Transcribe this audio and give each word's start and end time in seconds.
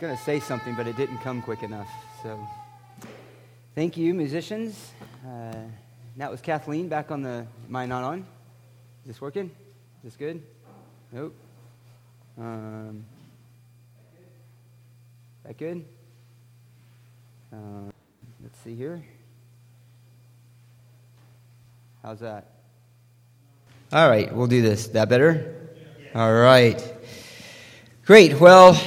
going 0.00 0.16
to 0.16 0.22
say 0.22 0.40
something, 0.40 0.74
but 0.74 0.86
it 0.86 0.96
didn't 0.96 1.18
come 1.18 1.42
quick 1.42 1.62
enough. 1.62 1.88
So, 2.22 2.40
thank 3.74 3.98
you, 3.98 4.14
musicians. 4.14 4.92
Uh, 5.26 5.52
that 6.16 6.30
was 6.30 6.40
Kathleen 6.40 6.88
back 6.88 7.10
on 7.10 7.22
the. 7.22 7.46
Am 7.68 7.76
I 7.76 7.84
not 7.84 8.02
on? 8.02 8.20
Is 8.20 9.08
this 9.08 9.20
working? 9.20 9.50
Is 10.02 10.04
this 10.04 10.16
good? 10.16 10.42
Nope. 11.12 11.34
Um, 12.38 13.04
that 15.44 15.58
good? 15.58 15.84
Uh, 17.52 17.90
let's 18.42 18.58
see 18.64 18.74
here. 18.74 19.04
How's 22.02 22.20
that? 22.20 22.46
All 23.92 24.08
right, 24.08 24.34
we'll 24.34 24.46
do 24.46 24.62
this. 24.62 24.86
That 24.88 25.10
better? 25.10 25.68
All 26.14 26.32
right. 26.32 26.82
Great. 28.06 28.40
Well, 28.40 28.80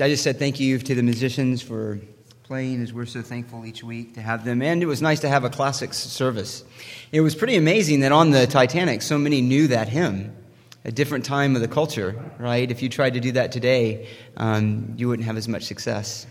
I 0.00 0.08
just 0.08 0.24
said 0.24 0.40
thank 0.40 0.58
you 0.58 0.78
to 0.78 0.94
the 0.96 1.04
musicians 1.04 1.62
for 1.62 2.00
playing 2.42 2.82
as 2.82 2.92
we're 2.92 3.06
so 3.06 3.22
thankful 3.22 3.64
each 3.64 3.84
week 3.84 4.14
to 4.14 4.20
have 4.20 4.44
them. 4.44 4.60
And 4.60 4.82
it 4.82 4.86
was 4.86 5.00
nice 5.00 5.20
to 5.20 5.28
have 5.28 5.44
a 5.44 5.50
classics 5.50 5.98
service. 5.98 6.64
It 7.12 7.20
was 7.20 7.36
pretty 7.36 7.56
amazing 7.56 8.00
that 8.00 8.10
on 8.10 8.32
the 8.32 8.48
Titanic, 8.48 9.02
so 9.02 9.16
many 9.16 9.40
knew 9.40 9.68
that 9.68 9.88
hymn. 9.88 10.36
A 10.84 10.90
different 10.90 11.24
time 11.24 11.54
of 11.54 11.62
the 11.62 11.68
culture, 11.68 12.20
right? 12.40 12.68
If 12.68 12.82
you 12.82 12.88
tried 12.88 13.14
to 13.14 13.20
do 13.20 13.32
that 13.32 13.52
today, 13.52 14.08
um, 14.36 14.94
you 14.96 15.08
wouldn't 15.08 15.26
have 15.26 15.36
as 15.36 15.46
much 15.46 15.62
success. 15.62 16.26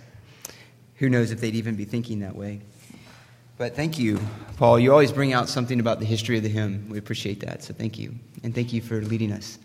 Who 0.95 1.07
knows 1.07 1.31
if 1.31 1.39
they'd 1.39 1.55
even 1.55 1.75
be 1.75 1.85
thinking 1.85 2.19
that 2.19 2.35
way. 2.35 2.59
But 3.57 3.77
thank 3.77 3.97
you, 3.97 4.19
Paul. 4.57 4.77
You 4.77 4.91
always 4.91 5.13
bring 5.13 5.31
out 5.31 5.47
something 5.47 5.79
about 5.79 5.99
the 5.99 6.05
history 6.05 6.35
of 6.35 6.43
the 6.43 6.49
hymn. 6.49 6.89
We 6.89 6.97
appreciate 6.97 7.39
that. 7.39 7.63
So 7.63 7.73
thank 7.73 7.97
you. 7.97 8.13
And 8.43 8.53
thank 8.53 8.73
you 8.73 8.81
for 8.81 9.01
leading 9.01 9.31
us. 9.31 9.57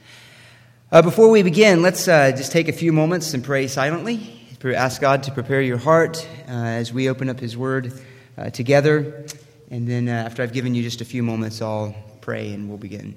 Uh, 0.90 1.02
before 1.02 1.28
we 1.28 1.42
begin, 1.42 1.82
let's 1.82 2.08
uh, 2.08 2.32
just 2.32 2.50
take 2.50 2.66
a 2.66 2.72
few 2.72 2.94
moments 2.94 3.34
and 3.34 3.44
pray 3.44 3.66
silently. 3.66 4.18
Ask 4.64 5.02
God 5.02 5.24
to 5.24 5.32
prepare 5.32 5.60
your 5.60 5.76
heart 5.76 6.26
uh, 6.48 6.50
as 6.50 6.94
we 6.94 7.10
open 7.10 7.28
up 7.28 7.38
His 7.38 7.58
Word 7.58 7.92
uh, 8.38 8.48
together. 8.48 9.26
And 9.70 9.86
then, 9.86 10.08
uh, 10.08 10.12
after 10.12 10.42
I've 10.42 10.54
given 10.54 10.74
you 10.74 10.82
just 10.82 11.02
a 11.02 11.04
few 11.04 11.22
moments, 11.22 11.60
I'll 11.60 11.94
pray 12.22 12.54
and 12.54 12.70
we'll 12.70 12.78
begin. 12.78 13.16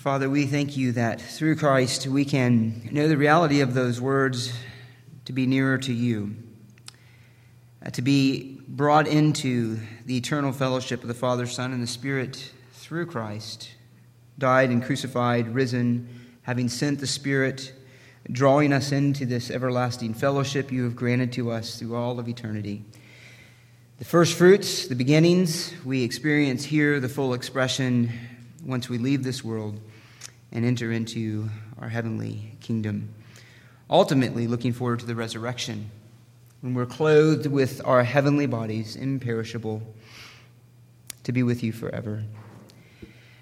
Father, 0.00 0.30
we 0.30 0.46
thank 0.46 0.78
you 0.78 0.92
that 0.92 1.20
through 1.20 1.56
Christ 1.56 2.06
we 2.06 2.24
can 2.24 2.88
know 2.90 3.06
the 3.06 3.18
reality 3.18 3.60
of 3.60 3.74
those 3.74 4.00
words 4.00 4.50
to 5.26 5.34
be 5.34 5.44
nearer 5.44 5.76
to 5.76 5.92
you, 5.92 6.36
uh, 7.84 7.90
to 7.90 8.00
be 8.00 8.62
brought 8.66 9.06
into 9.06 9.78
the 10.06 10.16
eternal 10.16 10.52
fellowship 10.52 11.02
of 11.02 11.08
the 11.08 11.12
Father, 11.12 11.44
Son, 11.44 11.74
and 11.74 11.82
the 11.82 11.86
Spirit 11.86 12.50
through 12.72 13.04
Christ, 13.04 13.72
died 14.38 14.70
and 14.70 14.82
crucified, 14.82 15.54
risen, 15.54 16.08
having 16.44 16.70
sent 16.70 16.98
the 16.98 17.06
Spirit, 17.06 17.74
drawing 18.32 18.72
us 18.72 18.92
into 18.92 19.26
this 19.26 19.50
everlasting 19.50 20.14
fellowship 20.14 20.72
you 20.72 20.84
have 20.84 20.96
granted 20.96 21.30
to 21.34 21.50
us 21.50 21.78
through 21.78 21.94
all 21.94 22.18
of 22.18 22.26
eternity. 22.26 22.86
The 23.98 24.06
first 24.06 24.38
fruits, 24.38 24.86
the 24.86 24.94
beginnings, 24.94 25.74
we 25.84 26.02
experience 26.04 26.64
here 26.64 27.00
the 27.00 27.08
full 27.10 27.34
expression 27.34 28.10
once 28.64 28.88
we 28.88 28.96
leave 28.96 29.24
this 29.24 29.44
world 29.44 29.78
and 30.52 30.64
enter 30.64 30.90
into 30.90 31.48
our 31.80 31.88
heavenly 31.88 32.52
kingdom. 32.60 33.14
Ultimately, 33.88 34.46
looking 34.46 34.72
forward 34.72 35.00
to 35.00 35.06
the 35.06 35.14
resurrection 35.14 35.90
when 36.60 36.74
we're 36.74 36.86
clothed 36.86 37.46
with 37.46 37.80
our 37.84 38.04
heavenly 38.04 38.46
bodies, 38.46 38.96
imperishable, 38.96 39.82
to 41.24 41.32
be 41.32 41.42
with 41.42 41.62
you 41.62 41.72
forever. 41.72 42.22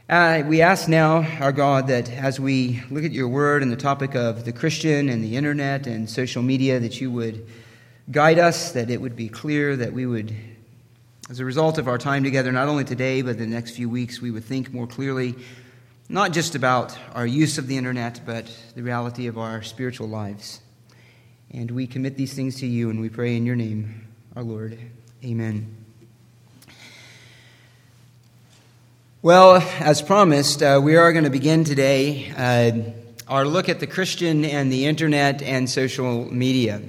Uh, 0.08 0.42
we 0.46 0.62
ask 0.62 0.88
now, 0.88 1.26
our 1.40 1.52
God, 1.52 1.88
that 1.88 2.10
as 2.10 2.40
we 2.40 2.82
look 2.90 3.04
at 3.04 3.12
your 3.12 3.28
word 3.28 3.62
and 3.62 3.70
the 3.70 3.76
topic 3.76 4.14
of 4.14 4.44
the 4.44 4.52
Christian 4.52 5.10
and 5.10 5.22
the 5.22 5.36
internet 5.36 5.86
and 5.86 6.08
social 6.08 6.42
media, 6.42 6.80
that 6.80 6.98
you 7.00 7.10
would 7.10 7.46
guide 8.10 8.38
us, 8.38 8.72
that 8.72 8.88
it 8.88 9.02
would 9.02 9.16
be 9.16 9.28
clear, 9.28 9.76
that 9.76 9.92
we 9.92 10.06
would, 10.06 10.34
as 11.28 11.40
a 11.40 11.44
result 11.44 11.76
of 11.76 11.88
our 11.88 11.98
time 11.98 12.24
together, 12.24 12.50
not 12.52 12.68
only 12.68 12.84
today, 12.84 13.20
but 13.20 13.36
the 13.36 13.46
next 13.46 13.72
few 13.72 13.90
weeks, 13.90 14.18
we 14.22 14.30
would 14.30 14.44
think 14.44 14.72
more 14.72 14.86
clearly 14.86 15.34
not 16.08 16.32
just 16.32 16.54
about 16.54 16.96
our 17.14 17.26
use 17.26 17.58
of 17.58 17.66
the 17.66 17.76
internet, 17.76 18.20
but 18.24 18.50
the 18.74 18.82
reality 18.82 19.26
of 19.26 19.36
our 19.36 19.62
spiritual 19.62 20.08
lives. 20.08 20.60
And 21.50 21.70
we 21.70 21.86
commit 21.86 22.16
these 22.16 22.32
things 22.32 22.56
to 22.60 22.66
you, 22.66 22.88
and 22.88 23.00
we 23.00 23.08
pray 23.08 23.36
in 23.36 23.44
your 23.44 23.56
name, 23.56 24.06
our 24.34 24.42
Lord. 24.42 24.78
Amen. 25.24 25.76
Well, 29.20 29.56
as 29.80 30.00
promised, 30.00 30.62
uh, 30.62 30.80
we 30.82 30.96
are 30.96 31.12
going 31.12 31.24
to 31.24 31.30
begin 31.30 31.64
today 31.64 32.32
uh, 32.36 32.92
our 33.26 33.44
look 33.44 33.68
at 33.68 33.80
the 33.80 33.86
Christian 33.86 34.44
and 34.44 34.72
the 34.72 34.86
internet 34.86 35.42
and 35.42 35.68
social 35.68 36.32
media. 36.32 36.80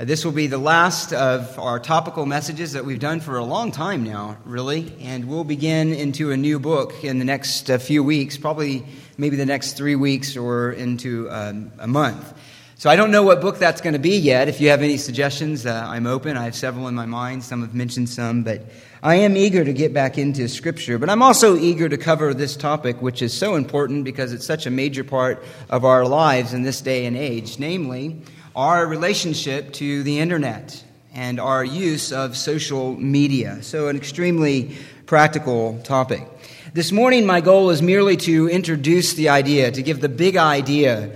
Uh, 0.00 0.04
this 0.06 0.24
will 0.24 0.32
be 0.32 0.46
the 0.46 0.56
last 0.56 1.12
of 1.12 1.58
our 1.58 1.78
topical 1.78 2.24
messages 2.24 2.72
that 2.72 2.86
we've 2.86 3.00
done 3.00 3.20
for 3.20 3.36
a 3.36 3.44
long 3.44 3.70
time 3.70 4.02
now, 4.02 4.38
really, 4.46 4.90
and 5.02 5.26
we'll 5.26 5.44
begin 5.44 5.92
into 5.92 6.30
a 6.30 6.36
new 6.38 6.58
book 6.58 7.04
in 7.04 7.18
the 7.18 7.24
next 7.26 7.68
uh, 7.68 7.76
few 7.76 8.02
weeks, 8.02 8.38
probably 8.38 8.82
maybe 9.18 9.36
the 9.36 9.44
next 9.44 9.74
three 9.74 9.96
weeks 9.96 10.38
or 10.38 10.72
into 10.72 11.28
um, 11.30 11.70
a 11.78 11.86
month. 11.86 12.32
So 12.76 12.88
I 12.88 12.96
don't 12.96 13.10
know 13.10 13.22
what 13.22 13.42
book 13.42 13.58
that's 13.58 13.82
going 13.82 13.92
to 13.92 13.98
be 13.98 14.16
yet. 14.16 14.48
If 14.48 14.58
you 14.58 14.70
have 14.70 14.80
any 14.80 14.96
suggestions, 14.96 15.66
uh, 15.66 15.84
I'm 15.86 16.06
open. 16.06 16.38
I 16.38 16.44
have 16.44 16.54
several 16.54 16.88
in 16.88 16.94
my 16.94 17.04
mind. 17.04 17.44
Some 17.44 17.60
have 17.60 17.74
mentioned 17.74 18.08
some, 18.08 18.42
but 18.42 18.62
I 19.02 19.16
am 19.16 19.36
eager 19.36 19.62
to 19.66 19.72
get 19.74 19.92
back 19.92 20.16
into 20.16 20.48
Scripture. 20.48 20.98
But 20.98 21.10
I'm 21.10 21.20
also 21.22 21.58
eager 21.58 21.90
to 21.90 21.98
cover 21.98 22.32
this 22.32 22.56
topic, 22.56 23.02
which 23.02 23.20
is 23.20 23.34
so 23.34 23.54
important 23.54 24.04
because 24.04 24.32
it's 24.32 24.46
such 24.46 24.64
a 24.64 24.70
major 24.70 25.04
part 25.04 25.44
of 25.68 25.84
our 25.84 26.06
lives 26.06 26.54
in 26.54 26.62
this 26.62 26.80
day 26.80 27.04
and 27.04 27.18
age, 27.18 27.58
namely, 27.58 28.22
our 28.54 28.86
relationship 28.86 29.72
to 29.74 30.02
the 30.02 30.18
internet 30.18 30.82
and 31.14 31.38
our 31.40 31.64
use 31.64 32.12
of 32.12 32.36
social 32.36 32.96
media. 32.96 33.62
So, 33.62 33.88
an 33.88 33.96
extremely 33.96 34.76
practical 35.06 35.80
topic. 35.82 36.26
This 36.72 36.92
morning, 36.92 37.26
my 37.26 37.40
goal 37.40 37.70
is 37.70 37.82
merely 37.82 38.16
to 38.18 38.48
introduce 38.48 39.14
the 39.14 39.28
idea, 39.28 39.70
to 39.70 39.82
give 39.82 40.00
the 40.00 40.08
big 40.08 40.36
idea 40.36 41.12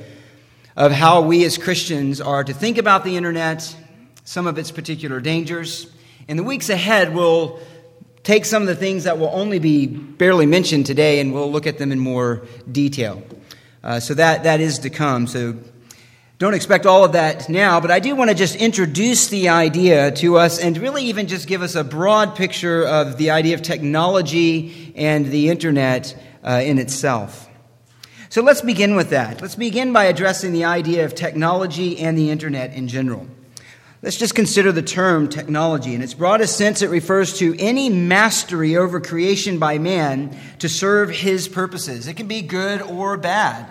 of 0.76 0.90
how 0.90 1.22
we 1.22 1.44
as 1.44 1.58
Christians 1.58 2.20
are 2.20 2.42
to 2.42 2.52
think 2.52 2.78
about 2.78 3.04
the 3.04 3.16
internet, 3.16 3.76
some 4.24 4.46
of 4.46 4.58
its 4.58 4.70
particular 4.70 5.20
dangers. 5.20 5.92
In 6.26 6.36
the 6.36 6.42
weeks 6.42 6.70
ahead, 6.70 7.14
we'll 7.14 7.60
take 8.24 8.44
some 8.44 8.62
of 8.62 8.68
the 8.68 8.74
things 8.74 9.04
that 9.04 9.18
will 9.18 9.30
only 9.32 9.58
be 9.58 9.86
barely 9.86 10.46
mentioned 10.46 10.86
today 10.86 11.20
and 11.20 11.32
we'll 11.32 11.52
look 11.52 11.66
at 11.66 11.78
them 11.78 11.92
in 11.92 11.98
more 11.98 12.46
detail. 12.70 13.22
Uh, 13.84 14.00
so 14.00 14.14
that, 14.14 14.44
that 14.44 14.60
is 14.60 14.80
to 14.80 14.90
come. 14.90 15.26
So 15.26 15.56
don't 16.38 16.54
expect 16.54 16.84
all 16.84 17.04
of 17.04 17.12
that 17.12 17.48
now, 17.48 17.78
but 17.80 17.92
I 17.92 18.00
do 18.00 18.16
want 18.16 18.28
to 18.28 18.34
just 18.34 18.56
introduce 18.56 19.28
the 19.28 19.50
idea 19.50 20.10
to 20.16 20.36
us 20.36 20.58
and 20.58 20.76
really 20.76 21.04
even 21.04 21.28
just 21.28 21.46
give 21.46 21.62
us 21.62 21.76
a 21.76 21.84
broad 21.84 22.34
picture 22.34 22.84
of 22.84 23.18
the 23.18 23.30
idea 23.30 23.54
of 23.54 23.62
technology 23.62 24.92
and 24.96 25.26
the 25.26 25.48
internet 25.48 26.20
uh, 26.42 26.60
in 26.64 26.78
itself. 26.78 27.48
So 28.30 28.42
let's 28.42 28.62
begin 28.62 28.96
with 28.96 29.10
that. 29.10 29.40
Let's 29.40 29.54
begin 29.54 29.92
by 29.92 30.06
addressing 30.06 30.52
the 30.52 30.64
idea 30.64 31.04
of 31.04 31.14
technology 31.14 32.00
and 32.00 32.18
the 32.18 32.30
internet 32.30 32.74
in 32.74 32.88
general. 32.88 33.28
Let's 34.02 34.18
just 34.18 34.34
consider 34.34 34.72
the 34.72 34.82
term 34.82 35.28
technology. 35.28 35.94
In 35.94 36.02
its 36.02 36.14
broadest 36.14 36.58
sense, 36.58 36.82
it 36.82 36.90
refers 36.90 37.38
to 37.38 37.54
any 37.60 37.88
mastery 37.90 38.76
over 38.76 39.00
creation 39.00 39.60
by 39.60 39.78
man 39.78 40.36
to 40.58 40.68
serve 40.68 41.10
his 41.10 41.46
purposes. 41.46 42.08
It 42.08 42.14
can 42.14 42.26
be 42.26 42.42
good 42.42 42.82
or 42.82 43.16
bad. 43.16 43.70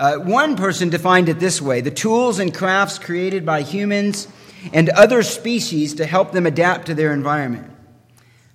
Uh, 0.00 0.16
one 0.16 0.56
person 0.56 0.88
defined 0.88 1.28
it 1.28 1.38
this 1.38 1.60
way 1.60 1.82
the 1.82 1.90
tools 1.90 2.38
and 2.38 2.54
crafts 2.54 2.98
created 2.98 3.44
by 3.44 3.60
humans 3.60 4.26
and 4.72 4.88
other 4.88 5.22
species 5.22 5.96
to 5.96 6.06
help 6.06 6.32
them 6.32 6.46
adapt 6.46 6.86
to 6.86 6.94
their 6.94 7.12
environment. 7.12 7.70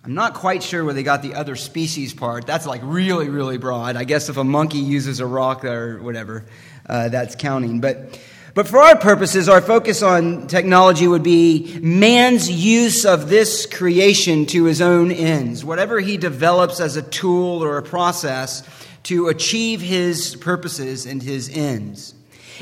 I'm 0.03 0.15
not 0.15 0.33
quite 0.33 0.63
sure 0.63 0.83
where 0.83 0.95
they 0.95 1.03
got 1.03 1.21
the 1.21 1.35
other 1.35 1.55
species 1.55 2.15
part. 2.15 2.47
That's 2.47 2.65
like 2.65 2.81
really, 2.83 3.29
really 3.29 3.59
broad. 3.59 3.95
I 3.95 4.05
guess 4.05 4.27
if 4.27 4.37
a 4.37 4.43
monkey 4.43 4.79
uses 4.79 5.19
a 5.19 5.27
rock 5.27 5.63
or 5.65 6.01
whatever, 6.01 6.45
uh, 6.89 7.09
that's 7.09 7.35
counting. 7.35 7.79
But, 7.79 8.19
but 8.55 8.67
for 8.67 8.79
our 8.79 8.97
purposes, 8.97 9.47
our 9.47 9.61
focus 9.61 10.01
on 10.01 10.47
technology 10.47 11.07
would 11.07 11.23
be 11.23 11.77
man's 11.79 12.49
use 12.49 13.05
of 13.05 13.29
this 13.29 13.67
creation 13.67 14.47
to 14.47 14.63
his 14.63 14.81
own 14.81 15.11
ends. 15.11 15.63
Whatever 15.63 15.99
he 15.99 16.17
develops 16.17 16.79
as 16.79 16.95
a 16.95 17.03
tool 17.03 17.63
or 17.63 17.77
a 17.77 17.83
process 17.83 18.63
to 19.05 19.27
achieve 19.27 19.81
his 19.81 20.35
purposes 20.35 21.05
and 21.05 21.21
his 21.21 21.49
ends. 21.49 22.13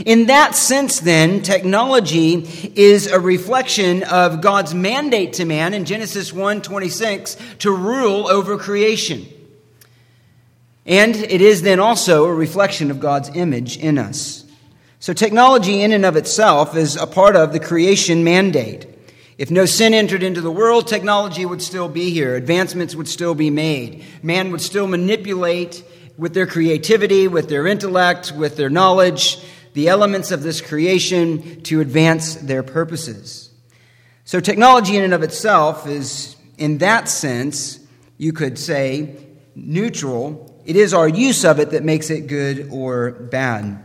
In 0.06 0.26
that 0.26 0.56
sense, 0.56 1.00
then, 1.00 1.42
technology 1.42 2.72
is 2.76 3.08
a 3.08 3.20
reflection 3.20 4.04
of 4.04 4.42
God's 4.42 4.74
mandate 4.74 5.34
to 5.34 5.46
man 5.46 5.74
in 5.74 5.86
Genesis 5.86 6.34
1 6.34 6.62
26 6.64 7.38
to 7.60 7.72
rule 7.72 8.28
over 8.28 8.58
creation. 8.58 9.26
And 10.86 11.16
it 11.16 11.42
is 11.42 11.62
then 11.62 11.80
also 11.80 12.26
a 12.26 12.34
reflection 12.34 12.92
of 12.92 13.00
God's 13.00 13.30
image 13.36 13.78
in 13.78 13.98
us. 13.98 14.44
So, 15.00 15.14
technology 15.14 15.82
in 15.82 15.92
and 15.92 16.06
of 16.06 16.16
itself 16.16 16.76
is 16.76 16.96
a 16.96 17.06
part 17.06 17.36
of 17.36 17.54
the 17.54 17.60
creation 17.60 18.24
mandate. 18.24 18.88
If 19.38 19.52
no 19.52 19.66
sin 19.66 19.94
entered 19.94 20.24
into 20.24 20.42
the 20.42 20.52
world, 20.52 20.88
technology 20.88 21.46
would 21.46 21.62
still 21.62 21.90
be 21.90 22.10
here. 22.10 22.36
Advancements 22.36 22.96
would 22.96 23.08
still 23.08 23.36
be 23.36 23.50
made. 23.50 24.04
Man 24.22 24.52
would 24.52 24.62
still 24.62 24.88
manipulate 24.88 25.84
with 26.18 26.34
their 26.34 26.48
creativity, 26.48 27.28
with 27.28 27.50
their 27.50 27.66
intellect, 27.68 28.32
with 28.32 28.56
their 28.56 28.70
knowledge, 28.70 29.40
the 29.74 29.88
elements 29.88 30.32
of 30.32 30.44
this 30.44 30.62
creation 30.62 31.62
to 31.64 31.82
advance 31.82 32.36
their 32.36 32.64
purposes. 32.64 33.50
So, 34.26 34.40
technology 34.40 34.96
in 34.96 35.04
and 35.04 35.14
of 35.14 35.24
itself 35.24 35.88
is, 35.88 36.36
in 36.58 36.78
that 36.78 37.10
sense, 37.10 37.80
you 38.18 38.32
could 38.32 38.58
say, 38.58 39.16
neutral. 39.56 40.62
It 40.66 40.76
is 40.76 40.94
our 40.94 41.08
use 41.08 41.44
of 41.44 41.60
it 41.60 41.72
that 41.72 41.84
makes 41.84 42.10
it 42.10 42.28
good 42.28 42.70
or 42.72 43.12
bad. 43.12 43.84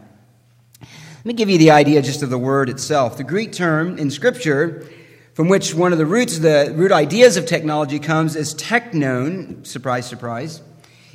Let 0.81 1.25
me 1.25 1.33
give 1.33 1.51
you 1.51 1.59
the 1.59 1.73
idea 1.73 2.01
just 2.03 2.23
of 2.23 2.31
the 2.31 2.39
word 2.39 2.69
itself. 2.69 3.17
The 3.17 3.25
Greek 3.25 3.53
term 3.53 3.99
in 3.99 4.11
Scripture, 4.11 4.89
from 5.35 5.49
which 5.49 5.75
one 5.75 5.93
of 5.93 5.99
the 5.99 6.07
roots, 6.07 6.39
the 6.39 6.73
root 6.75 6.93
ideas 6.93 7.37
of 7.37 7.47
technology 7.47 7.99
comes, 7.99 8.37
is 8.37 8.55
tekton. 8.55 9.67
Surprise, 9.67 10.07
surprise. 10.07 10.63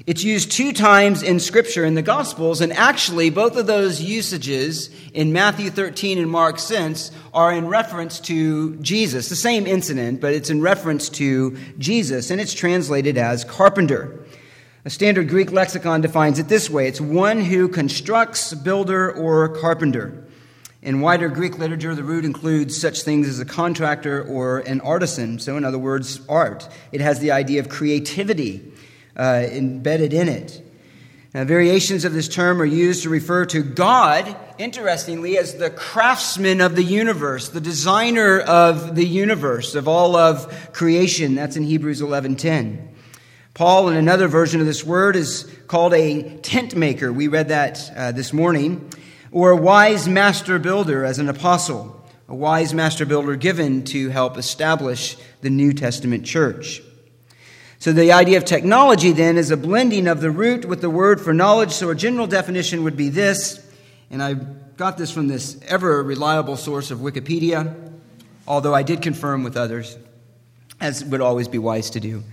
It's 0.07 0.23
used 0.23 0.51
two 0.51 0.73
times 0.73 1.21
in 1.21 1.39
Scripture 1.39 1.85
in 1.85 1.93
the 1.93 2.01
Gospels, 2.01 2.61
and 2.61 2.73
actually, 2.73 3.29
both 3.29 3.55
of 3.55 3.67
those 3.67 4.01
usages 4.01 4.89
in 5.13 5.31
Matthew 5.31 5.69
13 5.69 6.17
and 6.17 6.31
Mark 6.31 6.57
6 6.57 7.11
are 7.31 7.53
in 7.53 7.67
reference 7.67 8.19
to 8.21 8.75
Jesus. 8.77 9.29
The 9.29 9.35
same 9.35 9.67
incident, 9.67 10.19
but 10.19 10.33
it's 10.33 10.49
in 10.49 10.61
reference 10.61 11.09
to 11.09 11.55
Jesus, 11.77 12.31
and 12.31 12.41
it's 12.41 12.55
translated 12.55 13.19
as 13.19 13.45
carpenter. 13.45 14.25
A 14.83 14.89
standard 14.89 15.29
Greek 15.29 15.51
lexicon 15.51 16.01
defines 16.01 16.39
it 16.39 16.47
this 16.47 16.71
way 16.71 16.87
it's 16.87 16.99
one 16.99 17.39
who 17.39 17.67
constructs, 17.67 18.51
builder, 18.55 19.11
or 19.11 19.47
carpenter. 19.49 20.25
In 20.81 21.01
wider 21.01 21.29
Greek 21.29 21.59
literature, 21.59 21.93
the 21.93 22.03
root 22.03 22.25
includes 22.25 22.75
such 22.75 23.03
things 23.03 23.29
as 23.29 23.39
a 23.39 23.45
contractor 23.45 24.23
or 24.23 24.59
an 24.59 24.81
artisan, 24.81 25.37
so, 25.37 25.55
in 25.55 25.63
other 25.63 25.77
words, 25.77 26.19
art. 26.27 26.67
It 26.91 26.99
has 26.99 27.19
the 27.19 27.31
idea 27.31 27.61
of 27.61 27.69
creativity 27.69 28.72
uh, 29.17 29.43
embedded 29.49 30.13
in 30.13 30.27
it. 30.27 30.61
Now, 31.33 31.45
variations 31.45 32.05
of 32.05 32.13
this 32.13 32.27
term 32.27 32.61
are 32.61 32.65
used 32.65 33.03
to 33.03 33.09
refer 33.09 33.45
to 33.47 33.63
God, 33.63 34.35
interestingly, 34.59 35.35
as 35.39 35.55
the 35.55 35.71
craftsman 35.71 36.61
of 36.61 36.75
the 36.75 36.83
universe, 36.83 37.49
the 37.49 37.59
designer 37.59 38.39
of 38.39 38.95
the 38.95 39.05
universe, 39.05 39.73
of 39.73 39.87
all 39.87 40.15
of 40.15 40.71
creation. 40.73 41.33
That's 41.33 41.55
in 41.55 41.63
Hebrews 41.63 42.01
11:10. 42.01 42.89
Paul, 43.55 43.89
in 43.89 43.97
another 43.97 44.27
version 44.27 44.61
of 44.61 44.67
this 44.67 44.83
word, 44.83 45.15
is 45.15 45.51
called 45.67 45.93
a 45.95 46.37
tent 46.39 46.75
maker. 46.75 47.11
We 47.11 47.27
read 47.27 47.49
that 47.49 47.91
uh, 47.95 48.11
this 48.11 48.31
morning. 48.31 48.89
Or 49.31 49.49
a 49.49 49.57
wise 49.57 50.07
master 50.07 50.59
builder 50.59 51.03
as 51.03 51.17
an 51.17 51.27
apostle, 51.27 52.05
a 52.27 52.35
wise 52.35 52.71
master 52.75 53.03
builder 53.03 53.35
given 53.35 53.83
to 53.85 54.09
help 54.09 54.37
establish 54.37 55.17
the 55.41 55.49
New 55.49 55.73
Testament 55.73 56.23
church. 56.23 56.83
So 57.83 57.91
the 57.91 58.13
idea 58.13 58.37
of 58.37 58.45
technology 58.45 59.11
then 59.11 59.37
is 59.37 59.51
a 59.51 59.57
blending 59.57 60.07
of 60.07 60.21
the 60.21 60.31
root 60.31 60.63
with 60.63 60.79
the 60.79 60.89
word 60.89 61.19
for 61.19 61.33
knowledge. 61.33 61.73
So 61.73 61.89
a 61.89 61.95
general 61.95 62.27
definition 62.27 62.85
would 62.85 62.95
be 62.95 63.09
this, 63.09 63.61
and 64.09 64.23
I 64.23 64.35
got 64.35 64.97
this 64.97 65.11
from 65.11 65.27
this 65.27 65.59
ever 65.67 66.01
reliable 66.01 66.55
source 66.55 66.91
of 66.91 66.99
Wikipedia, 66.99 67.75
although 68.47 68.73
I 68.73 68.83
did 68.83 69.01
confirm 69.01 69.43
with 69.43 69.57
others, 69.57 69.97
as 70.79 71.03
would 71.03 71.19
always 71.19 71.49
be 71.49 71.57
wise 71.57 71.89
to 71.89 71.99
do. 71.99 72.23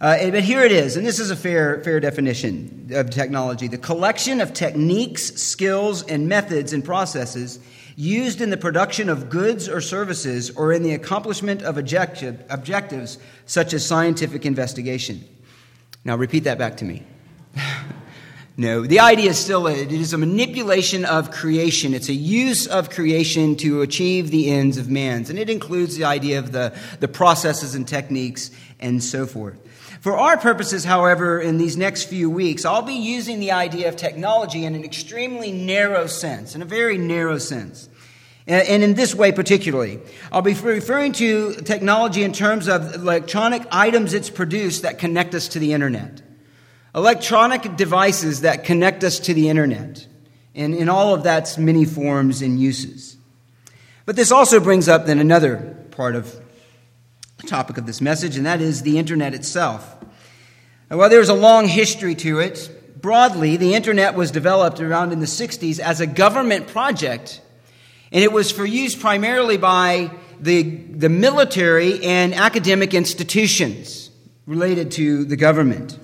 Uh, 0.00 0.28
but 0.32 0.42
here 0.42 0.64
it 0.64 0.72
is, 0.72 0.96
and 0.96 1.06
this 1.06 1.20
is 1.20 1.30
a 1.30 1.36
fair, 1.36 1.84
fair 1.84 2.00
definition 2.00 2.90
of 2.92 3.10
technology 3.10 3.68
the 3.68 3.78
collection 3.78 4.40
of 4.40 4.52
techniques, 4.52 5.22
skills, 5.40 6.02
and 6.02 6.28
methods 6.28 6.72
and 6.72 6.84
processes 6.84 7.60
used 8.00 8.40
in 8.40 8.48
the 8.48 8.56
production 8.56 9.10
of 9.10 9.28
goods 9.28 9.68
or 9.68 9.80
services 9.80 10.50
or 10.50 10.72
in 10.72 10.82
the 10.82 10.94
accomplishment 10.94 11.62
of 11.62 11.76
objective, 11.76 12.42
objectives 12.48 13.18
such 13.44 13.74
as 13.74 13.84
scientific 13.84 14.46
investigation. 14.46 15.22
Now, 16.02 16.16
repeat 16.16 16.44
that 16.44 16.56
back 16.56 16.78
to 16.78 16.86
me. 16.86 17.02
no, 18.56 18.86
the 18.86 19.00
idea 19.00 19.30
is 19.30 19.38
still 19.38 19.66
it 19.66 19.92
is 19.92 20.14
a 20.14 20.18
manipulation 20.18 21.04
of 21.04 21.30
creation. 21.30 21.92
It's 21.92 22.08
a 22.08 22.14
use 22.14 22.66
of 22.66 22.88
creation 22.88 23.54
to 23.56 23.82
achieve 23.82 24.30
the 24.30 24.50
ends 24.50 24.78
of 24.78 24.88
man's. 24.88 25.28
And 25.28 25.38
it 25.38 25.50
includes 25.50 25.96
the 25.96 26.04
idea 26.04 26.38
of 26.38 26.52
the, 26.52 26.74
the 27.00 27.08
processes 27.08 27.74
and 27.74 27.86
techniques 27.86 28.50
and 28.78 29.04
so 29.04 29.26
forth. 29.26 29.58
For 30.00 30.16
our 30.16 30.38
purposes, 30.38 30.84
however, 30.84 31.38
in 31.38 31.58
these 31.58 31.76
next 31.76 32.04
few 32.04 32.30
weeks, 32.30 32.64
I'll 32.64 32.80
be 32.80 32.94
using 32.94 33.40
the 33.40 33.52
idea 33.52 33.90
of 33.90 33.96
technology 33.96 34.64
in 34.64 34.74
an 34.74 34.82
extremely 34.84 35.52
narrow 35.52 36.06
sense, 36.06 36.54
in 36.54 36.62
a 36.62 36.64
very 36.64 36.96
narrow 36.96 37.36
sense. 37.36 37.89
And 38.50 38.82
in 38.82 38.94
this 38.94 39.14
way, 39.14 39.30
particularly, 39.30 40.00
I'll 40.32 40.42
be 40.42 40.54
referring 40.54 41.12
to 41.12 41.54
technology 41.54 42.24
in 42.24 42.32
terms 42.32 42.66
of 42.66 42.96
electronic 42.96 43.62
items 43.70 44.12
it's 44.12 44.28
produced 44.28 44.82
that 44.82 44.98
connect 44.98 45.36
us 45.36 45.46
to 45.48 45.60
the 45.60 45.72
internet. 45.72 46.20
Electronic 46.92 47.76
devices 47.76 48.40
that 48.40 48.64
connect 48.64 49.04
us 49.04 49.20
to 49.20 49.34
the 49.34 49.48
internet. 49.48 50.04
And 50.56 50.74
in 50.74 50.88
all 50.88 51.14
of 51.14 51.22
that's 51.22 51.58
many 51.58 51.84
forms 51.84 52.42
and 52.42 52.58
uses. 52.58 53.16
But 54.04 54.16
this 54.16 54.32
also 54.32 54.58
brings 54.58 54.88
up 54.88 55.06
then 55.06 55.20
another 55.20 55.76
part 55.92 56.16
of 56.16 56.34
the 57.36 57.46
topic 57.46 57.78
of 57.78 57.86
this 57.86 58.00
message, 58.00 58.36
and 58.36 58.46
that 58.46 58.60
is 58.60 58.82
the 58.82 58.98
internet 58.98 59.32
itself. 59.32 59.96
While 60.88 61.08
there's 61.08 61.28
a 61.28 61.34
long 61.34 61.68
history 61.68 62.16
to 62.16 62.40
it, 62.40 62.68
broadly, 63.00 63.56
the 63.56 63.74
internet 63.74 64.16
was 64.16 64.32
developed 64.32 64.80
around 64.80 65.12
in 65.12 65.20
the 65.20 65.26
60s 65.26 65.78
as 65.78 66.00
a 66.00 66.06
government 66.08 66.66
project, 66.66 67.40
and 68.12 68.24
it 68.24 68.32
was 68.32 68.50
for 68.50 68.64
use 68.64 68.94
primarily 68.94 69.56
by 69.56 70.10
the, 70.40 70.62
the 70.62 71.08
military 71.08 72.02
and 72.02 72.34
academic 72.34 72.94
institutions 72.94 74.10
related 74.46 74.90
to 74.92 75.24
the 75.24 75.36
government. 75.36 75.98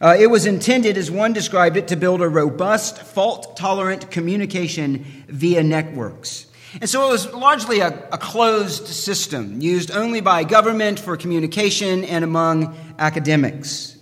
Uh, 0.00 0.16
it 0.18 0.26
was 0.26 0.46
intended, 0.46 0.96
as 0.96 1.10
one 1.10 1.32
described 1.32 1.76
it, 1.76 1.88
to 1.88 1.96
build 1.96 2.22
a 2.22 2.28
robust, 2.28 2.98
fault 3.02 3.56
tolerant 3.56 4.10
communication 4.10 5.04
via 5.28 5.62
networks. 5.62 6.46
And 6.80 6.88
so 6.88 7.06
it 7.06 7.10
was 7.10 7.32
largely 7.32 7.80
a, 7.80 7.88
a, 8.10 8.18
closed 8.18 8.86
system 8.86 9.60
used 9.60 9.90
only 9.90 10.20
by 10.20 10.42
government 10.42 10.98
for 10.98 11.16
communication 11.16 12.02
and 12.04 12.24
among 12.24 12.74
academics. 12.98 13.96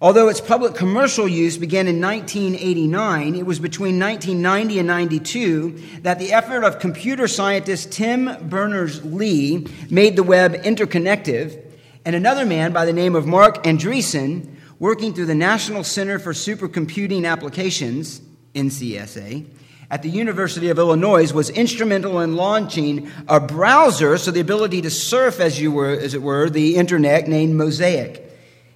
Although 0.00 0.28
its 0.28 0.40
public 0.40 0.74
commercial 0.74 1.28
use 1.28 1.56
began 1.56 1.86
in 1.86 2.00
1989, 2.00 3.36
it 3.36 3.46
was 3.46 3.60
between 3.60 3.98
1990 3.98 4.78
and 4.80 4.88
92 4.88 5.82
that 6.02 6.18
the 6.18 6.32
effort 6.32 6.64
of 6.64 6.78
computer 6.78 7.28
scientist 7.28 7.92
Tim 7.92 8.48
Berners 8.48 9.04
Lee 9.04 9.66
made 9.90 10.16
the 10.16 10.24
web 10.24 10.54
interconnective, 10.54 11.60
and 12.04 12.16
another 12.16 12.44
man 12.44 12.72
by 12.72 12.84
the 12.84 12.92
name 12.92 13.14
of 13.14 13.26
Marc 13.26 13.62
Andreessen, 13.64 14.56
working 14.78 15.14
through 15.14 15.26
the 15.26 15.34
National 15.34 15.84
Center 15.84 16.18
for 16.18 16.32
Supercomputing 16.32 17.24
Applications, 17.24 18.20
NCSA, 18.54 19.46
at 19.90 20.02
the 20.02 20.10
University 20.10 20.70
of 20.70 20.78
Illinois 20.78 21.32
was 21.32 21.50
instrumental 21.50 22.20
in 22.20 22.34
launching 22.34 23.10
a 23.28 23.38
browser, 23.38 24.18
so 24.18 24.32
the 24.32 24.40
ability 24.40 24.82
to 24.82 24.90
surf, 24.90 25.38
as 25.38 25.60
you 25.60 25.70
were, 25.70 25.90
as 25.90 26.14
it 26.14 26.22
were, 26.22 26.50
the 26.50 26.76
internet 26.76 27.28
named 27.28 27.54
Mosaic. 27.54 28.22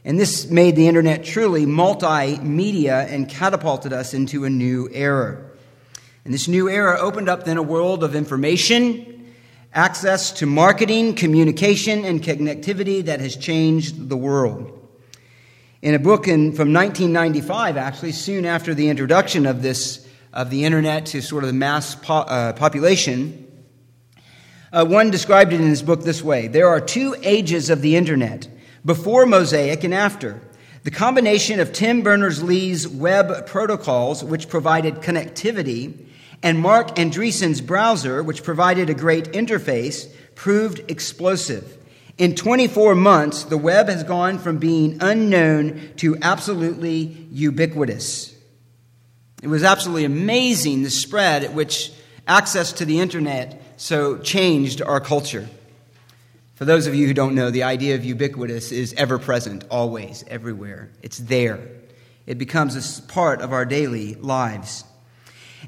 And 0.05 0.19
this 0.19 0.51
made 0.51 0.77
the 0.77 0.89
internet 0.89 1.25
truly 1.25 1.67
multimedia 1.67 3.11
and 3.13 3.29
catapulted 3.29 3.93
us 3.93 4.15
into 4.15 4.45
a 4.45 4.51
new 4.51 4.89
era. 4.93 5.45
And 6.25 6.33
this 6.33 6.49
new 6.49 6.69
era 6.69 6.99
opened 6.99 7.29
up 7.29 7.45
then 7.45 7.57
a 7.57 7.63
world 7.63 8.05
of 8.05 8.15
information, 8.15 9.33
access 9.73 10.33
to 10.33 10.47
marketing, 10.47 11.15
communication, 11.15 12.05
and 12.05 12.23
connectivity 12.23 13.05
that 13.05 13.21
has 13.21 13.37
changed 13.37 14.09
the 14.09 14.17
world. 14.17 14.75
In 15.81 15.95
a 15.95 15.99
book 15.99 16.27
in, 16.27 16.53
from 16.53 16.73
1995, 16.73 17.77
actually, 17.77 18.13
soon 18.13 18.45
after 18.45 18.75
the 18.75 18.89
introduction 18.89 19.47
of 19.47 19.63
this 19.63 20.09
of 20.33 20.51
the 20.51 20.65
internet 20.65 21.07
to 21.07 21.23
sort 21.23 21.43
of 21.43 21.49
the 21.49 21.55
mass 21.55 21.95
po- 21.95 22.15
uh, 22.15 22.53
population. 22.53 23.45
Uh, 24.73 24.85
one 24.85 25.11
described 25.11 25.53
it 25.53 25.61
in 25.61 25.67
his 25.67 25.83
book 25.83 26.03
this 26.03 26.23
way 26.23 26.47
There 26.47 26.69
are 26.69 26.81
two 26.81 27.17
ages 27.23 27.71
of 27.71 27.81
the 27.81 27.97
internet 27.97 28.49
before 28.85 29.27
Mosaic 29.27 29.85
and 29.85 29.95
after. 29.95 30.41
The 30.85 30.91
combination 30.91 31.61
of 31.61 31.73
Tim 31.73 32.03
Berners 32.03 32.43
Lee's 32.43 32.87
web 32.89 33.47
protocols, 33.47 34.25
which 34.25 34.49
provided 34.49 34.97
connectivity, 34.97 36.07
and 36.43 36.59
Marc 36.59 36.99
Andreessen's 36.99 37.61
browser, 37.61 38.23
which 38.23 38.43
provided 38.43 38.89
a 38.89 38.95
great 38.95 39.33
interface, 39.33 40.09
proved 40.35 40.91
explosive. 40.91 41.77
In 42.17 42.35
24 42.35 42.95
months, 42.95 43.45
the 43.45 43.59
web 43.59 43.89
has 43.89 44.03
gone 44.03 44.39
from 44.39 44.59
being 44.59 44.99
unknown 45.01 45.93
to 45.97 46.17
absolutely 46.23 47.27
ubiquitous. 47.31 48.35
It 49.43 49.49
was 49.49 49.63
absolutely 49.63 50.05
amazing 50.05 50.83
the 50.83 50.91
spread 50.91 51.45
at 51.45 51.55
which 51.55 51.93
access 52.27 52.73
to 52.75 52.85
the 52.85 52.99
internet 52.99 53.63
so 53.77 54.19
changed 54.19 54.83
our 54.83 55.01
culture. 55.01 55.49
For 56.59 56.65
those 56.65 56.89
of 56.89 56.95
you 56.97 57.07
who 57.07 57.15
don't 57.15 57.37
know, 57.37 57.53
the 57.53 57.63
idea 57.63 57.95
of 57.95 58.05
ubiquitous 58.05 58.73
is 58.73 58.93
ever 58.95 59.21
present, 59.21 59.63
always, 59.71 60.25
everywhere. 60.27 60.91
It's 61.05 61.19
there. 61.19 61.61
It 62.27 62.37
becomes 62.37 62.75
a 62.75 63.03
part 63.03 63.43
of 63.43 63.53
our 63.53 63.65
daily 63.65 64.17
lives. 64.17 64.83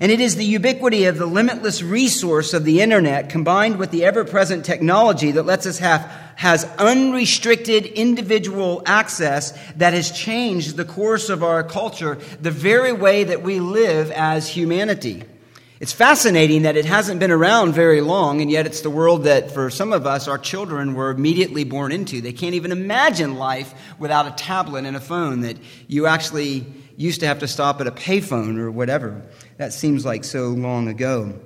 And 0.00 0.10
it 0.10 0.20
is 0.20 0.34
the 0.34 0.44
ubiquity 0.44 1.04
of 1.04 1.16
the 1.16 1.26
limitless 1.26 1.80
resource 1.80 2.54
of 2.54 2.64
the 2.64 2.80
internet 2.80 3.28
combined 3.28 3.76
with 3.76 3.92
the 3.92 4.04
ever 4.04 4.24
present 4.24 4.64
technology 4.64 5.30
that 5.30 5.46
lets 5.46 5.64
us 5.64 5.78
have 5.78 6.10
has 6.34 6.64
unrestricted 6.76 7.86
individual 7.86 8.82
access 8.84 9.52
that 9.76 9.92
has 9.92 10.10
changed 10.10 10.76
the 10.76 10.84
course 10.84 11.28
of 11.28 11.44
our 11.44 11.62
culture, 11.62 12.18
the 12.42 12.50
very 12.50 12.92
way 12.92 13.22
that 13.22 13.44
we 13.44 13.60
live 13.60 14.10
as 14.10 14.48
humanity. 14.48 15.22
It's 15.80 15.94
fascinating 15.94 16.62
that 16.62 16.76
it 16.76 16.84
hasn't 16.84 17.20
been 17.20 17.30
around 17.30 17.72
very 17.72 18.02
long, 18.02 18.42
and 18.42 18.50
yet 18.50 18.66
it's 18.66 18.82
the 18.82 18.90
world 18.90 19.24
that, 19.24 19.50
for 19.50 19.70
some 19.70 19.94
of 19.94 20.06
us, 20.06 20.28
our 20.28 20.36
children 20.36 20.92
were 20.92 21.08
immediately 21.08 21.64
born 21.64 21.90
into. 21.90 22.20
They 22.20 22.34
can't 22.34 22.54
even 22.54 22.70
imagine 22.70 23.36
life 23.36 23.72
without 23.98 24.26
a 24.26 24.32
tablet 24.32 24.84
and 24.84 24.94
a 24.94 25.00
phone 25.00 25.40
that 25.40 25.56
you 25.88 26.04
actually 26.04 26.66
used 26.98 27.20
to 27.20 27.26
have 27.26 27.38
to 27.38 27.48
stop 27.48 27.80
at 27.80 27.86
a 27.86 27.92
payphone 27.92 28.58
or 28.58 28.70
whatever. 28.70 29.22
That 29.56 29.72
seems 29.72 30.04
like 30.04 30.24
so 30.24 30.48
long 30.48 30.86
ago. 30.86 31.40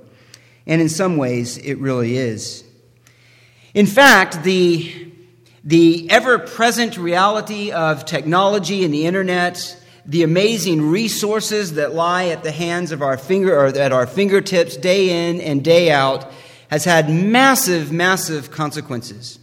And 0.67 0.81
in 0.81 0.89
some 0.89 1.15
ways, 1.15 1.57
it 1.57 1.75
really 1.75 2.17
is. 2.17 2.65
In 3.73 3.85
fact, 3.85 4.43
the, 4.43 5.13
the 5.63 6.11
ever 6.11 6.39
present 6.39 6.97
reality 6.97 7.71
of 7.71 8.03
technology 8.03 8.83
and 8.83 8.93
the 8.93 9.05
internet 9.05 9.81
the 10.05 10.23
amazing 10.23 10.89
resources 10.89 11.73
that 11.73 11.93
lie 11.95 12.25
at 12.27 12.43
the 12.43 12.51
hands 12.51 12.91
of 12.91 13.01
our 13.01 13.17
finger 13.17 13.57
or 13.57 13.67
at 13.67 13.91
our 13.91 14.05
fingertips 14.05 14.77
day 14.77 15.29
in 15.29 15.41
and 15.41 15.63
day 15.63 15.91
out 15.91 16.31
has 16.69 16.85
had 16.85 17.09
massive 17.09 17.91
massive 17.91 18.51
consequences. 18.51 19.39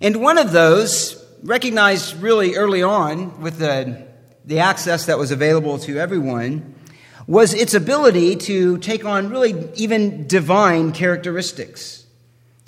And 0.00 0.16
one 0.16 0.38
of 0.38 0.52
those 0.52 1.22
recognized 1.42 2.20
really 2.20 2.54
early 2.54 2.82
on 2.82 3.40
with 3.40 3.58
the, 3.58 4.06
the 4.44 4.60
access 4.60 5.06
that 5.06 5.18
was 5.18 5.30
available 5.30 5.78
to 5.80 5.98
everyone 5.98 6.74
was 7.26 7.54
its 7.54 7.74
ability 7.74 8.36
to 8.36 8.78
take 8.78 9.04
on 9.04 9.28
really 9.28 9.70
even 9.74 10.26
divine 10.26 10.92
characteristics. 10.92 12.06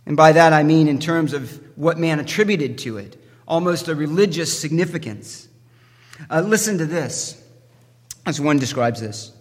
And 0.06 0.16
by 0.16 0.32
that 0.32 0.52
i 0.52 0.62
mean 0.62 0.86
in 0.86 0.98
terms 0.98 1.32
of 1.32 1.60
what 1.76 1.98
man 1.98 2.20
attributed 2.20 2.78
to 2.78 2.98
it 2.98 3.20
almost 3.48 3.88
a 3.88 3.94
religious 3.94 4.56
significance 4.58 5.48
uh, 6.30 6.40
listen 6.40 6.78
to 6.78 6.86
this 6.86 7.42
as 8.26 8.40
one 8.40 8.58
describes 8.58 9.00
this. 9.00 9.32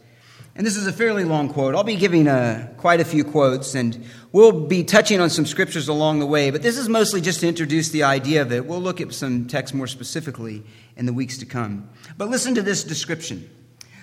And 0.55 0.67
this 0.67 0.77
is 0.77 0.85
a 0.85 0.93
fairly 0.93 1.23
long 1.23 1.49
quote. 1.49 1.73
I'll 1.73 1.83
be 1.83 1.95
giving 1.95 2.27
uh, 2.27 2.71
quite 2.77 2.99
a 2.99 3.05
few 3.05 3.23
quotes, 3.23 3.73
and 3.73 4.05
we'll 4.31 4.67
be 4.67 4.83
touching 4.83 5.19
on 5.19 5.31
some 5.31 5.47
scriptures 5.47 5.87
along 5.87 6.19
the 6.19 6.27
way, 6.27 6.51
but 6.51 6.61
this 6.61 6.77
is 6.77 6.87
mostly 6.87 7.21
just 7.21 7.39
to 7.39 7.47
introduce 7.47 7.89
the 7.89 8.03
idea 8.03 8.43
of 8.43 8.51
it. 8.51 8.67
We'll 8.67 8.81
look 8.81 9.01
at 9.01 9.13
some 9.13 9.47
texts 9.47 9.73
more 9.73 9.87
specifically 9.87 10.63
in 10.95 11.07
the 11.07 11.13
weeks 11.13 11.39
to 11.39 11.47
come. 11.47 11.89
But 12.17 12.29
listen 12.29 12.53
to 12.55 12.61
this 12.61 12.83
description. 12.83 13.49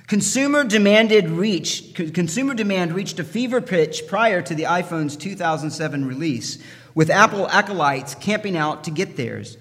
Consumer 0.08 0.64
demanded 0.64 1.30
reach, 1.30 1.94
consumer 1.94 2.54
demand 2.54 2.94
reached 2.94 3.20
a 3.20 3.24
fever 3.24 3.60
pitch 3.60 4.08
prior 4.08 4.42
to 4.42 4.54
the 4.56 4.64
iPhone's 4.64 5.16
2007 5.16 6.04
release, 6.04 6.58
with 6.96 7.10
Apple 7.10 7.48
acolytes 7.48 8.16
camping 8.16 8.56
out 8.56 8.82
to 8.84 8.90
get 8.90 9.16
theirs. 9.16 9.56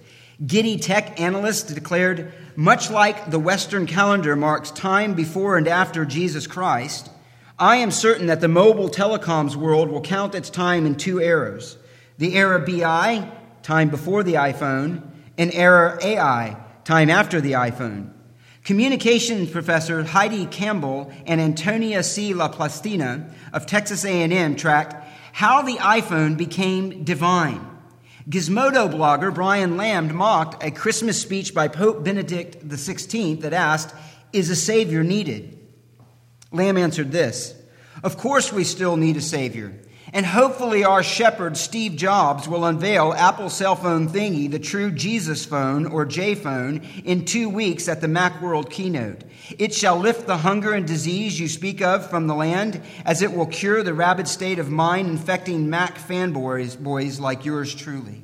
Giddy 0.45 0.77
tech 0.77 1.19
analyst 1.19 1.73
declared 1.73 2.31
much 2.55 2.89
like 2.89 3.29
the 3.29 3.39
Western 3.39 3.85
calendar 3.85 4.37
marks 4.37 4.71
time 4.71 5.13
before 5.13 5.57
and 5.57 5.67
after 5.67 6.05
Jesus 6.05 6.47
Christ, 6.47 7.09
I 7.57 7.77
am 7.77 7.91
certain 7.91 8.27
that 8.27 8.39
the 8.39 8.47
mobile 8.47 8.87
telecoms 8.89 9.57
world 9.57 9.89
will 9.89 9.99
count 9.99 10.35
its 10.35 10.49
time 10.49 10.85
in 10.85 10.95
two 10.95 11.19
eras 11.19 11.77
the 12.17 12.35
era 12.35 12.59
BI, 12.59 13.29
time 13.63 13.89
before 13.89 14.23
the 14.23 14.33
iPhone, 14.35 15.01
and 15.37 15.53
era 15.53 15.97
AI, 16.01 16.57
time 16.83 17.09
after 17.09 17.39
the 17.41 17.53
iPhone. 17.53 18.11
Communications 18.63 19.49
professor 19.49 20.03
Heidi 20.03 20.45
Campbell 20.45 21.11
and 21.25 21.41
Antonio 21.41 22.01
C. 22.01 22.33
La 22.33 22.49
Pastina 22.49 23.29
of 23.51 23.65
Texas 23.65 24.05
A&M 24.05 24.55
tracked 24.55 24.95
how 25.33 25.61
the 25.61 25.77
iPhone 25.77 26.37
became 26.37 27.03
divine 27.03 27.68
Gizmodo 28.29 28.87
blogger 28.87 29.33
Brian 29.33 29.75
Lam 29.75 30.13
mocked 30.13 30.63
a 30.63 30.69
Christmas 30.69 31.19
speech 31.19 31.55
by 31.55 31.67
Pope 31.67 32.03
Benedict 32.03 32.67
XVI 32.67 33.41
that 33.41 33.53
asked, 33.53 33.95
Is 34.31 34.51
a 34.51 34.55
Savior 34.55 35.03
needed? 35.03 35.57
Lam 36.51 36.77
answered 36.77 37.11
this 37.11 37.59
Of 38.03 38.17
course, 38.17 38.53
we 38.53 38.63
still 38.63 38.97
need 38.97 39.17
a 39.17 39.21
Savior. 39.21 39.73
And 40.11 40.25
hopefully, 40.25 40.83
our 40.83 41.03
shepherd, 41.03 41.55
Steve 41.55 41.95
Jobs, 41.95 42.47
will 42.47 42.65
unveil 42.65 43.13
Apple's 43.13 43.55
cell 43.55 43.75
phone 43.75 44.09
thingy, 44.09 44.49
the 44.49 44.57
true 44.57 44.91
Jesus 44.91 45.45
phone 45.45 45.85
or 45.85 46.05
J 46.05 46.33
phone, 46.33 46.81
in 47.05 47.25
two 47.25 47.47
weeks 47.47 47.87
at 47.87 48.01
the 48.01 48.07
Macworld 48.07 48.71
keynote. 48.71 49.23
It 49.59 49.73
shall 49.73 49.97
lift 49.97 50.25
the 50.25 50.37
hunger 50.37 50.73
and 50.73 50.87
disease 50.87 51.39
you 51.39 51.47
speak 51.47 51.81
of 51.81 52.09
from 52.09 52.25
the 52.25 52.33
land, 52.33 52.81
as 53.05 53.21
it 53.21 53.33
will 53.33 53.45
cure 53.45 53.83
the 53.83 53.93
rabid 53.93 54.27
state 54.27 54.57
of 54.57 54.69
mind 54.69 55.09
infecting 55.09 55.69
Mac 55.69 55.97
fanboys 55.97 56.81
boys 56.81 57.19
like 57.19 57.45
yours 57.45 57.73
truly. 57.75 58.23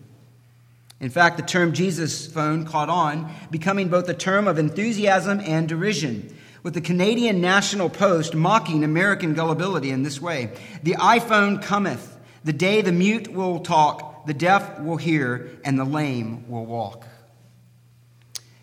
In 0.99 1.09
fact, 1.09 1.37
the 1.37 1.43
term 1.43 1.73
Jesus 1.73 2.25
phone 2.25 2.65
caught 2.65 2.89
on, 2.89 3.31
becoming 3.51 3.89
both 3.89 4.09
a 4.09 4.13
term 4.13 4.47
of 4.47 4.57
enthusiasm 4.57 5.39
and 5.39 5.67
derision 5.67 6.34
with 6.65 6.73
the 6.73 6.81
Canadian 6.81 7.41
National 7.41 7.91
Post 7.91 8.33
mocking 8.33 8.83
American 8.83 9.35
gullibility 9.35 9.91
in 9.91 10.01
this 10.01 10.19
way 10.19 10.49
The 10.81 10.93
iPhone 10.93 11.61
cometh, 11.61 12.17
the 12.43 12.53
day 12.53 12.81
the 12.81 12.91
mute 12.91 13.27
will 13.27 13.59
talk, 13.59 14.25
the 14.25 14.33
deaf 14.33 14.79
will 14.79 14.97
hear, 14.97 15.51
and 15.63 15.77
the 15.77 15.85
lame 15.85 16.49
will 16.49 16.65
walk. 16.65 17.05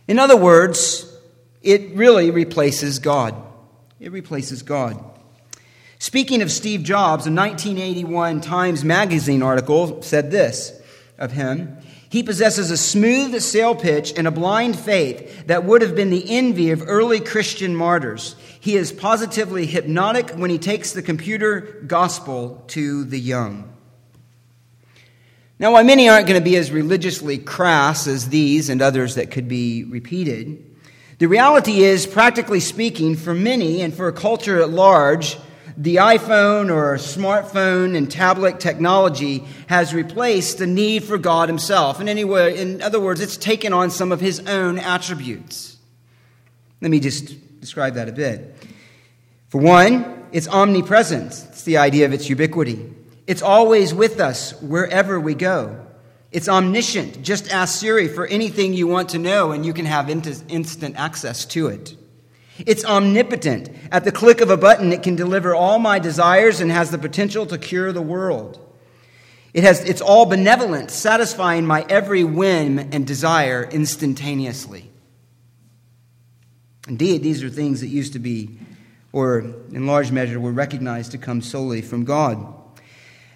In 0.08 0.18
other 0.18 0.36
words, 0.36 1.16
it 1.62 1.94
really 1.94 2.32
replaces 2.32 2.98
God. 2.98 3.36
It 4.00 4.10
replaces 4.10 4.64
God. 4.64 4.98
Speaking 6.00 6.42
of 6.42 6.50
Steve 6.50 6.82
Jobs, 6.82 7.28
a 7.28 7.30
1981 7.30 8.40
Times 8.40 8.84
Magazine 8.84 9.44
article 9.44 10.02
said 10.02 10.32
this 10.32 10.81
of 11.22 11.32
him 11.32 11.78
he 12.12 12.22
possesses 12.22 12.70
a 12.70 12.76
smooth 12.76 13.40
sail 13.40 13.74
pitch 13.74 14.12
and 14.18 14.28
a 14.28 14.30
blind 14.30 14.78
faith 14.78 15.46
that 15.46 15.64
would 15.64 15.80
have 15.80 15.96
been 15.96 16.10
the 16.10 16.28
envy 16.28 16.70
of 16.70 16.86
early 16.86 17.20
Christian 17.20 17.74
martyrs. 17.74 18.36
He 18.60 18.76
is 18.76 18.92
positively 18.92 19.64
hypnotic 19.64 20.28
when 20.32 20.50
he 20.50 20.58
takes 20.58 20.92
the 20.92 21.00
computer 21.00 21.82
gospel 21.86 22.64
to 22.66 23.04
the 23.04 23.18
young. 23.18 23.72
Now, 25.58 25.72
while 25.72 25.84
many 25.84 26.06
aren't 26.06 26.26
going 26.26 26.38
to 26.38 26.44
be 26.44 26.56
as 26.56 26.70
religiously 26.70 27.38
crass 27.38 28.06
as 28.06 28.28
these 28.28 28.68
and 28.68 28.82
others 28.82 29.14
that 29.14 29.30
could 29.30 29.48
be 29.48 29.84
repeated, 29.84 30.62
the 31.16 31.28
reality 31.28 31.82
is, 31.82 32.06
practically 32.06 32.60
speaking, 32.60 33.16
for 33.16 33.32
many 33.32 33.80
and 33.80 33.94
for 33.94 34.08
a 34.08 34.12
culture 34.12 34.60
at 34.60 34.68
large, 34.68 35.38
the 35.76 35.96
iPhone 35.96 36.70
or 36.70 36.96
smartphone 36.96 37.96
and 37.96 38.10
tablet 38.10 38.60
technology 38.60 39.44
has 39.68 39.94
replaced 39.94 40.58
the 40.58 40.66
need 40.66 41.04
for 41.04 41.18
God 41.18 41.48
Himself. 41.48 42.00
In, 42.00 42.08
any 42.08 42.24
way, 42.24 42.58
in 42.58 42.82
other 42.82 43.00
words, 43.00 43.20
it's 43.20 43.36
taken 43.36 43.72
on 43.72 43.90
some 43.90 44.12
of 44.12 44.20
His 44.20 44.40
own 44.40 44.78
attributes. 44.78 45.76
Let 46.80 46.90
me 46.90 47.00
just 47.00 47.60
describe 47.60 47.94
that 47.94 48.08
a 48.08 48.12
bit. 48.12 48.56
For 49.48 49.60
one, 49.60 50.26
it's 50.32 50.48
omnipresence. 50.48 51.46
It's 51.46 51.62
the 51.62 51.78
idea 51.78 52.06
of 52.06 52.12
its 52.12 52.28
ubiquity. 52.28 52.92
It's 53.26 53.42
always 53.42 53.94
with 53.94 54.20
us 54.20 54.60
wherever 54.60 55.20
we 55.20 55.34
go. 55.34 55.86
It's 56.32 56.48
omniscient. 56.48 57.22
Just 57.22 57.52
ask 57.52 57.78
Siri 57.78 58.08
for 58.08 58.26
anything 58.26 58.72
you 58.72 58.86
want 58.86 59.10
to 59.10 59.18
know, 59.18 59.52
and 59.52 59.64
you 59.64 59.72
can 59.72 59.84
have 59.84 60.08
instant 60.10 60.96
access 60.96 61.44
to 61.46 61.68
it. 61.68 61.94
It's 62.66 62.84
omnipotent. 62.84 63.70
At 63.90 64.04
the 64.04 64.12
click 64.12 64.40
of 64.40 64.50
a 64.50 64.56
button, 64.56 64.92
it 64.92 65.02
can 65.02 65.16
deliver 65.16 65.54
all 65.54 65.78
my 65.78 65.98
desires 65.98 66.60
and 66.60 66.70
has 66.70 66.90
the 66.90 66.98
potential 66.98 67.46
to 67.46 67.58
cure 67.58 67.92
the 67.92 68.02
world. 68.02 68.58
It 69.54 69.64
has, 69.64 69.84
it's 69.84 70.00
all 70.00 70.26
benevolent, 70.26 70.90
satisfying 70.90 71.66
my 71.66 71.84
every 71.88 72.24
whim 72.24 72.78
and 72.78 73.06
desire 73.06 73.68
instantaneously. 73.70 74.90
Indeed, 76.88 77.22
these 77.22 77.42
are 77.44 77.50
things 77.50 77.80
that 77.80 77.88
used 77.88 78.14
to 78.14 78.18
be, 78.18 78.58
or 79.12 79.40
in 79.40 79.86
large 79.86 80.10
measure, 80.10 80.40
were 80.40 80.52
recognized 80.52 81.12
to 81.12 81.18
come 81.18 81.42
solely 81.42 81.82
from 81.82 82.04
God. 82.04 82.44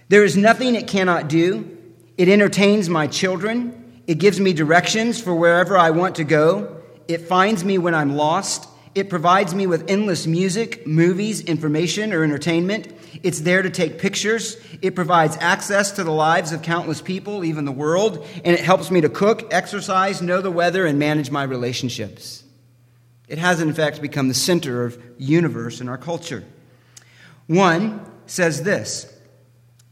There 0.09 0.25
is 0.25 0.37
nothing 0.37 0.75
it 0.75 0.89
cannot 0.89 1.29
do. 1.29 1.77
It 2.17 2.29
entertains 2.29 2.89
my 2.89 3.07
children. 3.07 4.03
It 4.07 4.19
gives 4.19 4.41
me 4.41 4.53
directions 4.53 5.21
for 5.21 5.35
wherever 5.35 5.77
I 5.77 5.91
want 5.91 6.17
to 6.17 6.25
go. 6.25 6.81
It 7.09 7.23
finds 7.23 7.65
me 7.65 7.77
when 7.77 7.95
I'm 7.95 8.17
lost. 8.17 8.69
It 8.97 9.11
provides 9.11 9.55
me 9.55 9.67
with 9.67 9.91
endless 9.91 10.27
music, 10.27 10.87
movies, 10.87 11.43
information, 11.43 12.15
or 12.15 12.25
entertainment. 12.25 12.89
It's 13.23 13.41
there 13.41 13.61
to 13.61 13.69
take 13.69 13.99
pictures. 13.99 14.57
It 14.81 14.95
provides 14.95 15.37
access 15.39 15.93
to 15.93 16.05
the 16.05 16.13
lives 16.13 16.51
of 16.51 16.63
countless 16.63 17.03
people, 17.03 17.45
even 17.45 17.67
the 17.67 17.73
world. 17.73 18.27
And 18.43 18.55
it 18.55 18.61
helps 18.61 18.91
me 18.91 19.03
to 19.03 19.11
cook, 19.11 19.53
exercise, 19.53 20.23
know 20.23 20.41
the 20.41 20.51
weather, 20.51 20.87
and 20.87 20.99
manage 20.99 21.31
my 21.31 21.43
relationships. 21.43 22.43
It 23.29 23.37
has, 23.37 23.61
in 23.61 23.75
fact, 23.75 24.01
become 24.01 24.29
the 24.29 24.35
center 24.35 24.85
of 24.87 24.99
universe 25.19 25.83
in 25.83 25.91
our 25.91 25.99
culture. 25.99 26.43
One 27.49 28.01
says 28.25 28.63
this 28.63 29.15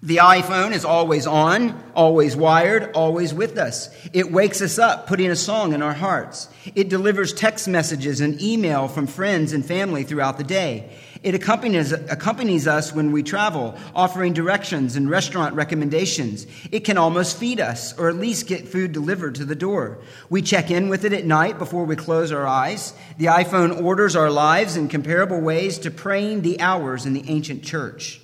The 0.05 0.19
iPhone 0.19 0.73
is 0.73 0.85
always 0.85 1.27
on, 1.27 1.83
always 1.95 2.37
wired, 2.37 2.93
always 2.93 3.33
with 3.33 3.57
us. 3.57 3.89
It 4.13 4.31
wakes 4.31 4.61
us 4.61 4.79
up, 4.79 5.07
putting 5.07 5.31
a 5.31 5.37
song 5.37 5.73
in 5.73 5.81
our 5.81 5.95
hearts. 5.95 6.51
It 6.75 6.91
delivers 6.91 7.33
text 7.33 7.69
messages 7.69 8.21
and 8.21 8.39
email 8.43 8.87
from 8.87 9.07
friends 9.07 9.55
and 9.55 9.65
family 9.65 10.03
throughout 10.03 10.37
the 10.37 10.45
day. 10.45 10.91
It 11.23 11.35
accompanies, 11.35 11.91
accompanies 11.91 12.67
us 12.67 12.93
when 12.93 13.13
we 13.13 13.23
travel, 13.23 13.79
offering 13.95 14.35
directions 14.35 14.95
and 14.95 15.09
restaurant 15.09 15.55
recommendations. 15.55 16.47
It 16.71 16.81
can 16.81 16.99
almost 16.99 17.39
feed 17.39 17.59
us, 17.59 17.99
or 17.99 18.11
at 18.11 18.17
least 18.17 18.47
get 18.47 18.69
food 18.69 18.93
delivered 18.93 19.37
to 19.37 19.47
the 19.47 19.55
door. 19.55 20.03
We 20.29 20.43
check 20.43 20.71
in 20.71 20.91
with 20.91 21.07
it 21.07 21.15
at 21.15 21.25
night 21.25 21.59
before 21.59 21.87
we 21.87 21.97
close 21.97 22.31
our 22.31 22.47
eyes. 22.47 22.93
The 23.17 23.27
iPhone 23.27 23.83
orders 23.83 24.17
our 24.17 24.31
lives 24.31 24.77
in 24.77 24.89
comparable 24.89 25.41
ways 25.41 25.79
to 25.79 25.91
praying 25.91 26.43
the 26.43 26.61
hours 26.61 27.07
in 27.07 27.15
the 27.15 27.25
ancient 27.27 27.65
church. 27.65 28.21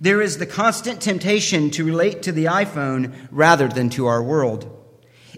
There 0.00 0.20
is 0.20 0.38
the 0.38 0.46
constant 0.46 1.00
temptation 1.00 1.70
to 1.72 1.84
relate 1.84 2.22
to 2.22 2.32
the 2.32 2.46
iPhone 2.46 3.14
rather 3.30 3.68
than 3.68 3.88
to 3.90 4.06
our 4.06 4.22
world. 4.22 4.72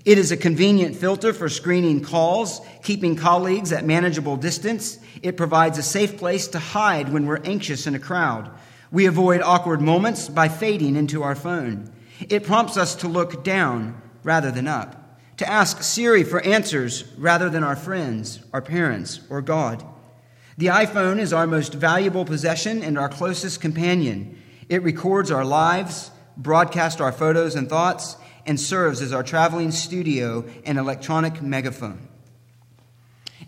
It 0.04 0.18
is 0.18 0.32
a 0.32 0.36
convenient 0.36 0.96
filter 0.96 1.32
for 1.32 1.48
screening 1.48 2.02
calls, 2.02 2.60
keeping 2.82 3.16
colleagues 3.16 3.72
at 3.72 3.84
manageable 3.84 4.36
distance. 4.36 4.98
It 5.22 5.36
provides 5.36 5.78
a 5.78 5.82
safe 5.82 6.16
place 6.16 6.48
to 6.48 6.58
hide 6.58 7.12
when 7.12 7.26
we're 7.26 7.42
anxious 7.42 7.86
in 7.86 7.94
a 7.94 7.98
crowd. 7.98 8.50
We 8.90 9.06
avoid 9.06 9.42
awkward 9.42 9.82
moments 9.82 10.28
by 10.28 10.48
fading 10.48 10.96
into 10.96 11.22
our 11.22 11.34
phone. 11.34 11.92
It 12.28 12.44
prompts 12.44 12.76
us 12.76 12.94
to 12.96 13.08
look 13.08 13.44
down 13.44 14.00
rather 14.22 14.50
than 14.50 14.66
up, 14.66 15.20
to 15.36 15.48
ask 15.48 15.82
Siri 15.82 16.24
for 16.24 16.40
answers 16.40 17.04
rather 17.16 17.50
than 17.50 17.62
our 17.62 17.76
friends, 17.76 18.40
our 18.52 18.62
parents, 18.62 19.20
or 19.28 19.42
God. 19.42 19.84
The 20.56 20.66
iPhone 20.66 21.18
is 21.18 21.32
our 21.32 21.46
most 21.46 21.74
valuable 21.74 22.24
possession 22.24 22.82
and 22.82 22.98
our 22.98 23.08
closest 23.08 23.60
companion. 23.60 24.37
It 24.68 24.82
records 24.82 25.30
our 25.30 25.44
lives, 25.44 26.10
broadcasts 26.36 27.00
our 27.00 27.12
photos 27.12 27.54
and 27.54 27.68
thoughts, 27.68 28.16
and 28.46 28.58
serves 28.58 29.02
as 29.02 29.12
our 29.12 29.22
traveling 29.22 29.70
studio 29.70 30.44
and 30.64 30.78
electronic 30.78 31.42
megaphone. 31.42 32.08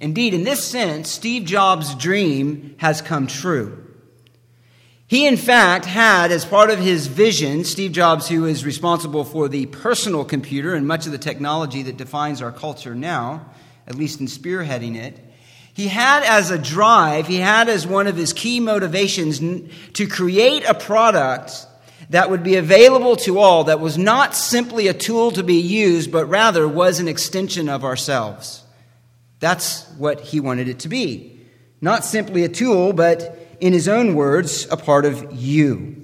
Indeed, 0.00 0.35
in 0.35 0.45
this 0.45 0.65
sense, 0.65 1.11
Steve 1.11 1.45
Jobs' 1.45 1.95
dream 1.95 2.75
has 2.79 3.03
come 3.03 3.27
true. 3.27 3.87
He, 5.07 5.27
in 5.27 5.37
fact, 5.37 5.87
had 5.87 6.31
as 6.31 6.45
part 6.45 6.71
of 6.71 6.79
his 6.79 7.09
vision, 7.09 7.65
Steve 7.65 7.93
Jobs, 7.93 8.29
who 8.29 8.47
is 8.47 8.65
responsible 8.65 9.25
for 9.25 9.49
the 9.49 9.67
personal 9.67 10.25
computer 10.25 10.75
and 10.75 10.87
much 10.87 11.05
of 11.07 11.12
the 11.12 11.19
technology 11.19 11.83
that 11.83 11.97
defines 11.97 12.41
our 12.41 12.53
culture 12.53 12.95
now, 12.95 13.47
at 13.87 13.97
least 13.97 14.21
in 14.21 14.27
spearheading 14.27 14.97
it, 14.97 15.19
he 15.73 15.89
had 15.89 16.23
as 16.25 16.50
a 16.50 16.59
drive, 16.59 17.27
he 17.27 17.37
had 17.37 17.69
as 17.69 17.87
one 17.87 18.07
of 18.07 18.17
his 18.17 18.33
key 18.33 18.61
motivations 18.61 19.41
to 19.95 20.07
create 20.07 20.65
a 20.65 20.75
product 20.75 21.67
that 22.11 22.29
would 22.29 22.43
be 22.43 22.57
available 22.57 23.15
to 23.17 23.39
all, 23.39 23.65
that 23.65 23.79
was 23.79 23.97
not 23.97 24.35
simply 24.35 24.89
a 24.89 24.95
tool 24.95 25.31
to 25.31 25.45
be 25.45 25.61
used, 25.61 26.11
but 26.11 26.27
rather 26.27 26.67
was 26.67 26.99
an 26.99 27.07
extension 27.07 27.69
of 27.69 27.85
ourselves. 27.85 28.65
That's 29.39 29.89
what 29.93 30.21
he 30.21 30.41
wanted 30.41 30.69
it 30.69 30.81
to 30.81 30.89
be. 30.89 31.41
Not 31.81 32.05
simply 32.05 32.45
a 32.45 32.49
tool, 32.49 32.93
but 32.93 33.39
in 33.61 33.73
his 33.73 33.89
own 33.89 34.15
words, 34.15 34.67
a 34.71 34.77
part 34.77 35.05
of 35.05 35.33
you. 35.33 35.97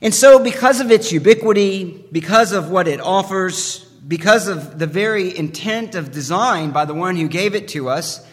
And 0.00 0.14
so, 0.14 0.38
because 0.38 0.80
of 0.80 0.90
its 0.90 1.12
ubiquity, 1.12 2.06
because 2.10 2.52
of 2.52 2.70
what 2.70 2.88
it 2.88 3.00
offers, 3.00 3.89
because 4.06 4.48
of 4.48 4.78
the 4.78 4.86
very 4.86 5.36
intent 5.36 5.94
of 5.94 6.10
design 6.10 6.70
by 6.70 6.84
the 6.84 6.94
one 6.94 7.16
who 7.16 7.28
gave 7.28 7.54
it 7.54 7.68
to 7.68 7.88
us, 7.88 8.26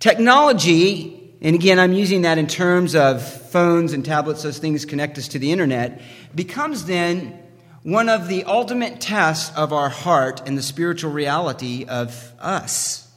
technology, 0.00 1.34
and 1.40 1.54
again, 1.54 1.78
I'm 1.78 1.92
using 1.92 2.22
that 2.22 2.38
in 2.38 2.46
terms 2.46 2.94
of 2.94 3.22
phones 3.22 3.92
and 3.92 4.04
tablets, 4.04 4.42
those 4.42 4.58
things 4.58 4.84
connect 4.84 5.18
us 5.18 5.28
to 5.28 5.38
the 5.38 5.52
internet, 5.52 6.00
becomes 6.34 6.84
then 6.84 7.38
one 7.82 8.08
of 8.08 8.28
the 8.28 8.44
ultimate 8.44 9.00
tests 9.00 9.56
of 9.56 9.72
our 9.72 9.88
heart 9.88 10.42
and 10.46 10.56
the 10.56 10.62
spiritual 10.62 11.10
reality 11.10 11.84
of 11.88 12.32
us. 12.38 13.08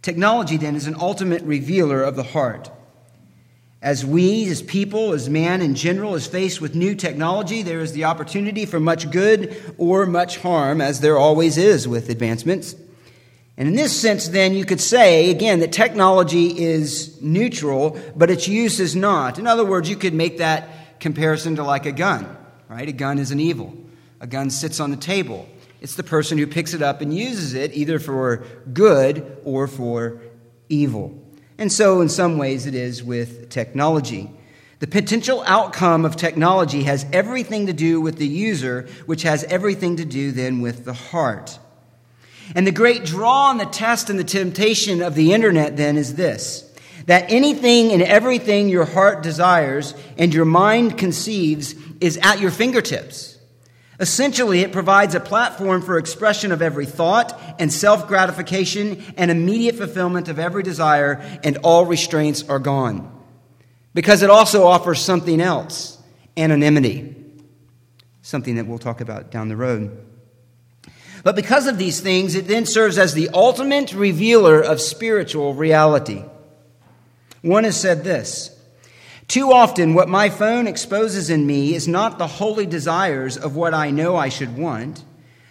Technology, 0.00 0.56
then, 0.56 0.76
is 0.76 0.86
an 0.86 0.96
ultimate 0.98 1.42
revealer 1.42 2.02
of 2.02 2.16
the 2.16 2.22
heart. 2.22 2.70
As 3.82 4.04
we, 4.04 4.48
as 4.48 4.62
people, 4.62 5.12
as 5.12 5.28
man 5.28 5.60
in 5.60 5.74
general, 5.74 6.14
is 6.14 6.26
faced 6.26 6.60
with 6.60 6.74
new 6.74 6.94
technology, 6.94 7.62
there 7.62 7.80
is 7.80 7.92
the 7.92 8.04
opportunity 8.04 8.64
for 8.64 8.80
much 8.80 9.10
good 9.10 9.74
or 9.76 10.06
much 10.06 10.38
harm, 10.38 10.80
as 10.80 11.00
there 11.00 11.18
always 11.18 11.58
is 11.58 11.86
with 11.86 12.08
advancements. 12.08 12.74
And 13.58 13.68
in 13.68 13.74
this 13.74 13.98
sense, 13.98 14.28
then, 14.28 14.54
you 14.54 14.64
could 14.64 14.80
say, 14.80 15.30
again, 15.30 15.60
that 15.60 15.72
technology 15.72 16.58
is 16.58 17.20
neutral, 17.22 17.98
but 18.14 18.30
its 18.30 18.48
use 18.48 18.80
is 18.80 18.96
not. 18.96 19.38
In 19.38 19.46
other 19.46 19.64
words, 19.64 19.88
you 19.88 19.96
could 19.96 20.14
make 20.14 20.38
that 20.38 21.00
comparison 21.00 21.56
to 21.56 21.64
like 21.64 21.86
a 21.86 21.92
gun, 21.92 22.36
right? 22.68 22.88
A 22.88 22.92
gun 22.92 23.18
is 23.18 23.30
an 23.30 23.40
evil. 23.40 23.74
A 24.20 24.26
gun 24.26 24.50
sits 24.50 24.80
on 24.80 24.90
the 24.90 24.96
table. 24.96 25.48
It's 25.80 25.94
the 25.94 26.02
person 26.02 26.38
who 26.38 26.46
picks 26.46 26.74
it 26.74 26.82
up 26.82 27.02
and 27.02 27.14
uses 27.14 27.54
it 27.54 27.74
either 27.74 27.98
for 27.98 28.46
good 28.72 29.38
or 29.44 29.68
for 29.68 30.20
evil. 30.68 31.22
And 31.58 31.72
so, 31.72 32.00
in 32.00 32.08
some 32.08 32.38
ways, 32.38 32.66
it 32.66 32.74
is 32.74 33.02
with 33.02 33.48
technology. 33.48 34.30
The 34.78 34.86
potential 34.86 35.42
outcome 35.46 36.04
of 36.04 36.16
technology 36.16 36.82
has 36.82 37.06
everything 37.12 37.66
to 37.66 37.72
do 37.72 38.00
with 38.00 38.16
the 38.16 38.26
user, 38.26 38.86
which 39.06 39.22
has 39.22 39.44
everything 39.44 39.96
to 39.96 40.04
do 40.04 40.32
then 40.32 40.60
with 40.60 40.84
the 40.84 40.92
heart. 40.92 41.58
And 42.54 42.66
the 42.66 42.72
great 42.72 43.04
draw 43.04 43.50
and 43.50 43.58
the 43.58 43.64
test 43.64 44.10
and 44.10 44.18
the 44.18 44.24
temptation 44.24 45.00
of 45.00 45.14
the 45.14 45.32
internet 45.32 45.76
then 45.76 45.96
is 45.96 46.14
this 46.14 46.62
that 47.06 47.30
anything 47.30 47.92
and 47.92 48.02
everything 48.02 48.68
your 48.68 48.84
heart 48.84 49.22
desires 49.22 49.94
and 50.18 50.34
your 50.34 50.44
mind 50.44 50.98
conceives 50.98 51.76
is 52.00 52.18
at 52.20 52.40
your 52.40 52.50
fingertips. 52.50 53.35
Essentially, 53.98 54.60
it 54.60 54.72
provides 54.72 55.14
a 55.14 55.20
platform 55.20 55.80
for 55.80 55.96
expression 55.96 56.52
of 56.52 56.60
every 56.60 56.86
thought 56.86 57.38
and 57.58 57.72
self 57.72 58.06
gratification 58.06 59.02
and 59.16 59.30
immediate 59.30 59.76
fulfillment 59.76 60.28
of 60.28 60.38
every 60.38 60.62
desire, 60.62 61.14
and 61.42 61.58
all 61.58 61.86
restraints 61.86 62.46
are 62.48 62.58
gone. 62.58 63.12
Because 63.94 64.22
it 64.22 64.28
also 64.28 64.66
offers 64.66 65.00
something 65.00 65.40
else 65.40 65.98
anonymity, 66.36 67.14
something 68.20 68.56
that 68.56 68.66
we'll 68.66 68.78
talk 68.78 69.00
about 69.00 69.30
down 69.30 69.48
the 69.48 69.56
road. 69.56 70.04
But 71.22 71.34
because 71.34 71.66
of 71.66 71.78
these 71.78 72.00
things, 72.00 72.34
it 72.34 72.46
then 72.46 72.66
serves 72.66 72.98
as 72.98 73.14
the 73.14 73.30
ultimate 73.30 73.92
revealer 73.92 74.60
of 74.60 74.80
spiritual 74.80 75.54
reality. 75.54 76.22
One 77.42 77.64
has 77.64 77.80
said 77.80 78.04
this 78.04 78.55
too 79.28 79.52
often, 79.52 79.94
what 79.94 80.08
my 80.08 80.30
phone 80.30 80.66
exposes 80.66 81.30
in 81.30 81.46
me 81.46 81.74
is 81.74 81.88
not 81.88 82.18
the 82.18 82.26
holy 82.26 82.66
desires 82.66 83.36
of 83.36 83.56
what 83.56 83.74
I 83.74 83.90
know 83.90 84.16
I 84.16 84.28
should 84.28 84.56
want, 84.56 85.04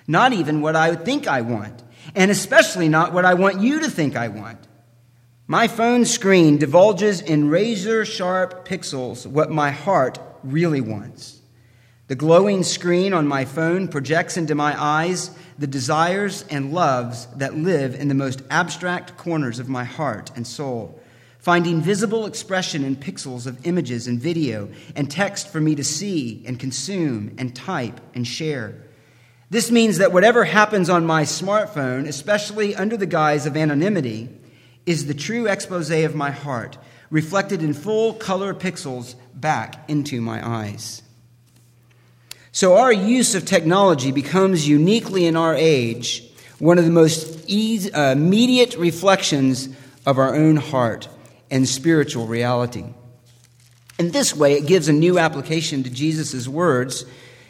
not 0.07 0.31
even 0.31 0.61
what 0.61 0.75
I 0.75 0.95
think 0.95 1.27
I 1.27 1.41
want, 1.41 1.83
and 2.15 2.31
especially 2.31 2.87
not 2.87 3.11
what 3.11 3.25
I 3.25 3.33
want 3.33 3.59
you 3.59 3.81
to 3.81 3.89
think 3.89 4.15
I 4.15 4.29
want. 4.29 4.59
My 5.47 5.67
phone 5.67 6.05
screen 6.05 6.57
divulges 6.57 7.21
in 7.21 7.49
razor 7.49 8.05
sharp 8.05 8.67
pixels 8.67 9.27
what 9.27 9.51
my 9.51 9.71
heart 9.71 10.19
really 10.43 10.81
wants. 10.81 11.39
The 12.07 12.15
glowing 12.15 12.63
screen 12.63 13.13
on 13.13 13.27
my 13.27 13.45
phone 13.45 13.87
projects 13.87 14.37
into 14.37 14.55
my 14.55 14.79
eyes 14.79 15.31
the 15.57 15.67
desires 15.67 16.43
and 16.49 16.73
loves 16.73 17.27
that 17.37 17.55
live 17.55 17.95
in 17.95 18.07
the 18.07 18.13
most 18.13 18.41
abstract 18.49 19.17
corners 19.17 19.59
of 19.59 19.69
my 19.69 19.83
heart 19.83 20.31
and 20.35 20.45
soul 20.45 20.99
finding 21.45 21.79
visible 21.79 22.25
expression 22.25 22.83
in 22.83 22.95
pixels 22.95 23.45
of 23.45 23.67
images 23.67 24.07
and 24.07 24.19
video 24.19 24.67
and 24.95 25.11
text 25.11 25.47
for 25.47 25.61
me 25.61 25.75
to 25.75 25.83
see 25.83 26.43
and 26.47 26.59
consume 26.59 27.35
and 27.37 27.55
type 27.55 28.01
and 28.15 28.25
share. 28.25 28.73
This 29.51 29.69
means 29.69 29.99
that 29.99 30.11
whatever 30.11 30.43
happens 30.43 30.89
on 30.89 31.05
my 31.05 31.21
smartphone, 31.21 32.07
especially 32.07 32.75
under 32.75 32.97
the 32.97 33.05
guise 33.05 33.45
of 33.45 33.55
anonymity, 33.55 34.27
is 34.87 35.05
the 35.05 35.13
true 35.13 35.47
expose 35.47 35.91
of 35.91 36.15
my 36.15 36.31
heart, 36.31 36.79
reflected 37.11 37.61
in 37.61 37.75
full 37.75 38.15
color 38.15 38.55
pixels 38.55 39.13
back 39.35 39.87
into 39.87 40.21
my 40.21 40.43
eyes. 40.43 41.03
So, 42.51 42.75
our 42.75 42.91
use 42.91 43.35
of 43.35 43.45
technology 43.45 44.11
becomes 44.11 44.67
uniquely 44.67 45.27
in 45.27 45.35
our 45.35 45.53
age 45.53 46.23
one 46.57 46.79
of 46.79 46.85
the 46.85 46.89
most 46.89 47.43
uh, 47.47 47.99
immediate 47.99 48.75
reflections 48.77 49.69
of 50.07 50.17
our 50.17 50.33
own 50.33 50.55
heart 50.55 51.07
and 51.49 51.67
spiritual 51.67 52.27
reality. 52.27 52.85
In 53.97 54.11
this 54.11 54.35
way, 54.35 54.53
it 54.53 54.67
gives 54.67 54.89
a 54.89 54.93
new 54.93 55.17
application 55.17 55.83
to 55.83 55.89
Jesus' 55.89 56.47
words 56.47 57.05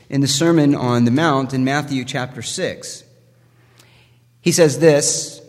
in 0.09 0.21
the 0.21 0.27
Sermon 0.27 0.75
on 0.75 1.05
the 1.05 1.11
Mount 1.11 1.53
in 1.53 1.63
Matthew 1.63 2.05
chapter 2.05 2.41
6. 2.41 3.03
He 4.41 4.51
says 4.51 4.77
this 4.79 5.41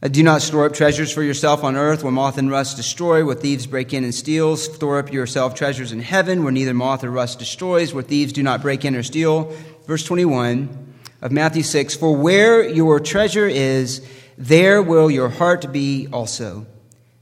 uh, 0.00 0.08
Do 0.08 0.22
not 0.22 0.42
store 0.42 0.66
up 0.66 0.74
treasures 0.74 1.12
for 1.12 1.24
yourself 1.24 1.64
on 1.64 1.76
earth 1.76 2.04
where 2.04 2.12
moth 2.12 2.38
and 2.38 2.50
rust 2.50 2.76
destroy, 2.76 3.24
where 3.24 3.34
thieves 3.34 3.66
break 3.66 3.92
in 3.92 4.04
and 4.04 4.14
steal. 4.14 4.56
Store 4.56 5.00
up 5.00 5.12
yourself 5.12 5.56
treasures 5.56 5.90
in 5.90 5.98
heaven 5.98 6.44
where 6.44 6.52
neither 6.52 6.74
moth 6.74 7.02
or 7.02 7.10
rust 7.10 7.40
destroys, 7.40 7.92
where 7.92 8.04
thieves 8.04 8.32
do 8.32 8.44
not 8.44 8.62
break 8.62 8.84
in 8.84 8.94
or 8.94 9.02
steal. 9.02 9.52
Verse 9.86 10.04
21 10.04 10.94
of 11.20 11.32
Matthew 11.32 11.64
6 11.64 11.96
For 11.96 12.14
where 12.14 12.62
your 12.68 13.00
treasure 13.00 13.48
is, 13.48 14.06
there 14.38 14.80
will 14.80 15.10
your 15.10 15.30
heart 15.30 15.72
be 15.72 16.06
also. 16.12 16.66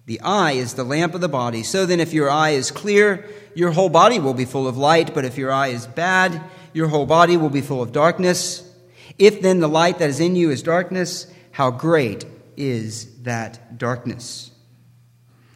The 0.06 0.20
eye 0.20 0.52
is 0.52 0.74
the 0.74 0.84
lamp 0.84 1.14
of 1.14 1.20
the 1.20 1.28
body. 1.28 1.62
So 1.62 1.86
then, 1.86 2.00
if 2.00 2.12
your 2.12 2.30
eye 2.30 2.50
is 2.50 2.70
clear, 2.70 3.28
your 3.54 3.70
whole 3.70 3.88
body 3.88 4.18
will 4.18 4.34
be 4.34 4.44
full 4.44 4.66
of 4.66 4.76
light. 4.76 5.14
But 5.14 5.24
if 5.24 5.38
your 5.38 5.52
eye 5.52 5.68
is 5.68 5.86
bad, 5.86 6.42
your 6.72 6.88
whole 6.88 7.06
body 7.06 7.36
will 7.36 7.50
be 7.50 7.60
full 7.60 7.82
of 7.82 7.92
darkness. 7.92 8.68
If 9.18 9.42
then 9.42 9.60
the 9.60 9.68
light 9.68 9.98
that 9.98 10.10
is 10.10 10.20
in 10.20 10.36
you 10.36 10.50
is 10.50 10.62
darkness, 10.62 11.32
how 11.52 11.70
great 11.70 12.24
is 12.56 13.22
that 13.22 13.78
darkness? 13.78 14.50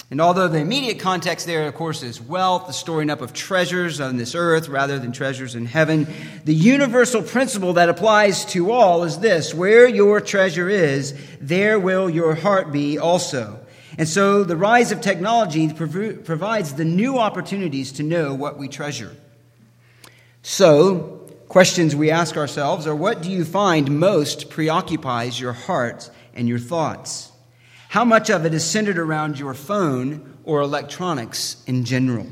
And 0.08 0.20
although 0.20 0.46
the 0.46 0.58
immediate 0.58 1.00
context 1.00 1.46
there, 1.46 1.66
of 1.66 1.74
course, 1.74 2.04
is 2.04 2.20
wealth, 2.20 2.68
the 2.68 2.72
storing 2.72 3.10
up 3.10 3.20
of 3.20 3.32
treasures 3.32 4.00
on 4.00 4.16
this 4.16 4.36
earth 4.36 4.68
rather 4.68 5.00
than 5.00 5.10
treasures 5.10 5.56
in 5.56 5.66
heaven, 5.66 6.06
the 6.44 6.54
universal 6.54 7.22
principle 7.22 7.72
that 7.72 7.88
applies 7.88 8.44
to 8.46 8.70
all 8.70 9.02
is 9.02 9.18
this 9.18 9.52
where 9.52 9.88
your 9.88 10.20
treasure 10.20 10.68
is, 10.68 11.18
there 11.40 11.80
will 11.80 12.08
your 12.08 12.36
heart 12.36 12.70
be 12.70 12.98
also. 12.98 13.65
And 13.98 14.08
so 14.08 14.44
the 14.44 14.56
rise 14.56 14.92
of 14.92 15.00
technology 15.00 15.72
prov- 15.72 16.24
provides 16.24 16.74
the 16.74 16.84
new 16.84 17.18
opportunities 17.18 17.92
to 17.92 18.02
know 18.02 18.34
what 18.34 18.58
we 18.58 18.68
treasure. 18.68 19.16
So, 20.42 21.22
questions 21.48 21.96
we 21.96 22.10
ask 22.10 22.36
ourselves 22.36 22.86
are 22.86 22.94
what 22.94 23.22
do 23.22 23.30
you 23.30 23.44
find 23.44 23.98
most 23.98 24.50
preoccupies 24.50 25.40
your 25.40 25.52
heart 25.52 26.10
and 26.34 26.48
your 26.48 26.58
thoughts? 26.58 27.32
How 27.88 28.04
much 28.04 28.30
of 28.30 28.44
it 28.44 28.52
is 28.52 28.64
centered 28.64 28.98
around 28.98 29.38
your 29.38 29.54
phone 29.54 30.38
or 30.44 30.60
electronics 30.60 31.62
in 31.66 31.84
general? 31.84 32.26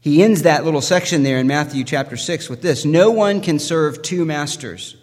He 0.00 0.22
ends 0.22 0.42
that 0.42 0.64
little 0.64 0.80
section 0.80 1.22
there 1.22 1.38
in 1.38 1.46
Matthew 1.46 1.84
chapter 1.84 2.16
6 2.16 2.48
with 2.48 2.62
this 2.62 2.84
No 2.84 3.10
one 3.10 3.40
can 3.40 3.58
serve 3.58 4.00
two 4.02 4.24
masters, 4.24 4.96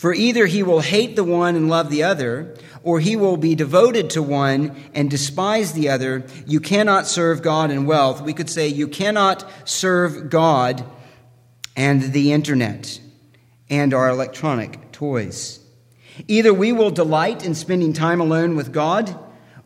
for 0.00 0.14
either 0.14 0.46
he 0.46 0.62
will 0.62 0.80
hate 0.80 1.14
the 1.14 1.22
one 1.22 1.56
and 1.56 1.68
love 1.68 1.90
the 1.90 2.04
other, 2.04 2.56
or 2.82 3.00
he 3.00 3.16
will 3.16 3.36
be 3.36 3.54
devoted 3.54 4.08
to 4.08 4.22
one 4.22 4.74
and 4.94 5.10
despise 5.10 5.74
the 5.74 5.90
other. 5.90 6.24
You 6.46 6.58
cannot 6.58 7.06
serve 7.06 7.42
God 7.42 7.70
and 7.70 7.86
wealth. 7.86 8.22
We 8.22 8.32
could 8.32 8.48
say 8.48 8.66
you 8.66 8.88
cannot 8.88 9.44
serve 9.68 10.30
God 10.30 10.82
and 11.76 12.14
the 12.14 12.32
internet 12.32 12.98
and 13.68 13.92
our 13.92 14.08
electronic 14.08 14.90
toys. 14.90 15.60
Either 16.26 16.54
we 16.54 16.72
will 16.72 16.90
delight 16.90 17.44
in 17.44 17.54
spending 17.54 17.92
time 17.92 18.22
alone 18.22 18.56
with 18.56 18.72
God, 18.72 19.14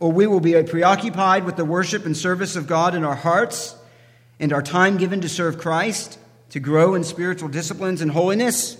or 0.01 0.11
we 0.11 0.27
will 0.27 0.41
be 0.41 0.61
preoccupied 0.65 1.45
with 1.45 1.55
the 1.55 1.65
worship 1.65 2.07
and 2.07 2.17
service 2.17 2.57
of 2.57 2.67
God 2.67 2.97
in 2.97 3.05
our 3.05 3.15
hearts 3.15 3.77
and 4.41 4.53
our 4.53 4.63
time 4.63 4.97
given 4.97 5.21
to 5.21 5.29
serve 5.29 5.59
Christ, 5.59 6.19
to 6.51 6.59
grow 6.59 6.97
in 6.97 7.05
spiritual 7.05 7.51
disciplines 7.51 8.01
and 8.01 8.11
holiness, 8.11 8.79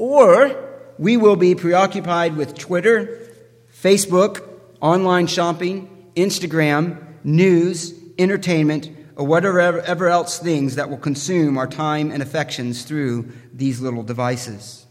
or 0.00 0.56
we 0.96 1.18
will 1.18 1.36
be 1.36 1.54
preoccupied 1.54 2.34
with 2.34 2.56
Twitter, 2.56 3.20
Facebook, 3.82 4.48
online 4.80 5.26
shopping, 5.26 6.10
Instagram, 6.16 7.04
news, 7.22 7.92
entertainment, 8.18 8.88
or 9.16 9.26
whatever 9.26 10.08
else 10.08 10.38
things 10.38 10.76
that 10.76 10.88
will 10.88 10.96
consume 10.96 11.58
our 11.58 11.66
time 11.66 12.10
and 12.10 12.22
affections 12.22 12.84
through 12.84 13.30
these 13.52 13.82
little 13.82 14.02
devices. 14.02 14.86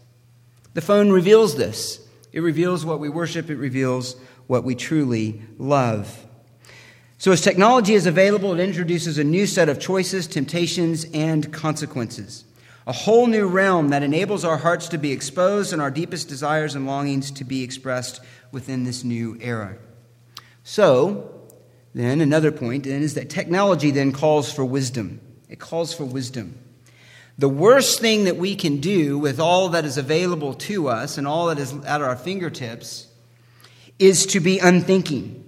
The 0.74 0.80
phone 0.80 1.10
reveals 1.10 1.56
this. 1.56 2.06
It 2.30 2.38
reveals 2.38 2.84
what 2.84 3.00
we 3.00 3.08
worship, 3.08 3.50
it 3.50 3.56
reveals 3.56 4.14
what 4.46 4.62
we 4.62 4.76
truly 4.76 5.42
love. 5.58 6.24
So, 7.18 7.32
as 7.32 7.40
technology 7.40 7.94
is 7.94 8.06
available, 8.06 8.52
it 8.52 8.60
introduces 8.60 9.18
a 9.18 9.24
new 9.24 9.48
set 9.48 9.68
of 9.68 9.80
choices, 9.80 10.28
temptations, 10.28 11.04
and 11.12 11.52
consequences. 11.52 12.44
A 12.86 12.92
whole 12.92 13.26
new 13.26 13.46
realm 13.46 13.90
that 13.90 14.02
enables 14.02 14.44
our 14.44 14.56
hearts 14.56 14.88
to 14.88 14.98
be 14.98 15.12
exposed 15.12 15.72
and 15.72 15.82
our 15.82 15.90
deepest 15.90 16.28
desires 16.28 16.74
and 16.74 16.86
longings 16.86 17.30
to 17.32 17.44
be 17.44 17.62
expressed 17.62 18.20
within 18.52 18.84
this 18.84 19.04
new 19.04 19.36
era. 19.40 19.76
So, 20.64 21.48
then 21.94 22.20
another 22.20 22.52
point 22.52 22.84
then 22.84 23.02
is 23.02 23.14
that 23.14 23.28
technology 23.28 23.90
then 23.90 24.12
calls 24.12 24.52
for 24.52 24.64
wisdom. 24.64 25.20
It 25.48 25.58
calls 25.58 25.92
for 25.92 26.04
wisdom. 26.04 26.58
The 27.38 27.48
worst 27.48 28.00
thing 28.00 28.24
that 28.24 28.36
we 28.36 28.54
can 28.54 28.80
do 28.80 29.18
with 29.18 29.40
all 29.40 29.70
that 29.70 29.84
is 29.84 29.96
available 29.96 30.54
to 30.54 30.88
us 30.88 31.18
and 31.18 31.26
all 31.26 31.46
that 31.46 31.58
is 31.58 31.72
at 31.84 32.02
our 32.02 32.16
fingertips 32.16 33.06
is 33.98 34.26
to 34.26 34.40
be 34.40 34.58
unthinking 34.58 35.39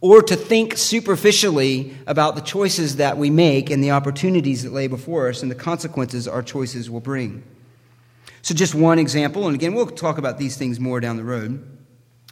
or 0.00 0.22
to 0.22 0.36
think 0.36 0.76
superficially 0.76 1.96
about 2.06 2.36
the 2.36 2.40
choices 2.40 2.96
that 2.96 3.18
we 3.18 3.30
make 3.30 3.70
and 3.70 3.82
the 3.82 3.90
opportunities 3.90 4.62
that 4.62 4.72
lay 4.72 4.86
before 4.86 5.28
us 5.28 5.42
and 5.42 5.50
the 5.50 5.56
consequences 5.56 6.28
our 6.28 6.42
choices 6.42 6.88
will 6.88 7.00
bring. 7.00 7.42
So, 8.42 8.54
just 8.54 8.74
one 8.74 8.98
example, 8.98 9.46
and 9.46 9.54
again, 9.54 9.74
we'll 9.74 9.86
talk 9.86 10.18
about 10.18 10.38
these 10.38 10.56
things 10.56 10.78
more 10.78 11.00
down 11.00 11.16
the 11.16 11.24
road. 11.24 11.77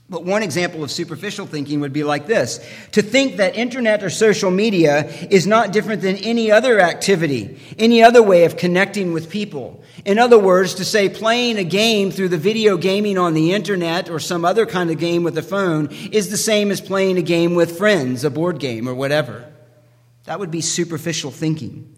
But 0.09 0.25
one 0.25 0.45
example 0.45 0.85
of 0.85 0.92
superficial 0.92 1.47
thinking 1.47 1.81
would 1.81 1.92
be 1.92 2.05
like 2.05 2.29
this 2.29 2.64
to 2.92 3.03
think 3.03 3.38
that 3.38 3.57
internet 3.57 4.05
or 4.05 4.11
social 4.11 4.53
media 4.53 5.09
is 5.31 5.49
not 5.49 5.73
different 5.73 6.01
than 6.01 6.16
any 6.19 6.53
other 6.53 6.81
activity, 6.81 7.59
any 7.77 8.05
other 8.05 8.23
way 8.23 8.45
of 8.45 8.57
connecting 8.57 9.12
with 9.12 9.29
people. 9.29 9.83
In 10.05 10.21
other 10.21 10.38
words, 10.38 10.75
to 10.75 10.85
say 10.85 11.09
playing 11.09 11.59
a 11.59 11.64
game 11.64 12.12
through 12.12 12.29
the 12.29 12.38
video 12.38 12.77
gaming 12.77 13.19
on 13.19 13.35
the 13.35 13.53
internet 13.53 14.09
or 14.09 14.21
some 14.21 14.45
other 14.45 14.64
kind 14.64 14.92
of 14.92 14.99
game 14.99 15.25
with 15.25 15.37
a 15.38 15.42
phone 15.42 15.88
is 16.12 16.31
the 16.31 16.37
same 16.37 16.71
as 16.71 16.81
playing 16.81 17.19
a 17.19 17.23
game 17.23 17.57
with 17.57 17.77
friends, 17.77 18.23
a 18.23 18.31
board 18.31 18.61
game 18.61 18.88
or 18.88 18.95
whatever. 18.95 19.53
That 20.25 20.38
would 20.38 20.53
be 20.53 20.61
superficial 20.61 21.33
thinking 21.33 21.96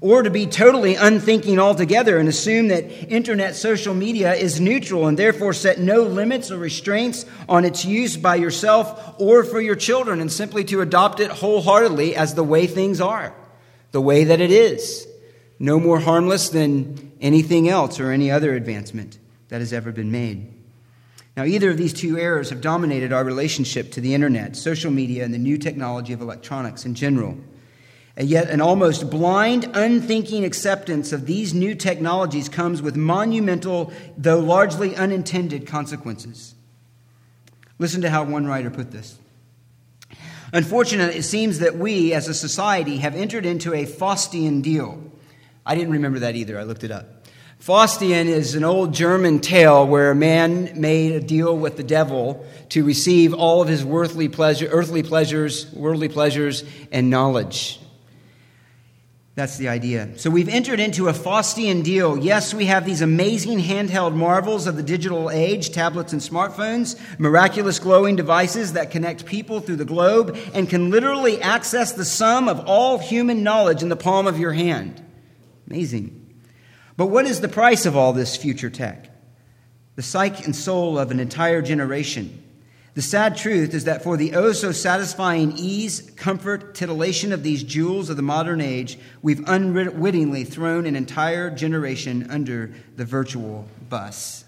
or 0.00 0.22
to 0.22 0.30
be 0.30 0.46
totally 0.46 0.94
unthinking 0.94 1.58
altogether 1.58 2.18
and 2.18 2.28
assume 2.28 2.68
that 2.68 3.12
internet 3.12 3.54
social 3.54 3.92
media 3.92 4.34
is 4.34 4.60
neutral 4.60 5.06
and 5.06 5.18
therefore 5.18 5.52
set 5.52 5.78
no 5.78 6.02
limits 6.02 6.50
or 6.50 6.56
restraints 6.56 7.26
on 7.48 7.64
its 7.64 7.84
use 7.84 8.16
by 8.16 8.34
yourself 8.34 9.14
or 9.20 9.44
for 9.44 9.60
your 9.60 9.76
children 9.76 10.20
and 10.20 10.32
simply 10.32 10.64
to 10.64 10.80
adopt 10.80 11.20
it 11.20 11.30
wholeheartedly 11.30 12.16
as 12.16 12.34
the 12.34 12.44
way 12.44 12.66
things 12.66 13.00
are, 13.00 13.34
the 13.92 14.00
way 14.00 14.24
that 14.24 14.40
it 14.40 14.50
is, 14.50 15.06
no 15.58 15.78
more 15.78 16.00
harmless 16.00 16.48
than 16.48 17.12
anything 17.20 17.68
else 17.68 18.00
or 18.00 18.10
any 18.10 18.30
other 18.30 18.54
advancement 18.54 19.18
that 19.48 19.60
has 19.60 19.72
ever 19.72 19.92
been 19.92 20.10
made. 20.10 20.50
Now, 21.36 21.44
either 21.44 21.70
of 21.70 21.76
these 21.76 21.92
two 21.92 22.18
errors 22.18 22.50
have 22.50 22.60
dominated 22.60 23.12
our 23.12 23.24
relationship 23.24 23.92
to 23.92 24.00
the 24.00 24.14
internet, 24.14 24.56
social 24.56 24.90
media, 24.90 25.24
and 25.24 25.32
the 25.32 25.38
new 25.38 25.58
technology 25.58 26.12
of 26.12 26.20
electronics 26.20 26.84
in 26.84 26.94
general. 26.94 27.38
And 28.16 28.28
yet, 28.28 28.50
an 28.50 28.60
almost 28.60 29.08
blind, 29.08 29.70
unthinking 29.72 30.44
acceptance 30.44 31.12
of 31.12 31.26
these 31.26 31.54
new 31.54 31.74
technologies 31.74 32.48
comes 32.48 32.82
with 32.82 32.96
monumental, 32.96 33.92
though 34.18 34.40
largely 34.40 34.96
unintended, 34.96 35.66
consequences. 35.66 36.54
Listen 37.78 38.02
to 38.02 38.10
how 38.10 38.24
one 38.24 38.46
writer 38.46 38.70
put 38.70 38.90
this. 38.90 39.18
Unfortunately, 40.52 41.16
it 41.16 41.22
seems 41.22 41.60
that 41.60 41.76
we 41.76 42.12
as 42.12 42.28
a 42.28 42.34
society 42.34 42.98
have 42.98 43.14
entered 43.14 43.46
into 43.46 43.72
a 43.72 43.86
Faustian 43.86 44.62
deal. 44.62 45.02
I 45.64 45.74
didn't 45.74 45.92
remember 45.92 46.18
that 46.18 46.34
either, 46.34 46.58
I 46.58 46.64
looked 46.64 46.84
it 46.84 46.90
up. 46.90 47.06
Faustian 47.60 48.26
is 48.26 48.54
an 48.54 48.64
old 48.64 48.94
German 48.94 49.38
tale 49.38 49.86
where 49.86 50.10
a 50.10 50.14
man 50.14 50.80
made 50.80 51.12
a 51.12 51.20
deal 51.20 51.56
with 51.56 51.76
the 51.76 51.82
devil 51.82 52.46
to 52.70 52.84
receive 52.84 53.32
all 53.32 53.62
of 53.62 53.68
his 53.68 53.84
worldly 53.84 54.28
pleasure, 54.28 54.66
earthly 54.70 55.02
pleasures, 55.02 55.70
worldly 55.72 56.08
pleasures, 56.08 56.64
and 56.90 57.10
knowledge. 57.10 57.79
That's 59.36 59.56
the 59.56 59.68
idea. 59.68 60.18
So 60.18 60.28
we've 60.28 60.48
entered 60.48 60.80
into 60.80 61.08
a 61.08 61.12
Faustian 61.12 61.84
deal. 61.84 62.18
Yes, 62.18 62.52
we 62.52 62.66
have 62.66 62.84
these 62.84 63.00
amazing 63.00 63.60
handheld 63.60 64.14
marvels 64.14 64.66
of 64.66 64.76
the 64.76 64.82
digital 64.82 65.30
age, 65.30 65.70
tablets 65.70 66.12
and 66.12 66.20
smartphones, 66.20 67.00
miraculous 67.18 67.78
glowing 67.78 68.16
devices 68.16 68.72
that 68.72 68.90
connect 68.90 69.24
people 69.26 69.60
through 69.60 69.76
the 69.76 69.84
globe 69.84 70.36
and 70.52 70.68
can 70.68 70.90
literally 70.90 71.40
access 71.40 71.92
the 71.92 72.04
sum 72.04 72.48
of 72.48 72.60
all 72.66 72.98
human 72.98 73.44
knowledge 73.44 73.82
in 73.82 73.88
the 73.88 73.96
palm 73.96 74.26
of 74.26 74.38
your 74.38 74.52
hand. 74.52 75.00
Amazing. 75.68 76.16
But 76.96 77.06
what 77.06 77.24
is 77.24 77.40
the 77.40 77.48
price 77.48 77.86
of 77.86 77.96
all 77.96 78.12
this 78.12 78.36
future 78.36 78.68
tech? 78.68 79.08
The 79.94 80.02
psyche 80.02 80.44
and 80.44 80.56
soul 80.56 80.98
of 80.98 81.12
an 81.12 81.20
entire 81.20 81.62
generation 81.62 82.42
the 82.94 83.02
sad 83.02 83.36
truth 83.36 83.72
is 83.72 83.84
that 83.84 84.02
for 84.02 84.16
the 84.16 84.34
oh 84.34 84.52
so 84.52 84.72
satisfying 84.72 85.52
ease, 85.56 86.10
comfort, 86.16 86.74
titillation 86.74 87.32
of 87.32 87.42
these 87.42 87.62
jewels 87.62 88.10
of 88.10 88.16
the 88.16 88.22
modern 88.22 88.60
age, 88.60 88.98
we've 89.22 89.42
unwittingly 89.46 90.44
thrown 90.44 90.86
an 90.86 90.96
entire 90.96 91.50
generation 91.50 92.26
under 92.30 92.72
the 92.96 93.04
virtual 93.04 93.68
bus. 93.88 94.44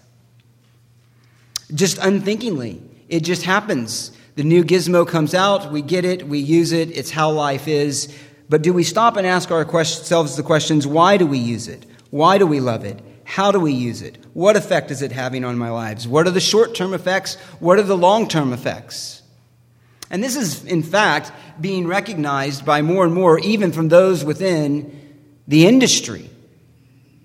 Just 1.73 1.97
unthinkingly, 1.99 2.81
it 3.07 3.21
just 3.21 3.43
happens. 3.43 4.11
The 4.35 4.43
new 4.43 4.63
gizmo 4.63 5.07
comes 5.07 5.33
out, 5.33 5.71
we 5.71 5.81
get 5.81 6.03
it, 6.03 6.27
we 6.27 6.39
use 6.39 6.73
it, 6.73 6.89
it's 6.91 7.11
how 7.11 7.31
life 7.31 7.67
is. 7.67 8.13
But 8.49 8.61
do 8.61 8.73
we 8.73 8.83
stop 8.83 9.15
and 9.15 9.25
ask 9.25 9.51
ourselves 9.51 10.35
the 10.35 10.43
questions 10.43 10.85
why 10.85 11.15
do 11.17 11.25
we 11.25 11.37
use 11.37 11.69
it? 11.69 11.85
Why 12.09 12.37
do 12.37 12.45
we 12.45 12.59
love 12.59 12.83
it? 12.83 12.99
How 13.33 13.51
do 13.51 13.59
we 13.59 13.73
use 13.73 14.03
it? 14.03 14.19
What 14.33 14.55
effect 14.55 14.91
is 14.91 15.01
it 15.01 15.11
having 15.11 15.43
on 15.43 15.57
my 15.57 15.71
lives? 15.71 16.07
What 16.07 16.27
are 16.27 16.29
the 16.29 16.39
short 16.39 16.75
term 16.75 16.93
effects? 16.93 17.33
What 17.59 17.79
are 17.79 17.81
the 17.81 17.97
long 17.97 18.27
term 18.27 18.53
effects? 18.53 19.23
And 20.11 20.23
this 20.23 20.35
is, 20.35 20.63
in 20.65 20.83
fact, 20.83 21.31
being 21.59 21.87
recognized 21.87 22.63
by 22.63 22.83
more 22.83 23.03
and 23.03 23.11
more, 23.11 23.39
even 23.39 23.71
from 23.71 23.89
those 23.89 24.23
within 24.23 25.17
the 25.47 25.65
industry, 25.65 26.29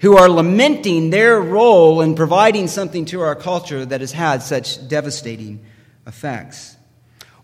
who 0.00 0.16
are 0.16 0.30
lamenting 0.30 1.10
their 1.10 1.42
role 1.42 2.00
in 2.00 2.14
providing 2.14 2.68
something 2.68 3.04
to 3.04 3.20
our 3.20 3.34
culture 3.34 3.84
that 3.84 4.00
has 4.00 4.12
had 4.12 4.42
such 4.42 4.88
devastating 4.88 5.62
effects. 6.06 6.74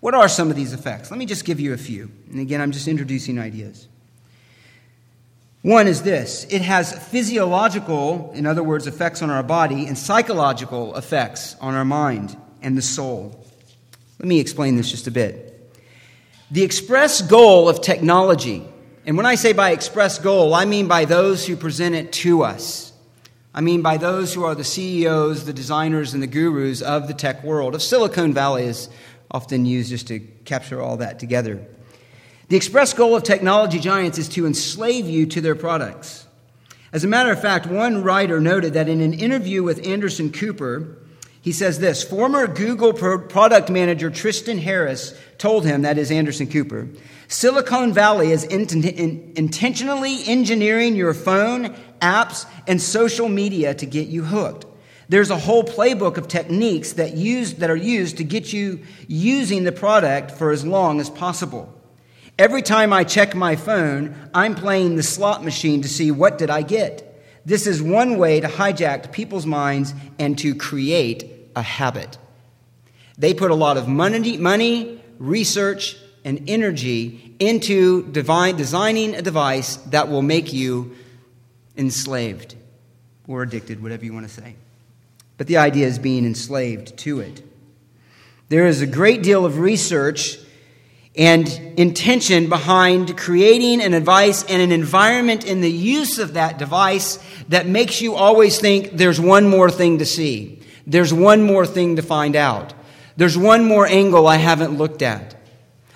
What 0.01 0.15
are 0.15 0.27
some 0.27 0.49
of 0.49 0.57
these 0.57 0.73
effects? 0.73 1.11
Let 1.11 1.19
me 1.19 1.27
just 1.27 1.45
give 1.45 1.61
you 1.61 1.75
a 1.75 1.77
few. 1.77 2.11
And 2.31 2.41
again, 2.41 2.63
I'm 2.63 2.73
just 2.73 2.89
introducing 2.89 3.39
ideas. 3.39 3.89
One 5.65 5.87
is 5.87 6.03
this 6.03 6.47
it 6.51 6.61
has 6.61 6.93
physiological, 7.09 8.33
in 8.35 8.45
other 8.45 8.63
words, 8.63 8.87
effects 8.87 9.23
on 9.23 9.31
our 9.31 9.43
body, 9.43 9.87
and 9.87 9.97
psychological 9.97 10.95
effects 10.95 11.57
on 11.59 11.73
our 11.73 11.87
mind 11.87 12.37
and 12.61 12.77
the 12.77 12.83
soul. 12.83 13.43
Let 14.19 14.29
me 14.29 14.41
explain 14.41 14.77
this 14.77 14.91
just 14.91 15.07
a 15.07 15.11
bit. 15.11 15.75
The 16.51 16.63
express 16.63 17.23
goal 17.23 17.71
of 17.71 17.81
technology, 17.81 18.63
and 19.07 19.17
when 19.17 19.25
I 19.25 19.37
say 19.37 19.55
by 19.55 19.71
express 19.71 20.19
goal, 20.19 20.53
I 20.53 20.67
mean 20.67 20.87
by 20.87 21.07
those 21.07 21.47
who 21.47 21.57
present 21.57 21.95
it 21.95 22.13
to 22.13 22.43
us. 22.43 22.93
I 23.55 23.63
mean 23.63 23.81
by 23.81 23.97
those 23.97 24.35
who 24.35 24.45
are 24.45 24.55
the 24.55 24.65
CEOs, 24.65 25.47
the 25.47 25.55
designers, 25.55 26.13
and 26.13 26.23
the 26.23 26.27
gurus 26.27 26.83
of 26.83 27.09
the 27.09 27.15
tech 27.15 27.43
world, 27.43 27.75
of 27.75 27.83
Silicon 27.83 28.35
Valley 28.35 28.65
is 28.65 28.91
often 29.31 29.65
used 29.65 29.89
just 29.89 30.09
to 30.09 30.21
capture 30.45 30.83
all 30.83 30.99
that 30.99 31.19
together. 31.19 31.67
The 32.49 32.57
express 32.57 32.93
goal 32.93 33.17
of 33.17 33.23
technology 33.23 33.79
giants 33.79 34.19
is 34.19 34.29
to 34.31 34.47
enslave 34.47 35.09
you 35.09 35.27
to 35.27 35.41
their 35.41 35.55
products. 35.55 36.27
As 36.93 37.03
a 37.03 37.09
matter 37.09 37.33
of 37.33 37.41
fact, 37.41 37.67
one 37.67 38.03
writer 38.03 38.41
noted 38.41 38.75
that 38.75 38.89
in 38.89 39.01
an 39.01 39.15
interview 39.15 39.63
with 39.63 39.87
Anderson 39.87 40.31
Cooper, 40.31 40.99
he 41.41 41.53
says 41.53 41.79
this 41.79 42.05
former 42.05 42.47
Google 42.47 42.93
product 42.93 43.71
manager 43.71 44.11
Tristan 44.11 44.59
Harris 44.59 45.19
told 45.39 45.65
him, 45.65 45.83
that 45.83 45.99
is 45.99 46.11
Anderson 46.11 46.47
Cooper, 46.47 46.89
Silicon 47.29 47.93
Valley 47.93 48.31
is 48.31 48.45
intentionally 48.45 50.19
engineering 50.27 50.95
your 50.95 51.15
phone, 51.15 51.75
apps, 52.01 52.47
and 52.67 52.81
social 52.81 53.29
media 53.29 53.75
to 53.75 53.87
get 53.87 54.09
you 54.09 54.23
hooked. 54.23 54.67
There's 55.09 55.31
a 55.31 55.39
whole 55.39 55.65
playbook 55.65 56.17
of 56.17 56.29
techniques 56.29 56.93
that, 56.93 57.15
use, 57.15 57.55
that 57.55 57.71
are 57.71 57.77
used 57.77 58.19
to 58.19 58.25
get 58.25 58.53
you 58.53 58.83
using 59.09 59.65
the 59.65 59.73
product 59.73 60.31
for 60.31 60.51
as 60.51 60.65
long 60.65 61.01
as 61.01 61.11
possible. 61.11 61.75
Every 62.39 62.63
time 62.63 62.93
I 62.93 63.05
check 63.05 63.35
my 63.35 63.55
phone, 63.55 64.15
I'm 64.35 64.57
playing 64.57 64.97
the 64.97 65.05
slot 65.05 65.45
machine 65.45 65.83
to 65.83 65.89
see 65.89 66.11
what 66.11 66.37
did 66.37 66.51
I 66.51 66.63
get. 66.63 67.11
This 67.47 67.67
is 67.67 67.81
one 67.81 68.19
way 68.19 68.41
to 68.41 68.49
hijack 68.49 69.13
people's 69.13 69.47
minds 69.47 69.95
and 70.19 70.37
to 70.39 70.55
create 70.55 71.31
a 71.55 71.63
habit. 71.63 72.19
They 73.17 73.35
put 73.35 73.53
a 73.53 73.55
lot 73.55 73.77
of 73.77 73.87
money, 73.87 74.37
money 74.37 75.01
research, 75.19 75.97
and 76.25 76.49
energy 76.49 77.37
into 77.39 78.11
divine, 78.11 78.57
designing 78.57 79.15
a 79.15 79.23
device 79.23 79.77
that 79.77 80.09
will 80.09 80.23
make 80.23 80.53
you 80.53 80.97
enslaved 81.77 82.57
or 83.29 83.43
addicted, 83.43 83.83
whatever 83.83 84.05
you 84.05 84.13
want 84.13 84.27
to 84.27 84.33
say. 84.33 84.57
But 85.37 85.47
the 85.47 85.59
idea 85.59 85.87
is 85.87 85.99
being 85.99 86.25
enslaved 86.25 86.97
to 86.99 87.21
it. 87.21 87.43
There 88.49 88.67
is 88.67 88.81
a 88.81 88.87
great 88.87 89.23
deal 89.23 89.45
of 89.45 89.59
research 89.59 90.39
and 91.17 91.49
intention 91.77 92.49
behind 92.49 93.17
creating 93.17 93.81
an 93.81 93.93
device 93.93 94.43
and 94.45 94.61
an 94.61 94.73
environment 94.73 95.45
in 95.45 95.61
the 95.61 95.71
use 95.71 96.19
of 96.19 96.35
that 96.35 96.59
device 96.59 97.19
that 97.49 97.67
makes 97.67 98.01
you 98.01 98.15
always 98.15 98.59
think 98.59 98.93
there's 98.93 99.21
one 99.21 99.49
more 99.49 99.71
thing 99.71 99.99
to 99.99 100.07
see, 100.07 100.61
there's 100.87 101.15
one 101.15 101.43
more 101.43 101.67
thing 101.67 101.97
to 101.97 102.03
find 102.03 102.37
out. 102.37 102.75
There's 103.17 103.39
one 103.39 103.65
more 103.65 103.87
angle 103.87 104.27
I 104.27 104.39
haven't 104.39 104.77
looked 104.77 105.01
at. 105.01 105.37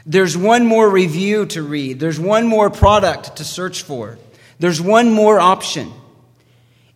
There's 0.07 0.37
one 0.37 0.65
more 0.65 0.89
review 0.89 1.47
to 1.47 1.63
read. 1.63 1.99
There's 1.99 2.21
one 2.21 2.47
more 2.47 2.71
product 2.71 3.37
to 3.37 3.45
search 3.45 3.83
for. 3.83 4.19
There's 4.61 4.81
one 4.81 5.11
more 5.11 5.41
option. 5.41 5.93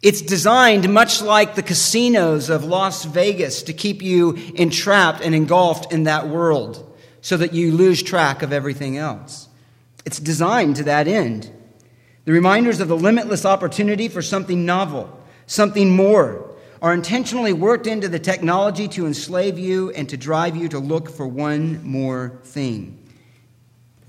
It's 0.00 0.22
designed 0.22 0.88
much 0.88 1.22
like 1.22 1.56
the 1.56 1.62
casinos 1.62 2.50
of 2.50 2.64
Las 2.64 3.04
Vegas 3.04 3.64
to 3.64 3.72
keep 3.72 4.00
you 4.00 4.34
entrapped 4.54 5.22
and 5.22 5.34
engulfed 5.34 5.92
in 5.92 6.04
that 6.04 6.28
world 6.28 6.91
so 7.22 7.38
that 7.38 7.54
you 7.54 7.72
lose 7.72 8.02
track 8.02 8.42
of 8.42 8.52
everything 8.52 8.98
else. 8.98 9.48
It's 10.04 10.18
designed 10.18 10.76
to 10.76 10.84
that 10.84 11.08
end. 11.08 11.50
The 12.24 12.32
reminders 12.32 12.80
of 12.80 12.88
the 12.88 12.96
limitless 12.96 13.46
opportunity 13.46 14.08
for 14.08 14.20
something 14.20 14.66
novel, 14.66 15.18
something 15.46 15.90
more, 15.90 16.54
are 16.82 16.92
intentionally 16.92 17.52
worked 17.52 17.86
into 17.86 18.08
the 18.08 18.18
technology 18.18 18.88
to 18.88 19.06
enslave 19.06 19.56
you 19.56 19.90
and 19.92 20.08
to 20.08 20.16
drive 20.16 20.56
you 20.56 20.68
to 20.68 20.80
look 20.80 21.08
for 21.08 21.26
one 21.26 21.82
more 21.84 22.40
thing. 22.42 22.98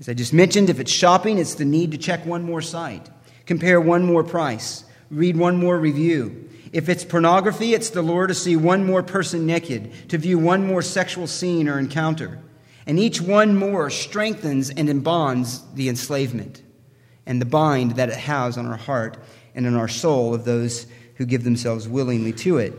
As 0.00 0.08
I 0.08 0.14
just 0.14 0.32
mentioned, 0.32 0.68
if 0.68 0.80
it's 0.80 0.90
shopping, 0.90 1.38
it's 1.38 1.54
the 1.54 1.64
need 1.64 1.92
to 1.92 1.98
check 1.98 2.26
one 2.26 2.42
more 2.42 2.60
site, 2.60 3.08
compare 3.46 3.80
one 3.80 4.04
more 4.04 4.24
price, 4.24 4.84
read 5.08 5.36
one 5.36 5.56
more 5.56 5.78
review. 5.78 6.50
If 6.72 6.88
it's 6.88 7.04
pornography, 7.04 7.74
it's 7.74 7.90
the 7.90 8.02
lure 8.02 8.26
to 8.26 8.34
see 8.34 8.56
one 8.56 8.84
more 8.84 9.04
person 9.04 9.46
naked, 9.46 10.08
to 10.08 10.18
view 10.18 10.40
one 10.40 10.66
more 10.66 10.82
sexual 10.82 11.28
scene 11.28 11.68
or 11.68 11.78
encounter. 11.78 12.40
And 12.86 12.98
each 12.98 13.20
one 13.20 13.56
more 13.56 13.88
strengthens 13.90 14.70
and 14.70 14.88
embonds 14.88 15.62
the 15.74 15.88
enslavement 15.88 16.62
and 17.26 17.40
the 17.40 17.46
bind 17.46 17.92
that 17.92 18.10
it 18.10 18.16
has 18.16 18.58
on 18.58 18.66
our 18.66 18.76
heart 18.76 19.16
and 19.54 19.66
in 19.66 19.74
our 19.74 19.88
soul 19.88 20.34
of 20.34 20.44
those 20.44 20.86
who 21.16 21.24
give 21.24 21.44
themselves 21.44 21.88
willingly 21.88 22.32
to 22.32 22.58
it. 22.58 22.74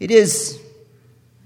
It 0.00 0.10
is 0.10 0.60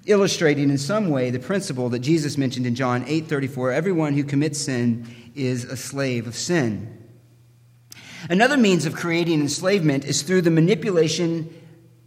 illustrating 0.06 0.70
in 0.70 0.78
some 0.78 1.08
way 1.10 1.30
the 1.30 1.38
principle 1.38 1.88
that 1.90 2.00
Jesus 2.00 2.36
mentioned 2.38 2.66
in 2.66 2.74
John 2.74 3.04
8:34, 3.06 3.72
everyone 3.72 4.14
who 4.14 4.24
commits 4.24 4.60
sin 4.60 5.06
is 5.34 5.64
a 5.64 5.76
slave 5.76 6.26
of 6.26 6.36
sin. 6.36 6.98
Another 8.28 8.56
means 8.56 8.86
of 8.86 8.94
creating 8.94 9.40
enslavement 9.40 10.04
is 10.04 10.22
through 10.22 10.42
the 10.42 10.50
manipulation 10.50 11.48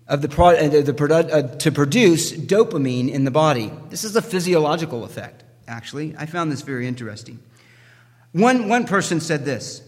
of 0.07 0.21
the, 0.21 0.29
pro- 0.29 0.55
uh, 0.55 0.67
the 0.67 1.29
uh, 1.31 1.55
to 1.57 1.71
produce 1.71 2.31
dopamine 2.31 3.09
in 3.09 3.23
the 3.23 3.31
body. 3.31 3.71
This 3.89 4.03
is 4.03 4.15
a 4.15 4.21
physiological 4.21 5.03
effect, 5.03 5.43
actually. 5.67 6.15
I 6.17 6.25
found 6.25 6.51
this 6.51 6.61
very 6.61 6.87
interesting. 6.87 7.39
One, 8.33 8.67
one 8.67 8.85
person 8.85 9.19
said 9.19 9.45
this 9.45 9.81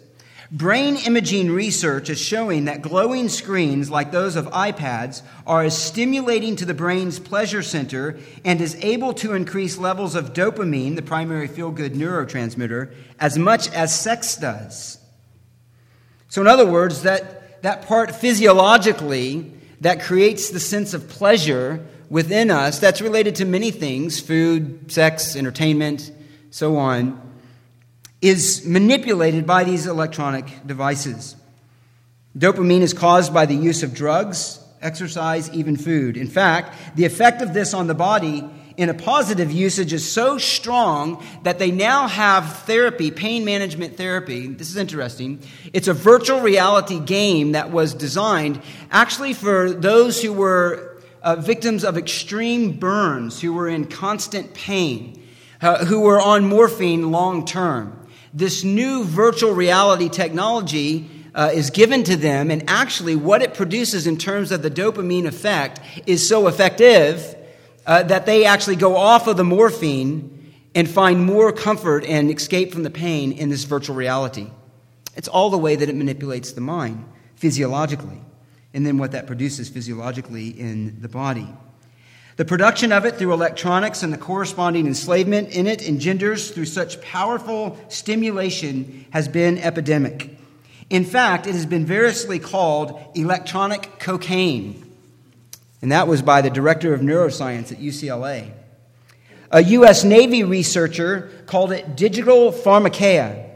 Brain 0.52 0.98
imaging 0.98 1.52
research 1.52 2.10
is 2.10 2.22
showing 2.22 2.66
that 2.66 2.84
glowing 2.84 3.30
screens 3.30 3.90
like 3.90 4.12
those 4.12 4.36
of 4.36 4.46
iPads 4.48 5.24
are 5.48 5.64
as 5.64 5.76
stimulating 5.76 6.56
to 6.58 6.66
the 6.66 6.74
brain's 6.74 7.18
pleasure 7.20 7.64
center 7.64 8.20
and 8.44 8.62
is 8.62 8.76
able 8.82 9.14
to 9.16 9.34
increase 9.34 9.78
levels 9.78 10.14
of 10.14 10.34
dopamine, 10.34 10.96
the 10.96 11.02
primary 11.02 11.48
feel 11.48 11.72
good 11.72 11.94
neurotransmitter, 11.94 12.94
as 13.20 13.40
much 13.40 13.72
as 13.72 14.00
sex 14.00 14.36
does. 14.36 15.00
So, 16.30 16.42
in 16.42 16.48
other 16.48 16.66
words, 16.66 17.02
that, 17.02 17.64
that 17.64 17.88
part 17.88 18.14
physiologically 18.14 19.52
that 19.82 20.02
creates 20.02 20.50
the 20.50 20.60
sense 20.60 20.94
of 20.94 21.10
pleasure 21.10 21.86
within 22.10 22.52
us 22.52 22.80
that's 22.80 23.02
related 23.02 23.36
to 23.36 23.46
many 23.46 23.72
things 23.72 24.20
food, 24.20 24.92
sex, 24.92 25.36
entertainment, 25.36 26.12
so 26.52 26.78
on 26.78 27.22
is 28.22 28.66
manipulated 28.66 29.46
by 29.46 29.64
these 29.64 29.86
electronic 29.86 30.46
devices. 30.66 31.36
Dopamine 32.38 32.82
is 32.82 32.94
caused 32.94 33.34
by 33.34 33.46
the 33.46 33.56
use 33.56 33.84
of 33.84 33.94
drugs, 33.94 34.60
exercise, 34.82 35.52
even 35.52 35.78
food. 35.78 36.18
In 36.18 36.28
fact, 36.28 36.96
the 36.96 37.06
effect 37.06 37.42
of 37.42 37.54
this 37.54 37.74
on 37.74 37.88
the 37.88 37.94
body 37.94 38.50
in 38.78 38.90
a 38.90 38.94
positive 38.94 39.52
usage 39.52 39.94
is 39.94 40.10
so 40.10 40.38
strong 40.38 41.24
that 41.44 41.60
they 41.60 41.72
now 41.72 42.08
have 42.08 42.60
therapy, 42.60 43.12
pain 43.12 43.46
management 43.46 43.98
therapy. 43.98 44.48
This 44.48 44.70
is 44.70 44.78
interesting. 44.78 45.40
It's 45.74 45.88
a 45.88 45.94
virtual 45.94 46.42
reality 46.42 47.00
game 47.00 47.54
that 47.54 47.72
was 47.72 47.94
designed 47.94 48.62
actually 48.92 49.34
for 49.34 49.72
those 49.72 50.22
who 50.22 50.34
were 50.34 51.02
uh, 51.24 51.38
victims 51.38 51.84
of 51.84 51.98
extreme 51.98 52.74
burns, 52.74 53.42
who 53.42 53.54
were 53.54 53.68
in 53.68 53.86
constant 53.86 54.54
pain, 54.54 55.24
uh, 55.62 55.86
who 55.86 56.02
were 56.02 56.22
on 56.22 56.48
morphine 56.48 57.12
long 57.12 57.46
term 57.46 58.02
this 58.36 58.66
new 58.66 59.06
virtual 59.06 59.54
reality 59.54 60.10
technology 60.10 61.10
uh, 61.34 61.52
is 61.54 61.70
given 61.70 62.04
to 62.04 62.18
them, 62.18 62.52
and 62.52 62.70
actually, 62.70 63.16
what 63.16 63.42
it 63.42 63.54
produces 63.54 64.08
in 64.08 64.18
terms 64.18 64.52
of 64.52 64.62
the 64.62 64.70
dopamine 64.70 65.26
effect 65.26 65.80
is 66.06 66.28
so 66.28 66.48
effective 66.48 67.35
uh, 67.86 68.04
that 68.04 68.26
they 68.26 68.46
actually 68.46 68.76
go 68.76 68.96
off 68.96 69.28
of 69.28 69.38
the 69.38 69.44
morphine 69.44 70.54
and 70.74 70.90
find 70.90 71.26
more 71.26 71.52
comfort 71.52 72.04
and 72.04 72.30
escape 72.30 72.74
from 72.74 72.84
the 72.84 72.90
pain 72.90 73.32
in 73.32 73.50
this 73.50 73.64
virtual 73.64 73.96
reality. 73.96 74.48
It's 75.16 75.28
all 75.28 75.50
the 75.50 75.58
way 75.58 75.76
that 75.76 75.88
it 75.90 75.96
manipulates 75.96 76.52
the 76.52 76.62
mind 76.62 77.06
physiologically, 77.36 78.22
and 78.74 78.86
then 78.86 78.98
what 78.98 79.12
that 79.12 79.28
produces 79.28 79.70
physiologically 79.70 80.50
in 80.50 81.02
the 81.02 81.08
body. 81.08 81.48
The 82.38 82.44
production 82.44 82.92
of 82.92 83.06
it 83.06 83.16
through 83.16 83.32
electronics 83.32 84.04
and 84.04 84.12
the 84.12 84.18
corresponding 84.18 84.88
enslavement 84.88 85.50
in 85.52 85.68
it 85.68 85.88
engenders 85.88 86.52
through 86.52 86.66
such 86.66 87.00
powerful 87.02 87.78
stimulation 87.88 89.06
has 89.12 89.30
been 89.30 89.58
epidemic. 89.58 90.38
In 90.90 91.06
fact, 91.06 91.48
it 91.48 91.54
has 91.54 91.66
been 91.66 91.86
variously 91.86 92.40
called 92.40 93.02
electronic 93.16 94.00
cocaine, 94.00 94.85
and 95.86 95.92
that 95.92 96.08
was 96.08 96.24
by 96.24 96.42
the 96.42 96.50
director 96.50 96.96
of 96.96 97.02
neuroscience 97.02 97.72
at 97.72 97.78
UCLA. 97.78 98.52
A 99.52 99.62
U.S. 99.62 100.04
Navy 100.04 100.44
researcher 100.44 101.30
called 101.46 101.72
it 101.72 101.96
digital 101.96 102.52
pharmakeia, 102.52 103.48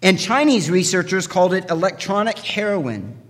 and 0.00 0.16
Chinese 0.16 0.70
researchers 0.70 1.26
called 1.26 1.52
it 1.52 1.68
electronic 1.68 2.38
heroin. 2.38 3.20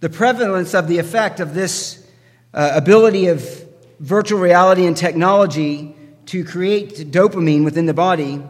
The 0.00 0.08
prevalence 0.08 0.72
of 0.72 0.88
the 0.88 0.96
effect 0.96 1.38
of 1.38 1.52
this 1.52 2.02
uh, 2.54 2.70
ability 2.74 3.26
of 3.26 3.46
virtual 4.00 4.40
reality 4.40 4.86
and 4.86 4.96
technology 4.96 5.94
to 6.24 6.46
create 6.46 6.96
dopamine 7.12 7.62
within 7.62 7.84
the 7.84 7.92
body 7.92 8.42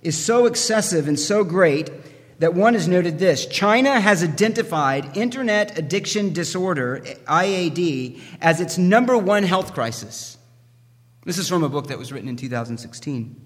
is 0.00 0.16
so 0.16 0.46
excessive 0.46 1.06
and 1.06 1.20
so 1.20 1.44
great 1.44 1.90
that 2.38 2.54
one 2.54 2.74
has 2.74 2.86
noted 2.86 3.18
this 3.18 3.46
China 3.46 4.00
has 4.00 4.22
identified 4.22 5.16
internet 5.16 5.78
addiction 5.78 6.32
disorder, 6.32 7.02
IAD, 7.26 8.20
as 8.40 8.60
its 8.60 8.78
number 8.78 9.16
one 9.18 9.42
health 9.42 9.74
crisis. 9.74 10.38
This 11.24 11.38
is 11.38 11.48
from 11.48 11.62
a 11.62 11.68
book 11.68 11.88
that 11.88 11.98
was 11.98 12.12
written 12.12 12.28
in 12.28 12.36
2016. 12.36 13.44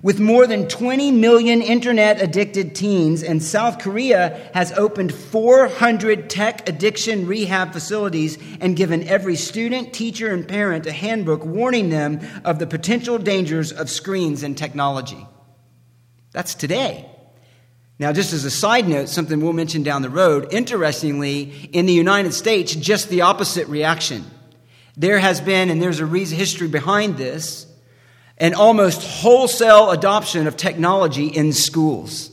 With 0.00 0.18
more 0.18 0.46
than 0.46 0.68
20 0.68 1.10
million 1.10 1.60
internet 1.60 2.22
addicted 2.22 2.74
teens, 2.74 3.22
and 3.22 3.42
South 3.42 3.78
Korea 3.78 4.50
has 4.54 4.72
opened 4.72 5.12
400 5.12 6.30
tech 6.30 6.66
addiction 6.66 7.26
rehab 7.26 7.74
facilities 7.74 8.38
and 8.62 8.74
given 8.74 9.06
every 9.06 9.36
student, 9.36 9.92
teacher, 9.92 10.32
and 10.32 10.48
parent 10.48 10.86
a 10.86 10.92
handbook 10.92 11.44
warning 11.44 11.90
them 11.90 12.20
of 12.42 12.58
the 12.58 12.66
potential 12.66 13.18
dangers 13.18 13.70
of 13.70 13.90
screens 13.90 14.42
and 14.42 14.56
technology. 14.56 15.26
That's 16.32 16.54
today. 16.54 17.11
Now, 18.02 18.12
just 18.12 18.32
as 18.32 18.44
a 18.44 18.50
side 18.50 18.88
note, 18.88 19.08
something 19.08 19.40
we'll 19.40 19.52
mention 19.52 19.84
down 19.84 20.02
the 20.02 20.10
road, 20.10 20.52
interestingly, 20.52 21.42
in 21.72 21.86
the 21.86 21.92
United 21.92 22.34
States, 22.34 22.74
just 22.74 23.08
the 23.10 23.20
opposite 23.20 23.68
reaction. 23.68 24.24
There 24.96 25.20
has 25.20 25.40
been, 25.40 25.70
and 25.70 25.80
there's 25.80 26.00
a 26.00 26.04
reason, 26.04 26.36
history 26.36 26.66
behind 26.66 27.16
this, 27.16 27.64
an 28.38 28.54
almost 28.54 29.04
wholesale 29.04 29.92
adoption 29.92 30.48
of 30.48 30.56
technology 30.56 31.28
in 31.28 31.52
schools 31.52 32.32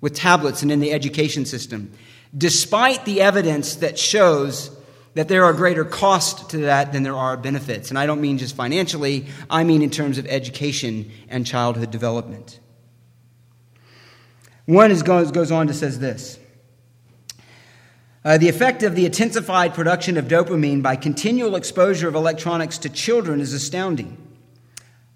with 0.00 0.14
tablets 0.14 0.62
and 0.62 0.72
in 0.72 0.80
the 0.80 0.94
education 0.94 1.44
system, 1.44 1.92
despite 2.34 3.04
the 3.04 3.20
evidence 3.20 3.76
that 3.76 3.98
shows 3.98 4.74
that 5.12 5.28
there 5.28 5.44
are 5.44 5.52
greater 5.52 5.84
costs 5.84 6.42
to 6.52 6.56
that 6.56 6.94
than 6.94 7.02
there 7.02 7.16
are 7.16 7.36
benefits. 7.36 7.90
And 7.90 7.98
I 7.98 8.06
don't 8.06 8.22
mean 8.22 8.38
just 8.38 8.56
financially, 8.56 9.26
I 9.50 9.64
mean 9.64 9.82
in 9.82 9.90
terms 9.90 10.16
of 10.16 10.26
education 10.26 11.10
and 11.28 11.46
childhood 11.46 11.90
development. 11.90 12.60
One 14.66 14.90
is, 14.90 15.02
goes, 15.02 15.32
goes 15.32 15.50
on 15.50 15.66
to 15.66 15.74
says 15.74 15.98
this. 15.98 16.38
Uh, 18.24 18.38
the 18.38 18.48
effect 18.48 18.84
of 18.84 18.94
the 18.94 19.04
intensified 19.04 19.74
production 19.74 20.16
of 20.16 20.26
dopamine 20.26 20.82
by 20.82 20.94
continual 20.94 21.56
exposure 21.56 22.06
of 22.06 22.14
electronics 22.14 22.78
to 22.78 22.88
children 22.88 23.40
is 23.40 23.52
astounding. 23.52 24.16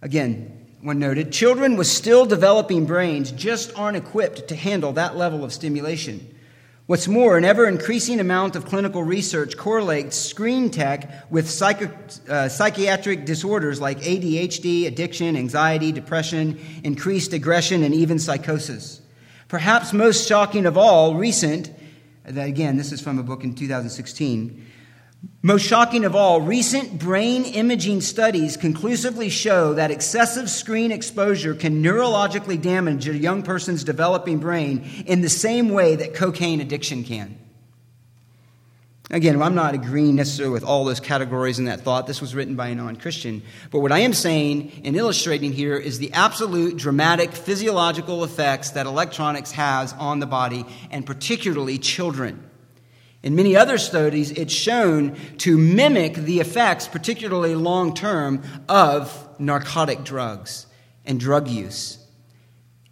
Again, 0.02 0.66
one 0.82 0.98
noted, 0.98 1.32
children 1.32 1.76
with 1.76 1.86
still 1.86 2.26
developing 2.26 2.84
brains 2.84 3.30
just 3.30 3.76
aren't 3.76 3.96
equipped 3.96 4.48
to 4.48 4.56
handle 4.56 4.92
that 4.92 5.16
level 5.16 5.44
of 5.44 5.52
stimulation. 5.52 6.32
What's 6.86 7.08
more, 7.08 7.36
an 7.36 7.44
ever 7.44 7.66
increasing 7.66 8.20
amount 8.20 8.54
of 8.54 8.66
clinical 8.66 9.02
research 9.02 9.56
correlates 9.56 10.16
screen 10.16 10.70
tech 10.70 11.30
with 11.30 11.62
uh, 11.62 12.48
psychiatric 12.48 13.24
disorders 13.24 13.80
like 13.80 14.00
ADHD, 14.00 14.86
addiction, 14.86 15.36
anxiety, 15.36 15.90
depression, 15.90 16.60
increased 16.84 17.32
aggression, 17.32 17.82
and 17.82 17.92
even 17.92 18.20
psychosis. 18.20 19.00
Perhaps 19.48 19.92
most 19.92 20.28
shocking 20.28 20.66
of 20.66 20.76
all, 20.76 21.14
recent—that 21.14 22.48
again, 22.48 22.76
this 22.76 22.92
is 22.92 23.00
from 23.00 23.18
a 23.18 23.22
book 23.22 23.44
in 23.44 23.54
2016. 23.54 24.66
Most 25.42 25.64
shocking 25.64 26.04
of 26.04 26.16
all, 26.16 26.40
recent 26.40 26.98
brain 26.98 27.44
imaging 27.44 28.00
studies 28.00 28.56
conclusively 28.56 29.28
show 29.28 29.74
that 29.74 29.90
excessive 29.90 30.50
screen 30.50 30.90
exposure 30.90 31.54
can 31.54 31.82
neurologically 31.82 32.60
damage 32.60 33.08
a 33.08 33.16
young 33.16 33.42
person's 33.42 33.84
developing 33.84 34.38
brain 34.38 35.04
in 35.06 35.20
the 35.20 35.28
same 35.28 35.68
way 35.68 35.96
that 35.96 36.14
cocaine 36.14 36.60
addiction 36.60 37.04
can. 37.04 37.38
Again, 39.10 39.40
I'm 39.40 39.54
not 39.54 39.74
agreeing 39.74 40.16
necessarily 40.16 40.52
with 40.52 40.64
all 40.64 40.84
those 40.84 40.98
categories 40.98 41.60
in 41.60 41.66
that 41.66 41.82
thought. 41.82 42.08
This 42.08 42.20
was 42.20 42.34
written 42.34 42.56
by 42.56 42.68
a 42.68 42.74
non 42.74 42.96
Christian. 42.96 43.42
But 43.70 43.78
what 43.78 43.92
I 43.92 44.00
am 44.00 44.12
saying 44.12 44.82
and 44.84 44.96
illustrating 44.96 45.52
here 45.52 45.76
is 45.76 46.00
the 46.00 46.12
absolute 46.12 46.76
dramatic 46.76 47.30
physiological 47.32 48.24
effects 48.24 48.70
that 48.70 48.86
electronics 48.86 49.52
has 49.52 49.92
on 49.92 50.18
the 50.18 50.26
body, 50.26 50.66
and 50.90 51.06
particularly 51.06 51.78
children. 51.78 52.42
In 53.22 53.36
many 53.36 53.54
other 53.54 53.78
studies, 53.78 54.32
it's 54.32 54.52
shown 54.52 55.16
to 55.38 55.56
mimic 55.56 56.14
the 56.14 56.40
effects, 56.40 56.88
particularly 56.88 57.54
long 57.54 57.94
term, 57.94 58.42
of 58.68 59.28
narcotic 59.38 60.02
drugs 60.02 60.66
and 61.04 61.20
drug 61.20 61.46
use. 61.46 62.04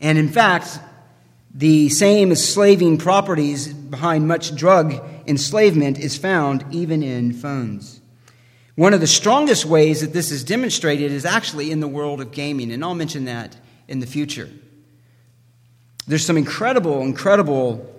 And 0.00 0.16
in 0.16 0.28
fact, 0.28 0.78
the 1.52 1.88
same 1.88 2.30
enslaving 2.30 2.98
properties 2.98 3.72
behind 3.72 4.28
much 4.28 4.54
drug 4.54 5.04
enslavement 5.26 5.98
is 5.98 6.16
found 6.16 6.64
even 6.70 7.02
in 7.02 7.32
phones. 7.32 8.00
One 8.76 8.92
of 8.92 9.00
the 9.00 9.06
strongest 9.06 9.64
ways 9.64 10.00
that 10.00 10.12
this 10.12 10.30
is 10.30 10.42
demonstrated 10.42 11.12
is 11.12 11.24
actually 11.24 11.70
in 11.70 11.80
the 11.80 11.88
world 11.88 12.20
of 12.20 12.32
gaming, 12.32 12.72
and 12.72 12.82
I'll 12.82 12.94
mention 12.94 13.26
that 13.26 13.56
in 13.86 14.00
the 14.00 14.06
future. 14.06 14.50
There's 16.06 16.26
some 16.26 16.36
incredible, 16.36 17.00
incredible 17.02 17.90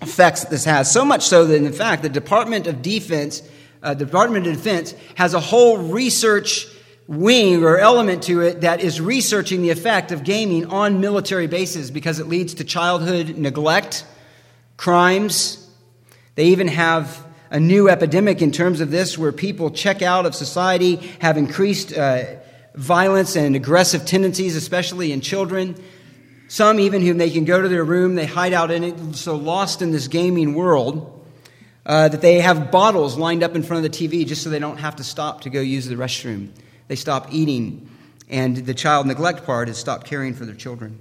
effects 0.00 0.42
that 0.42 0.50
this 0.50 0.64
has. 0.64 0.90
So 0.90 1.04
much 1.04 1.22
so 1.22 1.46
that, 1.46 1.56
in 1.56 1.72
fact, 1.72 2.02
the 2.02 2.08
Department 2.08 2.66
of 2.66 2.82
Defense, 2.82 3.42
uh, 3.82 3.94
the 3.94 4.04
Department 4.04 4.46
of 4.46 4.54
Defense 4.54 4.94
has 5.14 5.34
a 5.34 5.40
whole 5.40 5.78
research 5.78 6.66
wing 7.06 7.62
or 7.64 7.78
element 7.78 8.22
to 8.24 8.40
it 8.40 8.62
that 8.62 8.80
is 8.80 9.00
researching 9.00 9.62
the 9.62 9.70
effect 9.70 10.12
of 10.12 10.24
gaming 10.24 10.66
on 10.66 11.00
military 11.00 11.46
bases 11.46 11.90
because 11.90 12.18
it 12.18 12.26
leads 12.26 12.54
to 12.54 12.64
childhood 12.64 13.36
neglect, 13.36 14.04
crimes. 14.76 15.58
They 16.34 16.46
even 16.46 16.68
have 16.68 17.24
a 17.50 17.60
new 17.60 17.88
epidemic 17.88 18.40
in 18.40 18.50
terms 18.50 18.80
of 18.80 18.90
this 18.90 19.18
where 19.18 19.32
people 19.32 19.70
check 19.70 20.00
out 20.00 20.24
of 20.24 20.34
society, 20.34 20.96
have 21.20 21.36
increased 21.36 21.92
uh, 21.92 22.24
violence 22.74 23.36
and 23.36 23.54
aggressive 23.54 24.06
tendencies, 24.06 24.56
especially 24.56 25.12
in 25.12 25.20
children. 25.20 25.76
Some, 26.48 26.80
even 26.80 27.02
whom 27.02 27.18
they 27.18 27.30
can 27.30 27.44
go 27.44 27.60
to 27.60 27.68
their 27.68 27.84
room, 27.84 28.14
they 28.14 28.26
hide 28.26 28.52
out 28.52 28.70
in 28.70 28.84
it, 28.84 29.14
so 29.14 29.36
lost 29.36 29.82
in 29.82 29.90
this 29.90 30.08
gaming 30.08 30.54
world. 30.54 31.18
Uh, 31.84 32.08
that 32.08 32.20
they 32.20 32.40
have 32.40 32.70
bottles 32.70 33.18
lined 33.18 33.42
up 33.42 33.56
in 33.56 33.62
front 33.64 33.84
of 33.84 33.90
the 33.90 34.08
TV 34.08 34.24
just 34.24 34.44
so 34.44 34.50
they 34.50 34.60
don't 34.60 34.76
have 34.76 34.94
to 34.94 35.02
stop 35.02 35.40
to 35.40 35.50
go 35.50 35.60
use 35.60 35.86
the 35.86 35.96
restroom. 35.96 36.48
They 36.86 36.94
stop 36.94 37.32
eating, 37.32 37.90
and 38.28 38.56
the 38.56 38.72
child 38.72 39.08
neglect 39.08 39.44
part 39.44 39.68
is 39.68 39.78
stop 39.78 40.04
caring 40.04 40.32
for 40.32 40.46
their 40.46 40.54
children. 40.54 41.00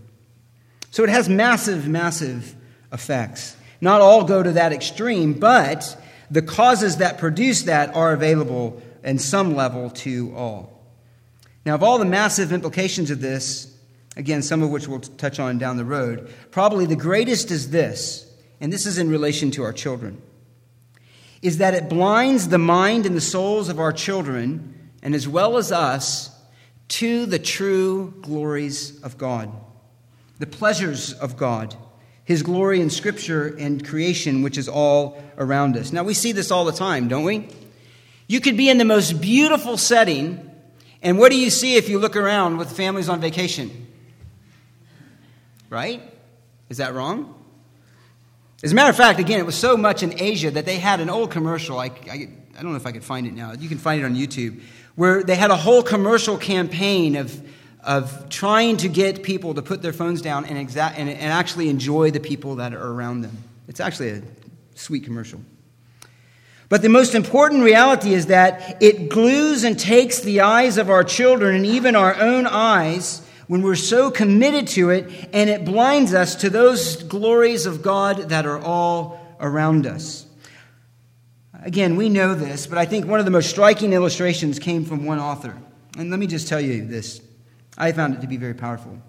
So 0.90 1.04
it 1.04 1.10
has 1.10 1.30
massive, 1.30 1.88
massive 1.88 2.56
effects. 2.92 3.56
Not 3.82 4.00
all 4.00 4.24
go 4.24 4.42
to 4.42 4.54
that 4.54 4.72
extreme, 4.72 5.34
but 5.34 5.98
the 6.30 6.42
causes 6.42 6.98
that 6.98 7.18
produce 7.18 7.64
that 7.64 7.96
are 7.96 8.14
available 8.14 8.82
in 9.04 9.20
some 9.20 9.56
level 9.56 9.90
to 9.90 10.34
all. 10.36 10.82
Now, 11.66 11.76
of 11.76 11.84
all 11.84 11.98
the 11.98 12.06
massive 12.06 12.54
implications 12.54 13.12
of 13.12 13.20
this, 13.20 13.76
again, 14.16 14.42
some 14.42 14.64
of 14.64 14.70
which 14.70 14.88
we'll 14.88 15.00
touch 15.00 15.40
on 15.40 15.58
down 15.58 15.78
the 15.78 15.86
road, 15.86 16.32
probably 16.52 16.86
the 16.86 16.96
greatest 16.96 17.52
is 17.52 17.72
this, 17.72 18.32
and 18.60 18.72
this 18.72 18.86
is 18.86 18.98
in 18.98 19.10
relation 19.10 19.52
to 19.52 19.64
our 19.64 19.74
children, 19.74 20.22
is 21.42 21.58
that 21.58 21.74
it 21.74 21.90
blinds 21.90 22.48
the 22.48 22.58
mind 22.58 23.06
and 23.06 23.16
the 23.16 23.22
souls 23.22 23.68
of 23.68 23.80
our 23.80 23.92
children 23.92 24.72
and 25.02 25.16
as 25.16 25.28
well 25.28 25.58
as 25.58 25.72
us, 25.72 26.30
to 26.88 27.26
the 27.26 27.40
true 27.40 28.14
glories 28.22 29.02
of 29.02 29.18
God, 29.18 29.52
the 30.40 30.46
pleasures 30.46 31.14
of 31.14 31.38
God, 31.38 31.76
His 32.32 32.44
glory 32.44 32.80
in 32.80 32.90
Scripture 32.90 33.54
and 33.60 33.86
creation, 33.86 34.42
which 34.42 34.58
is 34.58 34.70
all 34.70 35.22
around 35.38 35.76
us. 35.76 35.92
Now, 35.92 36.04
we 36.04 36.14
see 36.14 36.32
this 36.32 36.50
all 36.50 36.64
the 36.64 36.72
time, 36.72 37.10
don't 37.10 37.26
we? 37.26 37.50
You 38.28 38.40
could 38.40 38.56
be 38.56 38.70
in 38.70 38.78
the 38.78 38.86
most 38.86 39.20
beautiful 39.20 39.76
setting, 39.76 40.50
and 41.02 41.18
what 41.18 41.30
do 41.30 41.38
you 41.38 41.50
see 41.50 41.76
if 41.76 41.90
you 41.90 42.00
look 42.00 42.16
around 42.16 42.56
with 42.56 42.72
families 42.72 43.10
on 43.10 43.20
vacation? 43.20 43.86
Right? 45.70 46.02
Is 46.70 46.78
that 46.78 46.94
wrong? 46.94 47.36
As 48.64 48.72
a 48.72 48.76
matter 48.76 48.92
of 48.92 48.96
fact, 48.96 49.20
again, 49.20 49.42
it 49.42 49.46
was 49.46 49.58
so 49.58 49.76
much 49.76 50.02
in 50.02 50.18
Asia 50.18 50.52
that 50.52 50.66
they 50.66 50.78
had 50.78 51.02
an 51.02 51.10
old 51.10 51.32
commercial. 51.32 51.80
I, 51.80 51.88
I, 52.10 52.30
I 52.58 52.62
don't 52.62 52.72
know 52.72 52.78
if 52.78 52.86
I 52.86 52.94
could 52.94 53.04
find 53.04 53.28
it 53.28 53.34
now. 53.34 53.52
You 53.52 53.68
can 53.68 53.78
find 53.78 54.02
it 54.02 54.06
on 54.06 54.16
YouTube 54.16 54.62
where 54.96 55.22
they 55.22 55.36
had 55.36 55.52
a 55.52 55.58
whole 55.58 55.84
commercial 55.84 56.38
campaign 56.38 57.18
of, 57.18 57.42
of 57.84 58.30
trying 58.30 58.78
to 58.78 58.88
get 58.88 59.24
people 59.24 59.54
to 59.56 59.62
put 59.62 59.82
their 59.82 59.94
phones 59.94 60.22
down 60.22 60.46
and, 60.46 60.58
exa- 60.58 60.94
and, 60.96 61.10
and 61.10 61.32
actually 61.32 61.70
enjoy 61.70 62.12
the 62.12 62.20
people 62.20 62.56
that 62.56 62.74
are 62.74 62.92
around 62.92 63.22
them. 63.22 63.38
It's 63.68 63.80
actually 63.80 64.10
a 64.10 64.22
sweet 64.76 65.04
commercial. 65.04 65.42
But 66.70 66.82
the 66.82 66.90
most 66.90 67.16
important 67.16 67.64
reality 67.64 68.14
is 68.14 68.28
that 68.28 68.82
it 68.82 69.10
glues 69.10 69.64
and 69.64 69.78
takes 69.78 70.22
the 70.22 70.42
eyes 70.42 70.78
of 70.78 70.90
our 70.90 71.04
children 71.04 71.56
and 71.56 71.66
even 71.66 71.96
our 71.96 72.16
own 72.16 72.48
eyes 72.48 73.22
when 73.48 73.62
we're 73.62 73.76
so 73.76 74.10
committed 74.10 74.68
to 74.70 74.92
it, 74.92 75.30
and 75.34 75.50
it 75.50 75.66
blinds 75.66 76.14
us 76.14 76.36
to 76.36 76.50
those 76.50 77.04
glories 77.04 77.66
of 77.66 77.82
God 77.82 78.30
that 78.30 78.46
are 78.46 78.60
all 78.60 79.20
around 79.42 79.86
us. 79.86 80.26
Again, 81.62 81.98
we 81.98 82.08
know 82.08 82.34
this, 82.34 82.66
but 82.66 82.78
I 82.78 82.86
think 82.86 83.06
one 83.06 83.20
of 83.20 83.26
the 83.26 83.32
most 83.32 83.50
striking 83.50 83.92
illustrations 83.92 84.58
came 84.58 84.86
from 84.86 85.04
one 85.04 85.20
author. 85.20 85.58
And 85.98 86.10
let 86.10 86.20
me 86.20 86.28
just 86.28 86.48
tell 86.48 86.62
you 86.62 86.86
this 86.86 87.20
I 87.82 87.92
found 87.92 88.14
it 88.14 88.22
to 88.22 88.28
be 88.28 88.38
very 88.38 88.54
powerful. 88.54 89.02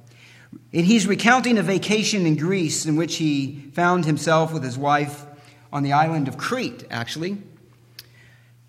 And 0.72 0.86
he's 0.86 1.06
recounting 1.06 1.58
a 1.58 1.62
vacation 1.62 2.24
in 2.24 2.36
Greece 2.36 2.86
in 2.86 2.96
which 2.96 3.16
he 3.16 3.70
found 3.74 4.06
himself 4.06 4.50
with 4.50 4.64
his 4.64 4.78
wife 4.78 5.26
on 5.70 5.82
the 5.82 5.92
island 5.92 6.26
of 6.26 6.38
Crete, 6.38 6.84
actually. 6.90 7.36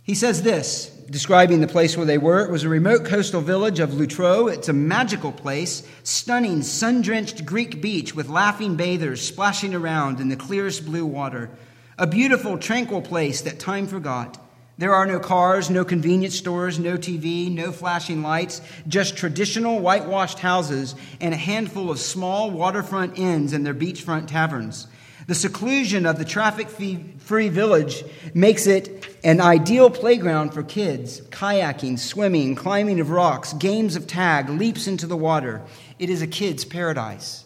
He 0.03 0.13
says 0.13 0.43
this 0.43 0.89
describing 1.09 1.61
the 1.61 1.67
place 1.67 1.95
where 1.95 2.05
they 2.05 2.17
were. 2.17 2.43
It 2.43 2.51
was 2.51 2.63
a 2.63 2.69
remote 2.69 3.05
coastal 3.05 3.41
village 3.41 3.79
of 3.79 3.91
Loutro. 3.91 4.51
It's 4.51 4.69
a 4.69 4.73
magical 4.73 5.31
place, 5.31 5.87
stunning, 6.03 6.63
sun 6.63 7.01
drenched 7.01 7.45
Greek 7.45 7.81
beach 7.81 8.13
with 8.13 8.29
laughing 8.29 8.75
bathers 8.75 9.25
splashing 9.25 9.73
around 9.73 10.19
in 10.19 10.29
the 10.29 10.35
clearest 10.35 10.85
blue 10.85 11.05
water. 11.05 11.49
A 11.97 12.07
beautiful, 12.07 12.57
tranquil 12.57 13.01
place 13.01 13.41
that 13.41 13.59
time 13.59 13.87
forgot. 13.87 14.37
There 14.77 14.95
are 14.95 15.05
no 15.05 15.19
cars, 15.19 15.69
no 15.69 15.85
convenience 15.85 16.35
stores, 16.35 16.79
no 16.79 16.97
TV, 16.97 17.51
no 17.51 17.71
flashing 17.71 18.23
lights, 18.23 18.61
just 18.87 19.15
traditional 19.15 19.79
whitewashed 19.79 20.39
houses 20.39 20.95
and 21.21 21.33
a 21.33 21.37
handful 21.37 21.91
of 21.91 21.99
small 21.99 22.49
waterfront 22.49 23.19
inns 23.19 23.53
and 23.53 23.65
their 23.65 23.75
beachfront 23.75 24.27
taverns. 24.27 24.87
The 25.27 25.35
seclusion 25.35 26.05
of 26.05 26.17
the 26.17 26.25
traffic 26.25 26.69
free 26.69 27.49
village 27.49 28.03
makes 28.33 28.67
it 28.67 29.15
an 29.23 29.39
ideal 29.39 29.89
playground 29.89 30.53
for 30.53 30.63
kids 30.63 31.21
kayaking, 31.21 31.97
swimming, 31.99 32.55
climbing 32.55 32.99
of 32.99 33.09
rocks, 33.09 33.53
games 33.53 33.95
of 33.95 34.07
tag, 34.07 34.49
leaps 34.49 34.87
into 34.87 35.07
the 35.07 35.15
water. 35.15 35.61
It 35.97 36.09
is 36.09 36.21
a 36.21 36.27
kid's 36.27 36.65
paradise. 36.65 37.45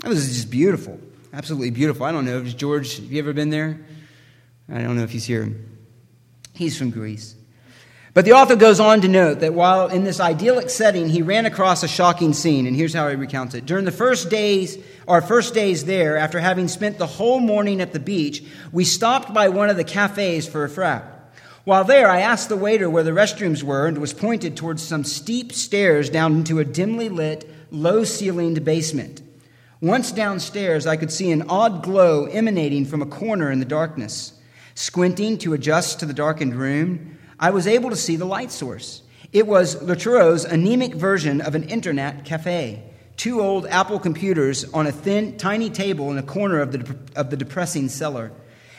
That 0.00 0.10
was 0.10 0.28
just 0.28 0.50
beautiful. 0.50 1.00
Absolutely 1.32 1.70
beautiful. 1.70 2.06
I 2.06 2.12
don't 2.12 2.26
know. 2.26 2.44
George, 2.44 2.96
have 2.96 3.10
you 3.10 3.18
ever 3.18 3.32
been 3.32 3.50
there? 3.50 3.80
I 4.72 4.82
don't 4.82 4.96
know 4.96 5.02
if 5.02 5.10
he's 5.10 5.24
here. 5.24 5.52
He's 6.54 6.78
from 6.78 6.90
Greece. 6.90 7.34
But 8.14 8.24
the 8.24 8.32
author 8.32 8.54
goes 8.54 8.78
on 8.78 9.00
to 9.00 9.08
note 9.08 9.40
that 9.40 9.54
while 9.54 9.88
in 9.88 10.04
this 10.04 10.20
idyllic 10.20 10.70
setting, 10.70 11.08
he 11.08 11.20
ran 11.20 11.46
across 11.46 11.82
a 11.82 11.88
shocking 11.88 12.32
scene, 12.32 12.68
and 12.68 12.76
here's 12.76 12.94
how 12.94 13.08
he 13.08 13.16
recounts 13.16 13.56
it. 13.56 13.66
During 13.66 13.84
the 13.84 13.90
first 13.90 14.30
days, 14.30 14.78
our 15.08 15.20
first 15.20 15.52
days 15.52 15.84
there, 15.84 16.16
after 16.16 16.38
having 16.38 16.68
spent 16.68 16.96
the 16.96 17.08
whole 17.08 17.40
morning 17.40 17.80
at 17.80 17.92
the 17.92 17.98
beach, 17.98 18.44
we 18.70 18.84
stopped 18.84 19.34
by 19.34 19.48
one 19.48 19.68
of 19.68 19.76
the 19.76 19.82
cafes 19.82 20.48
for 20.48 20.64
a 20.64 20.70
frap. 20.70 21.10
While 21.64 21.82
there, 21.82 22.08
I 22.08 22.20
asked 22.20 22.48
the 22.48 22.56
waiter 22.56 22.88
where 22.88 23.02
the 23.02 23.10
restrooms 23.10 23.64
were 23.64 23.88
and 23.88 23.98
was 23.98 24.12
pointed 24.12 24.56
towards 24.56 24.82
some 24.82 25.02
steep 25.02 25.50
stairs 25.52 26.08
down 26.08 26.34
into 26.34 26.60
a 26.60 26.64
dimly 26.64 27.08
lit, 27.08 27.50
low 27.72 28.04
ceilinged 28.04 28.64
basement. 28.64 29.22
Once 29.80 30.12
downstairs, 30.12 30.86
I 30.86 30.96
could 30.96 31.10
see 31.10 31.32
an 31.32 31.48
odd 31.48 31.82
glow 31.82 32.26
emanating 32.26 32.84
from 32.84 33.02
a 33.02 33.06
corner 33.06 33.50
in 33.50 33.58
the 33.58 33.64
darkness. 33.64 34.34
Squinting 34.74 35.38
to 35.38 35.54
adjust 35.54 36.00
to 36.00 36.06
the 36.06 36.12
darkened 36.12 36.54
room, 36.56 37.18
I 37.38 37.50
was 37.50 37.66
able 37.66 37.90
to 37.90 37.96
see 37.96 38.16
the 38.16 38.24
light 38.24 38.50
source. 38.50 39.02
It 39.32 39.46
was 39.46 39.80
Loutro's 39.82 40.44
anemic 40.44 40.94
version 40.94 41.40
of 41.40 41.54
an 41.54 41.64
internet 41.64 42.24
cafe. 42.24 42.82
Two 43.16 43.40
old 43.40 43.66
Apple 43.66 44.00
computers 44.00 44.64
on 44.72 44.88
a 44.88 44.92
thin, 44.92 45.36
tiny 45.36 45.70
table 45.70 46.10
in 46.10 46.18
a 46.18 46.22
corner 46.22 46.60
of 46.60 46.72
the, 46.72 46.96
of 47.14 47.30
the 47.30 47.36
depressing 47.36 47.88
cellar. 47.88 48.32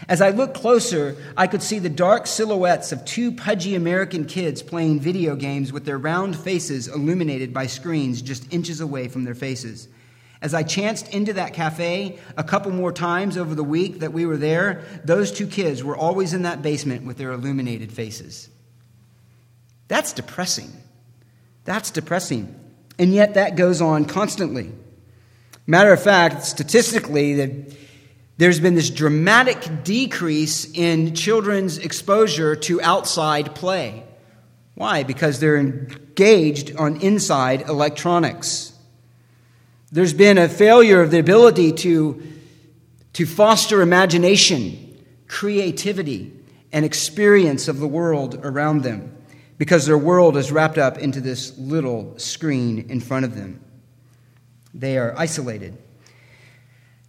As 0.09 0.21
I 0.21 0.31
looked 0.31 0.55
closer, 0.55 1.15
I 1.37 1.47
could 1.47 1.63
see 1.63 1.79
the 1.79 1.89
dark 1.89 2.27
silhouettes 2.27 2.91
of 2.91 3.05
two 3.05 3.31
pudgy 3.31 3.75
American 3.75 4.25
kids 4.25 4.61
playing 4.61 4.99
video 4.99 5.35
games 5.35 5.71
with 5.71 5.85
their 5.85 5.97
round 5.97 6.35
faces 6.35 6.89
illuminated 6.89 7.53
by 7.53 7.67
screens 7.67 8.21
just 8.21 8.53
inches 8.53 8.81
away 8.81 9.07
from 9.07 9.23
their 9.23 9.33
faces. 9.33 9.87
As 10.45 10.53
I 10.53 10.61
chanced 10.61 11.11
into 11.11 11.33
that 11.33 11.55
cafe 11.55 12.19
a 12.37 12.43
couple 12.43 12.71
more 12.71 12.91
times 12.91 13.35
over 13.35 13.55
the 13.55 13.63
week 13.63 14.01
that 14.01 14.13
we 14.13 14.27
were 14.27 14.37
there, 14.37 14.83
those 15.03 15.31
two 15.31 15.47
kids 15.47 15.83
were 15.83 15.97
always 15.97 16.35
in 16.35 16.43
that 16.43 16.61
basement 16.61 17.03
with 17.03 17.17
their 17.17 17.31
illuminated 17.31 17.91
faces. 17.91 18.47
That's 19.87 20.13
depressing. 20.13 20.71
That's 21.63 21.89
depressing. 21.89 22.53
And 22.99 23.11
yet 23.11 23.33
that 23.33 23.55
goes 23.55 23.81
on 23.81 24.05
constantly. 24.05 24.71
Matter 25.65 25.91
of 25.91 26.03
fact, 26.03 26.43
statistically, 26.43 27.65
there's 28.37 28.59
been 28.59 28.75
this 28.75 28.91
dramatic 28.91 29.83
decrease 29.83 30.71
in 30.71 31.15
children's 31.15 31.79
exposure 31.79 32.55
to 32.55 32.79
outside 32.83 33.55
play. 33.55 34.03
Why? 34.75 35.01
Because 35.01 35.39
they're 35.39 35.57
engaged 35.57 36.75
on 36.75 37.01
inside 37.01 37.67
electronics. 37.67 38.73
There's 39.91 40.13
been 40.13 40.37
a 40.37 40.49
failure 40.49 41.01
of 41.01 41.11
the 41.11 41.19
ability 41.19 41.71
to, 41.73 42.21
to 43.13 43.25
foster 43.25 43.81
imagination, 43.81 45.03
creativity, 45.27 46.33
and 46.71 46.83
experience 46.83 47.67
of 47.67 47.79
the 47.79 47.87
world 47.87 48.39
around 48.43 48.83
them 48.83 49.15
because 49.57 49.85
their 49.85 49.97
world 49.97 50.35
is 50.35 50.51
wrapped 50.51 50.77
up 50.77 50.97
into 50.97 51.21
this 51.21 51.57
little 51.57 52.17
screen 52.19 52.89
in 52.89 52.99
front 52.99 53.25
of 53.25 53.35
them. 53.35 53.61
They 54.73 54.97
are 54.97 55.13
isolated. 55.17 55.77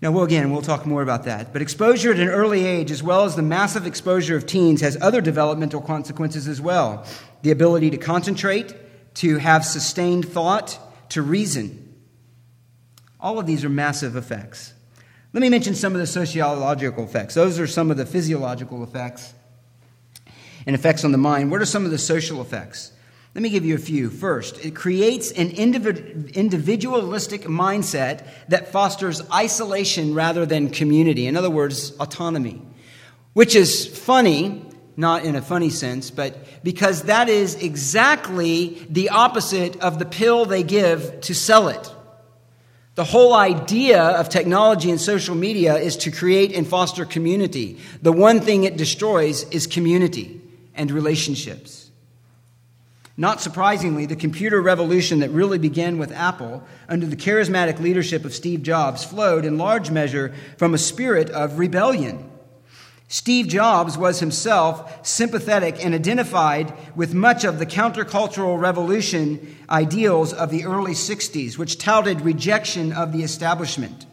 Now, 0.01 0.13
well, 0.13 0.25
again, 0.25 0.53
we'll 0.53 0.63
talk 0.63 0.87
more 0.87 1.03
about 1.03 1.25
that. 1.25 1.53
But 1.53 1.63
exposure 1.63 2.13
at 2.13 2.21
an 2.21 2.29
early 2.29 2.65
age, 2.67 2.91
as 2.91 3.03
well 3.03 3.25
as 3.25 3.35
the 3.35 3.43
massive 3.43 3.87
exposure 3.87 4.37
of 4.37 4.47
teens, 4.47 4.83
has 4.83 4.97
other 5.01 5.21
developmental 5.21 5.81
consequences 5.81 6.47
as 6.47 6.61
well 6.61 7.05
the 7.43 7.51
ability 7.51 7.91
to 7.91 7.97
concentrate, 7.97 8.75
to 9.15 9.39
have 9.39 9.65
sustained 9.65 10.29
thought, 10.29 10.79
to 11.11 11.23
reason. 11.23 11.86
All 13.21 13.39
of 13.39 13.47
these 13.47 13.65
are 13.65 13.69
massive 13.69 14.17
effects. 14.17 14.75
Let 15.33 15.41
me 15.41 15.49
mention 15.49 15.75
some 15.75 15.93
of 15.95 15.99
the 16.01 16.07
sociological 16.07 17.05
effects. 17.05 17.35
Those 17.35 17.59
are 17.59 17.67
some 17.67 17.91
of 17.91 17.97
the 17.97 18.07
physiological 18.07 18.83
effects 18.83 19.35
and 20.67 20.75
effects 20.75 21.05
on 21.05 21.13
the 21.13 21.19
mind. 21.19 21.51
What 21.51 21.61
are 21.61 21.67
some 21.67 21.85
of 21.85 21.91
the 21.91 21.99
social 21.99 22.41
effects? 22.41 22.93
Let 23.35 23.43
me 23.43 23.51
give 23.51 23.65
you 23.67 23.75
a 23.75 23.79
few. 23.79 24.09
First, 24.09 24.65
it 24.65 24.75
creates 24.75 25.31
an 25.31 25.51
individualistic 25.51 27.43
mindset 27.43 28.27
that 28.49 28.73
fosters 28.73 29.21
isolation 29.31 30.15
rather 30.15 30.47
than 30.47 30.71
community. 30.71 31.27
In 31.27 31.37
other 31.37 31.51
words, 31.51 31.93
autonomy, 32.01 32.63
which 33.35 33.55
is 33.55 33.87
funny, 33.87 34.65
not 34.97 35.27
in 35.27 35.37
a 35.37 35.43
funny 35.43 35.69
sense, 35.69 36.11
but 36.11 36.65
because 36.65 37.03
that 37.03 37.29
is 37.29 37.57
exactly 37.57 38.87
the 38.89 39.11
opposite 39.11 39.79
of 39.83 39.99
the 39.99 40.07
pill 40.07 40.47
they 40.47 40.63
give 40.63 41.21
to 41.21 41.35
sell 41.35 41.69
it. 41.69 41.93
The 42.97 43.05
whole 43.05 43.35
idea 43.35 44.03
of 44.03 44.31
technology 44.31 44.91
and 44.91 44.99
social 44.99 45.35
media 45.35 45.77
is 45.77 45.99
to 45.99 46.11
create 46.11 46.55
and 46.55 46.67
foster 46.67 47.05
community. 47.05 47.79
The 48.01 48.11
one 48.11 48.41
thing 48.41 48.65
it 48.65 48.79
destroys 48.79 49.49
is 49.51 49.67
community 49.67 50.41
and 50.75 50.91
relationships. 50.91 51.91
Not 53.19 53.43
surprisingly, 53.43 54.07
the 54.07 54.17
computer 54.17 54.63
revolution 54.63 55.21
that 55.21 55.31
really 55.31 55.59
began 55.59 55.99
with 55.99 56.11
Apple 56.11 56.63
under 56.89 57.05
the 57.07 57.17
charismatic 57.17 57.81
leadership 57.81 58.25
of 58.25 58.35
Steve 58.35 58.63
Jobs 58.63 59.05
flowed 59.05 59.45
in 59.45 59.59
large 59.59 59.91
measure 59.91 60.35
from 60.57 60.73
a 60.73 60.79
spirit 60.79 61.29
of 61.29 61.59
rebellion. 61.59 62.31
Steve 63.09 63.47
Jobs 63.47 63.97
was 63.97 64.19
himself 64.19 65.07
sympathetic 65.07 65.85
and 65.85 65.95
identified 65.95 66.73
with 66.97 67.15
much 67.15 67.45
of 67.45 67.59
the 67.59 67.67
countercultural 67.67 68.61
revolution 68.61 69.57
ideals 69.71 70.33
of 70.33 70.51
the 70.51 70.65
early 70.65 70.93
60s, 70.93 71.57
which 71.57 71.79
touted 71.79 72.21
rejection 72.23 72.93
of 72.93 73.13
the 73.13 73.23
establishment. 73.23 74.07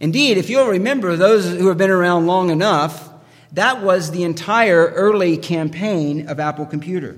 Indeed, 0.00 0.38
if 0.38 0.50
you'll 0.50 0.66
remember, 0.66 1.14
those 1.14 1.46
who 1.46 1.68
have 1.68 1.78
been 1.78 1.90
around 1.90 2.26
long 2.26 2.50
enough, 2.50 3.10
that 3.52 3.82
was 3.82 4.10
the 4.10 4.24
entire 4.24 4.86
early 4.86 5.36
campaign 5.36 6.28
of 6.28 6.40
Apple 6.40 6.66
Computer. 6.66 7.16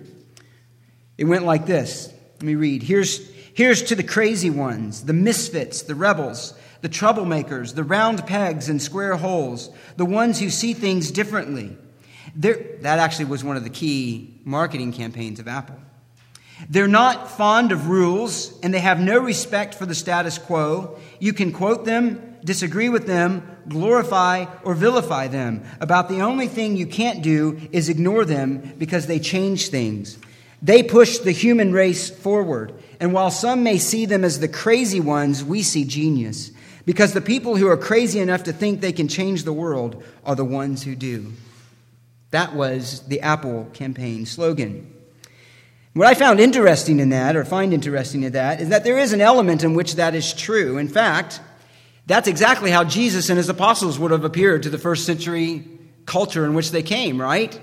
It 1.16 1.24
went 1.24 1.46
like 1.46 1.64
this. 1.64 2.12
Let 2.34 2.42
me 2.42 2.54
read. 2.54 2.82
Here's, 2.82 3.26
here's 3.54 3.82
to 3.84 3.94
the 3.94 4.02
crazy 4.02 4.50
ones, 4.50 5.04
the 5.04 5.14
misfits, 5.14 5.82
the 5.82 5.94
rebels 5.94 6.52
the 6.80 6.88
troublemakers, 6.88 7.74
the 7.74 7.84
round 7.84 8.26
pegs 8.26 8.68
and 8.68 8.80
square 8.80 9.16
holes, 9.16 9.70
the 9.96 10.04
ones 10.04 10.40
who 10.40 10.50
see 10.50 10.74
things 10.74 11.10
differently. 11.10 11.76
They're, 12.34 12.78
that 12.80 12.98
actually 12.98 13.26
was 13.26 13.42
one 13.42 13.56
of 13.56 13.64
the 13.64 13.70
key 13.70 14.40
marketing 14.44 14.92
campaigns 14.92 15.40
of 15.40 15.48
Apple. 15.48 15.76
They're 16.68 16.88
not 16.88 17.30
fond 17.30 17.72
of 17.72 17.88
rules 17.88 18.58
and 18.60 18.72
they 18.72 18.80
have 18.80 18.98
no 18.98 19.18
respect 19.18 19.74
for 19.74 19.86
the 19.86 19.94
status 19.94 20.38
quo. 20.38 20.98
You 21.18 21.32
can 21.32 21.52
quote 21.52 21.84
them, 21.84 22.36
disagree 22.44 22.88
with 22.88 23.06
them, 23.06 23.56
glorify 23.68 24.46
or 24.64 24.74
vilify 24.74 25.28
them. 25.28 25.64
About 25.80 26.08
the 26.08 26.20
only 26.20 26.48
thing 26.48 26.76
you 26.76 26.86
can't 26.86 27.22
do 27.22 27.60
is 27.72 27.88
ignore 27.88 28.24
them 28.24 28.74
because 28.78 29.06
they 29.06 29.18
change 29.18 29.68
things. 29.68 30.18
They 30.62 30.82
push 30.82 31.18
the 31.18 31.32
human 31.32 31.72
race 31.72 32.08
forward. 32.08 32.72
And 32.98 33.12
while 33.12 33.30
some 33.30 33.62
may 33.62 33.76
see 33.76 34.06
them 34.06 34.24
as 34.24 34.40
the 34.40 34.48
crazy 34.48 35.00
ones, 35.00 35.44
we 35.44 35.62
see 35.62 35.84
genius. 35.84 36.50
Because 36.86 37.12
the 37.12 37.20
people 37.20 37.56
who 37.56 37.68
are 37.68 37.76
crazy 37.76 38.20
enough 38.20 38.44
to 38.44 38.52
think 38.52 38.80
they 38.80 38.92
can 38.92 39.08
change 39.08 39.42
the 39.42 39.52
world 39.52 40.02
are 40.24 40.36
the 40.36 40.44
ones 40.44 40.84
who 40.84 40.94
do. 40.94 41.32
That 42.30 42.54
was 42.54 43.00
the 43.08 43.20
Apple 43.20 43.68
campaign 43.74 44.24
slogan. 44.24 44.92
What 45.94 46.06
I 46.06 46.14
found 46.14 46.40
interesting 46.40 47.00
in 47.00 47.08
that, 47.08 47.36
or 47.36 47.44
find 47.44 47.72
interesting 47.72 48.22
in 48.22 48.32
that, 48.32 48.60
is 48.60 48.68
that 48.68 48.84
there 48.84 48.98
is 48.98 49.12
an 49.12 49.20
element 49.20 49.64
in 49.64 49.74
which 49.74 49.96
that 49.96 50.14
is 50.14 50.32
true. 50.32 50.78
In 50.78 50.88
fact, 50.88 51.40
that's 52.06 52.28
exactly 52.28 52.70
how 52.70 52.84
Jesus 52.84 53.30
and 53.30 53.38
his 53.38 53.48
apostles 53.48 53.98
would 53.98 54.10
have 54.10 54.24
appeared 54.24 54.62
to 54.64 54.70
the 54.70 54.78
first 54.78 55.06
century 55.06 55.64
culture 56.04 56.44
in 56.44 56.54
which 56.54 56.70
they 56.70 56.82
came, 56.82 57.20
right? 57.20 57.58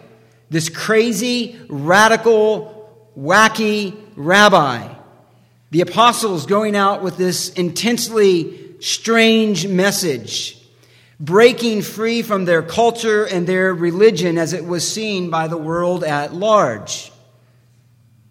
This 0.50 0.68
crazy, 0.68 1.60
radical, 1.70 3.10
wacky 3.18 3.96
rabbi. 4.16 4.94
The 5.72 5.82
apostles 5.82 6.46
going 6.46 6.76
out 6.76 7.04
with 7.04 7.18
this 7.18 7.54
intensely 7.54 8.63
strange 8.84 9.66
message. 9.68 10.60
breaking 11.20 11.82
free 11.82 12.22
from 12.22 12.44
their 12.44 12.62
culture 12.62 13.24
and 13.24 13.48
their 13.48 13.74
religion 13.74 14.38
as 14.38 14.52
it 14.52 14.66
was 14.66 14.86
seen 14.86 15.30
by 15.30 15.48
the 15.48 15.58
world 15.58 16.04
at 16.04 16.34
large. 16.34 17.14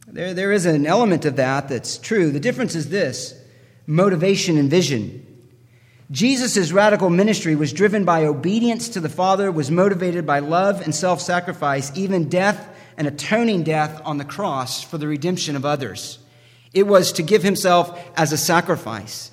There, 0.08 0.34
there 0.34 0.52
is 0.52 0.66
an 0.66 0.84
element 0.84 1.24
of 1.24 1.36
that 1.36 1.70
that's 1.70 1.96
true. 1.96 2.30
The 2.30 2.40
difference 2.40 2.74
is 2.74 2.90
this 2.90 3.34
motivation 3.86 4.58
and 4.58 4.68
vision. 4.68 5.26
Jesus' 6.10 6.70
radical 6.70 7.08
ministry 7.08 7.54
was 7.54 7.72
driven 7.72 8.04
by 8.04 8.26
obedience 8.26 8.90
to 8.90 9.00
the 9.00 9.08
Father, 9.08 9.50
was 9.50 9.70
motivated 9.70 10.26
by 10.26 10.40
love 10.40 10.82
and 10.82 10.94
self 10.94 11.22
sacrifice, 11.22 11.90
even 11.96 12.28
death 12.28 12.68
and 12.98 13.06
atoning 13.06 13.62
death 13.62 14.02
on 14.04 14.18
the 14.18 14.24
cross 14.24 14.82
for 14.82 14.98
the 14.98 15.08
redemption 15.08 15.56
of 15.56 15.64
others. 15.64 16.18
It 16.74 16.86
was 16.86 17.12
to 17.12 17.22
give 17.22 17.42
himself 17.42 17.98
as 18.18 18.32
a 18.32 18.36
sacrifice 18.36 19.31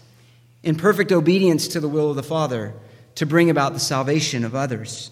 in 0.64 0.76
perfect 0.76 1.12
obedience 1.12 1.70
to 1.70 1.80
the 1.80 1.88
will 1.88 2.10
of 2.10 2.16
the 2.16 2.24
Father 2.24 2.74
to 3.16 3.26
bring 3.26 3.50
about 3.50 3.74
the 3.74 3.80
salvation 3.80 4.44
of 4.44 4.56
others. 4.56 5.12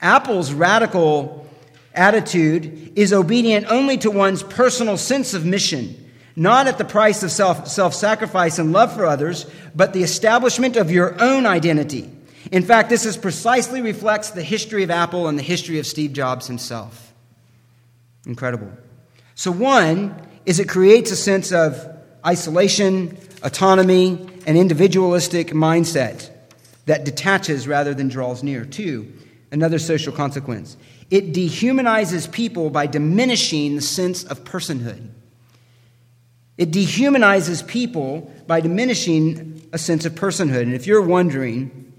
Apple's 0.00 0.52
radical 0.52 1.46
attitude 1.94 2.92
is 2.96 3.12
obedient 3.12 3.66
only 3.70 3.96
to 3.98 4.10
one's 4.10 4.42
personal 4.42 4.96
sense 4.96 5.34
of 5.34 5.44
mission, 5.44 6.10
not 6.36 6.66
at 6.66 6.78
the 6.78 6.84
price 6.84 7.22
of 7.22 7.30
self 7.30 7.94
sacrifice 7.94 8.58
and 8.58 8.72
love 8.72 8.94
for 8.94 9.06
others, 9.06 9.46
but 9.74 9.92
the 9.92 10.02
establishment 10.02 10.76
of 10.76 10.90
your 10.90 11.20
own 11.20 11.46
identity. 11.46 12.10
In 12.52 12.62
fact, 12.62 12.90
this 12.90 13.06
is 13.06 13.16
precisely 13.16 13.80
reflects 13.80 14.30
the 14.30 14.42
history 14.42 14.82
of 14.82 14.90
Apple 14.90 15.26
and 15.26 15.38
the 15.38 15.42
history 15.42 15.78
of 15.78 15.86
Steve 15.86 16.12
Jobs 16.12 16.46
himself. 16.46 17.12
Incredible. 18.26 18.70
So, 19.34 19.50
one 19.50 20.14
is 20.44 20.60
it 20.60 20.68
creates 20.68 21.10
a 21.10 21.16
sense 21.16 21.52
of 21.52 21.96
isolation, 22.24 23.18
autonomy, 23.42 24.28
and 24.46 24.56
individualistic 24.56 25.48
mindset 25.48 26.30
that 26.86 27.04
detaches 27.04 27.68
rather 27.68 27.92
than 27.92 28.08
draws 28.08 28.42
near. 28.42 28.64
Two, 28.64 29.12
another 29.50 29.78
social 29.78 30.12
consequence 30.12 30.76
it 31.08 31.32
dehumanizes 31.32 32.30
people 32.30 32.68
by 32.68 32.86
diminishing 32.86 33.76
the 33.76 33.82
sense 33.82 34.24
of 34.24 34.42
personhood. 34.42 35.08
It 36.58 36.72
dehumanizes 36.72 37.64
people 37.64 38.32
by 38.46 38.60
diminishing 38.60 39.68
a 39.72 39.78
sense 39.78 40.04
of 40.04 40.14
personhood. 40.14 40.62
And 40.62 40.74
if 40.74 40.86
you're 40.86 41.02
wondering, 41.02 41.92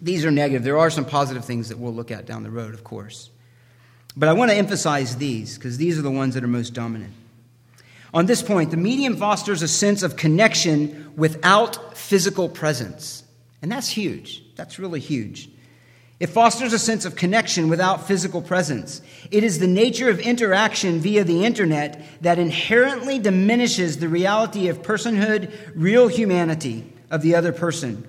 these 0.00 0.24
are 0.24 0.30
negative. 0.30 0.62
There 0.62 0.78
are 0.78 0.88
some 0.88 1.04
positive 1.04 1.44
things 1.44 1.68
that 1.68 1.78
we'll 1.78 1.92
look 1.92 2.10
at 2.10 2.24
down 2.24 2.42
the 2.42 2.50
road, 2.50 2.74
of 2.74 2.84
course. 2.84 3.30
But 4.16 4.28
I 4.28 4.32
want 4.32 4.50
to 4.50 4.56
emphasize 4.56 5.16
these 5.16 5.58
because 5.58 5.76
these 5.76 5.98
are 5.98 6.02
the 6.02 6.10
ones 6.10 6.34
that 6.34 6.44
are 6.44 6.48
most 6.48 6.74
dominant. 6.74 7.12
On 8.14 8.26
this 8.26 8.42
point, 8.42 8.70
the 8.70 8.76
medium 8.76 9.16
fosters 9.16 9.62
a 9.62 9.68
sense 9.68 10.02
of 10.02 10.16
connection 10.16 11.12
without 11.16 11.96
physical 11.96 12.48
presence. 12.48 13.24
And 13.60 13.70
that's 13.70 13.88
huge. 13.88 14.42
That's 14.56 14.78
really 14.78 15.00
huge. 15.00 15.50
It 16.20 16.28
fosters 16.28 16.72
a 16.72 16.78
sense 16.78 17.04
of 17.04 17.14
connection 17.14 17.68
without 17.68 18.08
physical 18.08 18.42
presence. 18.42 19.02
It 19.30 19.44
is 19.44 19.60
the 19.60 19.68
nature 19.68 20.10
of 20.10 20.18
interaction 20.18 20.98
via 20.98 21.22
the 21.22 21.44
internet 21.44 22.04
that 22.22 22.40
inherently 22.40 23.20
diminishes 23.20 23.98
the 23.98 24.08
reality 24.08 24.68
of 24.68 24.82
personhood, 24.82 25.52
real 25.76 26.08
humanity 26.08 26.92
of 27.10 27.22
the 27.22 27.36
other 27.36 27.52
person. 27.52 28.06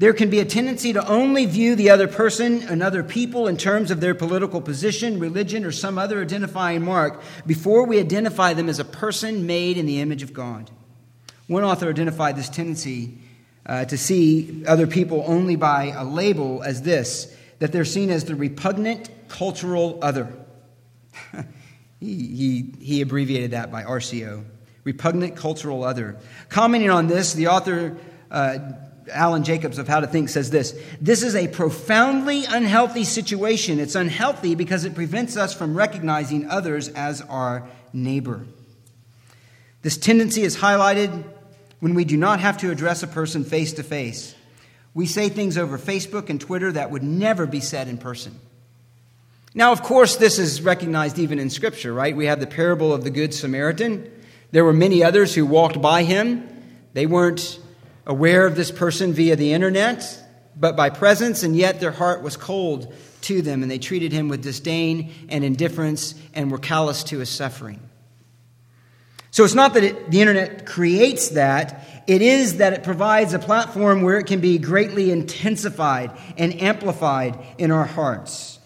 There 0.00 0.14
can 0.14 0.30
be 0.30 0.40
a 0.40 0.46
tendency 0.46 0.94
to 0.94 1.06
only 1.06 1.44
view 1.44 1.76
the 1.76 1.90
other 1.90 2.08
person 2.08 2.62
and 2.62 2.82
other 2.82 3.02
people 3.02 3.46
in 3.48 3.58
terms 3.58 3.90
of 3.90 4.00
their 4.00 4.14
political 4.14 4.62
position, 4.62 5.18
religion, 5.18 5.62
or 5.62 5.72
some 5.72 5.98
other 5.98 6.22
identifying 6.22 6.82
mark 6.82 7.20
before 7.46 7.84
we 7.84 8.00
identify 8.00 8.54
them 8.54 8.70
as 8.70 8.78
a 8.78 8.84
person 8.86 9.46
made 9.46 9.76
in 9.76 9.84
the 9.84 10.00
image 10.00 10.22
of 10.22 10.32
God. 10.32 10.70
One 11.48 11.64
author 11.64 11.90
identified 11.90 12.36
this 12.36 12.48
tendency 12.48 13.18
uh, 13.66 13.84
to 13.84 13.98
see 13.98 14.64
other 14.66 14.86
people 14.86 15.22
only 15.26 15.56
by 15.56 15.88
a 15.94 16.02
label 16.02 16.62
as 16.62 16.80
this 16.80 17.36
that 17.58 17.70
they're 17.70 17.84
seen 17.84 18.08
as 18.08 18.24
the 18.24 18.34
repugnant 18.34 19.10
cultural 19.28 19.98
other. 20.00 20.32
he, 22.00 22.14
he, 22.16 22.74
he 22.80 23.00
abbreviated 23.02 23.50
that 23.50 23.70
by 23.70 23.82
RCO, 23.82 24.44
repugnant 24.82 25.36
cultural 25.36 25.84
other. 25.84 26.16
Commenting 26.48 26.88
on 26.88 27.06
this, 27.06 27.34
the 27.34 27.48
author, 27.48 27.98
uh, 28.30 28.60
Alan 29.12 29.44
Jacobs 29.44 29.78
of 29.78 29.88
How 29.88 30.00
to 30.00 30.06
Think, 30.06 30.28
says 30.28 30.50
this 30.50 30.78
This 31.00 31.22
is 31.22 31.34
a 31.34 31.48
profoundly 31.48 32.44
unhealthy 32.44 33.04
situation. 33.04 33.80
It's 33.80 33.94
unhealthy 33.94 34.54
because 34.54 34.84
it 34.84 34.94
prevents 34.94 35.36
us 35.36 35.54
from 35.54 35.76
recognizing 35.76 36.48
others 36.50 36.88
as 36.88 37.20
our 37.22 37.68
neighbor. 37.92 38.46
This 39.82 39.96
tendency 39.96 40.42
is 40.42 40.56
highlighted 40.56 41.24
when 41.80 41.94
we 41.94 42.04
do 42.04 42.16
not 42.16 42.40
have 42.40 42.58
to 42.58 42.70
address 42.70 43.02
a 43.02 43.06
person 43.06 43.44
face 43.44 43.72
to 43.74 43.82
face. 43.82 44.34
We 44.92 45.06
say 45.06 45.28
things 45.28 45.56
over 45.56 45.78
Facebook 45.78 46.28
and 46.28 46.40
Twitter 46.40 46.72
that 46.72 46.90
would 46.90 47.02
never 47.02 47.46
be 47.46 47.60
said 47.60 47.88
in 47.88 47.96
person. 47.96 48.38
Now, 49.54 49.72
of 49.72 49.82
course, 49.82 50.16
this 50.16 50.38
is 50.38 50.62
recognized 50.62 51.18
even 51.18 51.38
in 51.38 51.50
Scripture, 51.50 51.92
right? 51.92 52.16
We 52.16 52.26
have 52.26 52.40
the 52.40 52.46
parable 52.46 52.92
of 52.92 53.02
the 53.02 53.10
Good 53.10 53.34
Samaritan. 53.34 54.10
There 54.52 54.64
were 54.64 54.72
many 54.72 55.02
others 55.02 55.34
who 55.34 55.46
walked 55.46 55.80
by 55.80 56.02
him. 56.02 56.48
They 56.92 57.06
weren't 57.06 57.59
aware 58.10 58.44
of 58.44 58.56
this 58.56 58.72
person 58.72 59.12
via 59.12 59.36
the 59.36 59.52
internet, 59.52 60.04
but 60.56 60.76
by 60.76 60.90
presence, 60.90 61.44
and 61.44 61.56
yet 61.56 61.78
their 61.78 61.92
heart 61.92 62.22
was 62.22 62.36
cold 62.36 62.92
to 63.22 63.40
them, 63.40 63.62
and 63.62 63.70
they 63.70 63.78
treated 63.78 64.10
him 64.10 64.28
with 64.28 64.42
disdain 64.42 65.12
and 65.28 65.44
indifference 65.44 66.16
and 66.34 66.50
were 66.50 66.58
callous 66.58 67.04
to 67.04 67.20
his 67.20 67.28
suffering. 67.28 67.78
So 69.30 69.44
it's 69.44 69.54
not 69.54 69.74
that 69.74 69.84
it, 69.84 70.10
the 70.10 70.20
internet 70.20 70.66
creates 70.66 71.28
that, 71.30 72.04
it 72.08 72.20
is 72.20 72.56
that 72.56 72.72
it 72.72 72.82
provides 72.82 73.32
a 73.32 73.38
platform 73.38 74.02
where 74.02 74.18
it 74.18 74.26
can 74.26 74.40
be 74.40 74.58
greatly 74.58 75.12
intensified 75.12 76.10
and 76.36 76.60
amplified 76.60 77.38
in 77.58 77.70
our 77.70 77.86
hearts, 77.86 78.58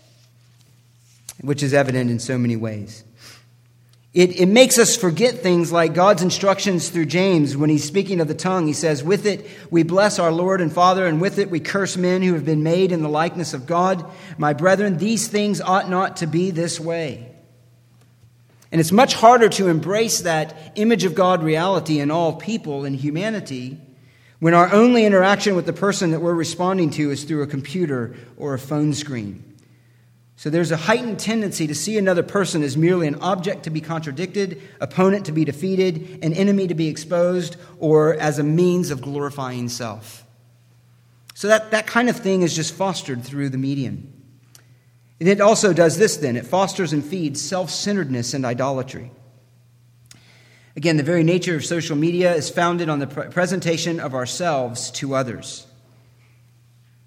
which 1.42 1.62
is 1.62 1.74
evident 1.74 2.10
in 2.10 2.18
so 2.18 2.38
many 2.38 2.56
ways. 2.56 3.03
It, 4.14 4.40
it 4.40 4.46
makes 4.46 4.78
us 4.78 4.96
forget 4.96 5.40
things 5.40 5.72
like 5.72 5.92
God's 5.92 6.22
instructions 6.22 6.88
through 6.88 7.06
James 7.06 7.56
when 7.56 7.68
he's 7.68 7.82
speaking 7.82 8.20
of 8.20 8.28
the 8.28 8.34
tongue. 8.34 8.68
He 8.68 8.72
says, 8.72 9.02
With 9.02 9.26
it 9.26 9.44
we 9.72 9.82
bless 9.82 10.20
our 10.20 10.30
Lord 10.30 10.60
and 10.60 10.72
Father, 10.72 11.04
and 11.04 11.20
with 11.20 11.40
it 11.40 11.50
we 11.50 11.58
curse 11.58 11.96
men 11.96 12.22
who 12.22 12.34
have 12.34 12.44
been 12.44 12.62
made 12.62 12.92
in 12.92 13.02
the 13.02 13.08
likeness 13.08 13.54
of 13.54 13.66
God. 13.66 14.08
My 14.38 14.52
brethren, 14.52 14.98
these 14.98 15.26
things 15.26 15.60
ought 15.60 15.90
not 15.90 16.18
to 16.18 16.28
be 16.28 16.52
this 16.52 16.78
way. 16.78 17.28
And 18.70 18.80
it's 18.80 18.92
much 18.92 19.14
harder 19.14 19.48
to 19.50 19.68
embrace 19.68 20.20
that 20.20 20.72
image 20.76 21.04
of 21.04 21.16
God 21.16 21.42
reality 21.42 21.98
in 21.98 22.12
all 22.12 22.34
people 22.34 22.84
and 22.84 22.94
humanity 22.94 23.80
when 24.38 24.54
our 24.54 24.72
only 24.72 25.06
interaction 25.06 25.56
with 25.56 25.66
the 25.66 25.72
person 25.72 26.12
that 26.12 26.20
we're 26.20 26.34
responding 26.34 26.90
to 26.90 27.10
is 27.10 27.24
through 27.24 27.42
a 27.42 27.46
computer 27.48 28.14
or 28.36 28.54
a 28.54 28.58
phone 28.60 28.92
screen. 28.92 29.53
So 30.36 30.50
there's 30.50 30.72
a 30.72 30.76
heightened 30.76 31.20
tendency 31.20 31.66
to 31.66 31.74
see 31.74 31.96
another 31.96 32.22
person 32.22 32.62
as 32.62 32.76
merely 32.76 33.06
an 33.06 33.16
object 33.16 33.64
to 33.64 33.70
be 33.70 33.80
contradicted, 33.80 34.60
opponent 34.80 35.26
to 35.26 35.32
be 35.32 35.44
defeated, 35.44 36.18
an 36.22 36.32
enemy 36.32 36.66
to 36.66 36.74
be 36.74 36.88
exposed, 36.88 37.56
or 37.78 38.14
as 38.14 38.38
a 38.38 38.42
means 38.42 38.90
of 38.90 39.00
glorifying 39.00 39.68
self. 39.68 40.24
So 41.34 41.48
that, 41.48 41.70
that 41.70 41.86
kind 41.86 42.08
of 42.08 42.16
thing 42.16 42.42
is 42.42 42.54
just 42.54 42.74
fostered 42.74 43.24
through 43.24 43.50
the 43.50 43.58
medium. 43.58 44.12
And 45.20 45.28
it 45.28 45.40
also 45.40 45.72
does 45.72 45.98
this 45.98 46.16
then 46.16 46.36
it 46.36 46.46
fosters 46.46 46.92
and 46.92 47.04
feeds 47.04 47.40
self 47.40 47.70
centeredness 47.70 48.34
and 48.34 48.44
idolatry. 48.44 49.10
Again, 50.76 50.96
the 50.96 51.04
very 51.04 51.22
nature 51.22 51.54
of 51.54 51.64
social 51.64 51.96
media 51.96 52.34
is 52.34 52.50
founded 52.50 52.88
on 52.88 52.98
the 52.98 53.06
presentation 53.06 54.00
of 54.00 54.14
ourselves 54.14 54.90
to 54.92 55.14
others. 55.14 55.66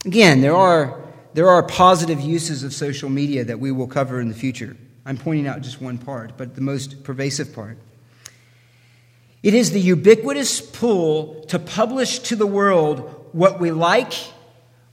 Again, 0.05 0.39
there 0.39 0.55
are, 0.55 1.01
there 1.33 1.49
are 1.49 1.63
positive 1.63 2.19
uses 2.19 2.63
of 2.63 2.73
social 2.73 3.09
media 3.09 3.43
that 3.45 3.59
we 3.59 3.71
will 3.71 3.87
cover 3.87 4.19
in 4.19 4.29
the 4.29 4.35
future. 4.35 4.75
I'm 5.05 5.17
pointing 5.17 5.47
out 5.47 5.61
just 5.61 5.81
one 5.81 5.97
part, 5.97 6.37
but 6.37 6.55
the 6.55 6.61
most 6.61 7.03
pervasive 7.03 7.53
part. 7.53 7.77
It 9.43 9.53
is 9.53 9.71
the 9.71 9.79
ubiquitous 9.79 10.59
pull 10.59 11.45
to 11.45 11.59
publish 11.59 12.19
to 12.19 12.35
the 12.35 12.47
world 12.47 13.29
what 13.31 13.59
we 13.59 13.71
like, 13.71 14.13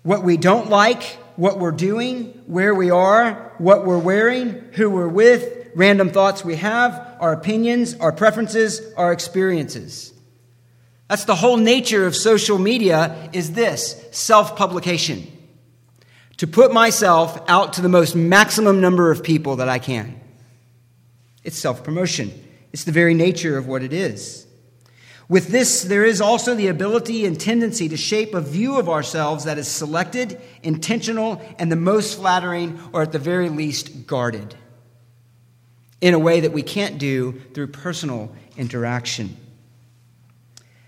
what 0.03 0.23
we 0.23 0.37
don't 0.37 0.69
like, 0.69 1.03
what 1.37 1.59
we're 1.59 1.73
doing, 1.73 2.27
where 2.47 2.75
we 2.75 2.91
are, 2.91 3.53
what 3.59 3.85
we're 3.85 3.99
wearing, 3.99 4.51
who 4.75 4.91
we're 4.91 5.09
with, 5.09 5.71
random 5.75 6.11
thoughts 6.11 6.45
we 6.45 6.57
have, 6.57 7.17
our 7.21 7.33
opinions, 7.33 7.95
our 7.97 8.13
preferences, 8.13 8.81
our 8.97 9.13
experiences. 9.13 10.13
That's 11.09 11.25
the 11.25 11.35
whole 11.35 11.57
nature 11.57 12.07
of 12.07 12.15
social 12.15 12.59
media 12.59 13.31
is 13.33 13.53
this, 13.53 14.05
self-publication. 14.13 15.27
To 16.39 16.47
put 16.47 16.73
myself 16.73 17.41
out 17.49 17.75
to 17.75 17.81
the 17.81 17.89
most 17.89 18.17
maximum 18.17 18.81
number 18.81 19.11
of 19.11 19.23
people 19.23 19.57
that 19.57 19.69
I 19.69 19.79
can. 19.79 20.21
It's 21.45 21.59
self-promotion. 21.59 22.33
It's 22.73 22.85
the 22.85 22.93
very 22.93 23.15
nature 23.15 23.57
of 23.57 23.67
what 23.69 23.83
it 23.83 23.93
is. 23.93 24.47
With 25.29 25.49
this, 25.49 25.83
there 25.83 26.05
is 26.05 26.21
also 26.21 26.55
the 26.55 26.67
ability 26.67 27.25
and 27.25 27.41
tendency 27.41 27.89
to 27.89 27.97
shape 27.97 28.35
a 28.35 28.41
view 28.41 28.79
of 28.79 28.89
ourselves 28.89 29.45
that 29.45 29.57
is 29.59 29.69
selected, 29.69 30.41
intentional, 30.63 31.41
and 31.59 31.73
the 31.73 31.77
most 31.77 32.19
flattering, 32.19 32.79
or 32.93 33.03
at 33.03 33.13
the 33.13 33.19
very 33.19 33.49
least, 33.49 34.07
guarded, 34.07 34.55
in 36.01 36.13
a 36.13 36.19
way 36.19 36.41
that 36.41 36.53
we 36.53 36.63
can't 36.63 36.99
do 36.99 37.41
through 37.55 37.69
personal 37.69 38.35
interaction. 38.59 39.37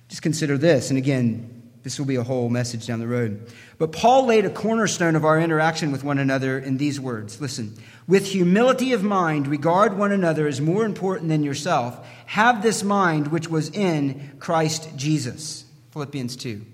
Just 0.08 0.22
consider 0.22 0.58
this, 0.58 0.90
and 0.90 0.98
again, 0.98 1.55
This 1.86 2.00
will 2.00 2.06
be 2.06 2.16
a 2.16 2.24
whole 2.24 2.48
message 2.48 2.88
down 2.88 2.98
the 2.98 3.06
road. 3.06 3.46
But 3.78 3.92
Paul 3.92 4.26
laid 4.26 4.44
a 4.44 4.50
cornerstone 4.50 5.14
of 5.14 5.24
our 5.24 5.38
interaction 5.38 5.92
with 5.92 6.02
one 6.02 6.18
another 6.18 6.58
in 6.58 6.78
these 6.78 6.98
words 6.98 7.40
Listen, 7.40 7.76
with 8.08 8.26
humility 8.26 8.92
of 8.92 9.04
mind, 9.04 9.46
regard 9.46 9.96
one 9.96 10.10
another 10.10 10.48
as 10.48 10.60
more 10.60 10.84
important 10.84 11.28
than 11.28 11.44
yourself. 11.44 12.04
Have 12.26 12.60
this 12.60 12.82
mind 12.82 13.28
which 13.28 13.48
was 13.48 13.70
in 13.70 14.32
Christ 14.40 14.96
Jesus. 14.96 15.64
Philippians 15.92 16.34
2. 16.34 16.66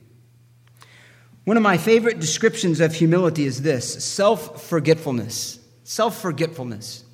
One 1.44 1.58
of 1.58 1.62
my 1.62 1.76
favorite 1.76 2.18
descriptions 2.18 2.80
of 2.80 2.94
humility 2.94 3.44
is 3.44 3.60
this 3.60 4.02
self 4.02 4.66
forgetfulness. 4.66 5.58
Self 5.84 6.22
forgetfulness. 6.22 7.04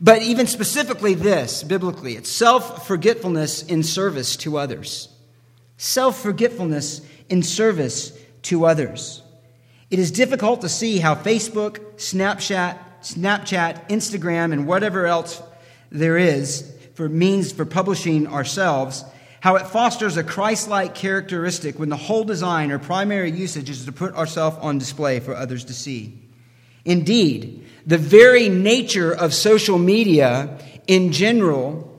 But 0.00 0.22
even 0.22 0.46
specifically, 0.46 1.12
this, 1.12 1.64
biblically, 1.64 2.16
it's 2.16 2.30
self 2.30 2.86
forgetfulness 2.86 3.62
in 3.62 3.82
service 3.82 4.36
to 4.36 4.56
others. 4.56 5.10
Self 5.76 6.20
forgetfulness 6.20 7.00
in 7.30 7.42
service 7.42 8.12
to 8.42 8.66
others. 8.66 9.22
It 9.90 9.98
is 9.98 10.10
difficult 10.10 10.60
to 10.60 10.68
see 10.68 10.98
how 10.98 11.14
Facebook, 11.14 11.78
Snapchat, 11.96 12.78
Snapchat, 13.02 13.88
Instagram, 13.88 14.52
and 14.52 14.66
whatever 14.66 15.06
else 15.06 15.42
there 15.90 16.18
is 16.18 16.70
for 16.94 17.08
means 17.08 17.50
for 17.50 17.64
publishing 17.64 18.26
ourselves, 18.26 19.04
how 19.40 19.56
it 19.56 19.66
fosters 19.66 20.16
a 20.16 20.22
Christ 20.22 20.68
like 20.68 20.94
characteristic 20.94 21.78
when 21.78 21.88
the 21.88 21.96
whole 21.96 22.24
design 22.24 22.70
or 22.70 22.78
primary 22.78 23.30
usage 23.30 23.70
is 23.70 23.86
to 23.86 23.92
put 23.92 24.14
ourselves 24.14 24.58
on 24.60 24.78
display 24.78 25.18
for 25.18 25.34
others 25.34 25.64
to 25.64 25.72
see. 25.72 26.18
Indeed, 26.84 27.66
the 27.86 27.98
very 27.98 28.48
nature 28.48 29.12
of 29.12 29.32
social 29.32 29.78
media 29.78 30.58
in 30.86 31.12
general 31.12 31.89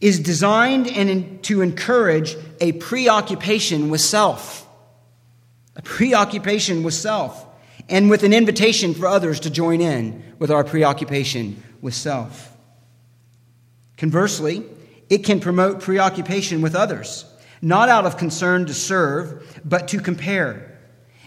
is 0.00 0.18
designed 0.18 0.88
and 0.88 1.42
to 1.44 1.60
encourage 1.60 2.36
a 2.60 2.72
preoccupation 2.72 3.90
with 3.90 4.00
self. 4.00 4.66
A 5.76 5.82
preoccupation 5.82 6.82
with 6.82 6.94
self, 6.94 7.46
and 7.88 8.10
with 8.10 8.22
an 8.22 8.32
invitation 8.32 8.94
for 8.94 9.06
others 9.06 9.40
to 9.40 9.50
join 9.50 9.80
in 9.80 10.22
with 10.38 10.50
our 10.50 10.64
preoccupation 10.64 11.62
with 11.80 11.94
self. 11.94 12.52
Conversely, 13.96 14.64
it 15.08 15.18
can 15.18 15.40
promote 15.40 15.80
preoccupation 15.80 16.62
with 16.62 16.74
others, 16.74 17.24
not 17.62 17.88
out 17.88 18.06
of 18.06 18.16
concern 18.16 18.66
to 18.66 18.74
serve, 18.74 19.60
but 19.64 19.88
to 19.88 20.00
compare. 20.00 20.78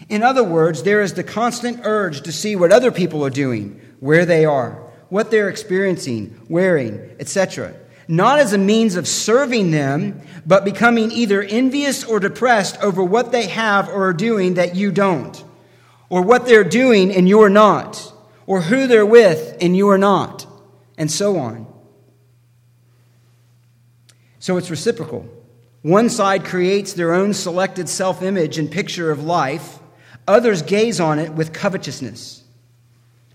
In 0.08 0.22
other 0.22 0.44
words, 0.44 0.82
there 0.82 1.00
is 1.00 1.14
the 1.14 1.24
constant 1.24 1.80
urge 1.84 2.22
to 2.22 2.32
see 2.32 2.56
what 2.56 2.72
other 2.72 2.90
people 2.90 3.24
are 3.24 3.30
doing, 3.30 3.80
where 4.00 4.26
they 4.26 4.44
are, 4.44 4.72
what 5.08 5.30
they're 5.30 5.48
experiencing, 5.48 6.38
wearing, 6.48 7.16
etc 7.20 7.74
not 8.08 8.38
as 8.38 8.52
a 8.52 8.58
means 8.58 8.96
of 8.96 9.08
serving 9.08 9.70
them, 9.70 10.20
but 10.46 10.64
becoming 10.64 11.10
either 11.10 11.42
envious 11.42 12.04
or 12.04 12.20
depressed 12.20 12.78
over 12.82 13.02
what 13.02 13.32
they 13.32 13.46
have 13.46 13.88
or 13.88 14.08
are 14.08 14.12
doing 14.12 14.54
that 14.54 14.74
you 14.76 14.92
don't, 14.92 15.42
or 16.08 16.22
what 16.22 16.46
they're 16.46 16.64
doing 16.64 17.14
and 17.14 17.28
you're 17.28 17.48
not, 17.48 18.12
or 18.46 18.60
who 18.60 18.86
they're 18.86 19.06
with 19.06 19.56
and 19.60 19.76
you 19.76 19.88
are 19.88 19.98
not, 19.98 20.46
and 20.98 21.10
so 21.10 21.38
on. 21.38 21.66
So 24.38 24.58
it's 24.58 24.70
reciprocal. 24.70 25.26
One 25.82 26.08
side 26.10 26.44
creates 26.44 26.92
their 26.92 27.14
own 27.14 27.34
selected 27.34 27.88
self 27.88 28.22
image 28.22 28.58
and 28.58 28.70
picture 28.70 29.10
of 29.10 29.24
life, 29.24 29.78
others 30.28 30.62
gaze 30.62 31.00
on 31.00 31.18
it 31.18 31.32
with 31.32 31.52
covetousness. 31.52 32.43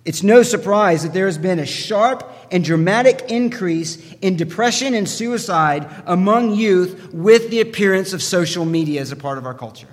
It's 0.05 0.23
no 0.23 0.43
surprise 0.43 1.03
that 1.03 1.13
there 1.13 1.25
has 1.25 1.37
been 1.37 1.59
a 1.59 1.65
sharp 1.65 2.29
and 2.51 2.63
dramatic 2.63 3.25
increase 3.29 4.13
in 4.21 4.37
depression 4.37 4.93
and 4.93 5.07
suicide 5.07 5.87
among 6.05 6.55
youth 6.55 7.13
with 7.13 7.49
the 7.49 7.61
appearance 7.61 8.13
of 8.13 8.23
social 8.23 8.65
media 8.65 9.01
as 9.01 9.11
a 9.11 9.15
part 9.15 9.37
of 9.37 9.45
our 9.45 9.53
culture. 9.53 9.87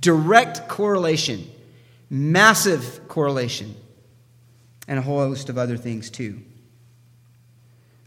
Direct 0.00 0.68
correlation, 0.68 1.50
massive 2.08 3.06
correlation, 3.08 3.74
and 4.86 4.98
a 4.98 5.02
whole 5.02 5.18
host 5.18 5.48
of 5.48 5.58
other 5.58 5.76
things 5.76 6.10
too. 6.10 6.40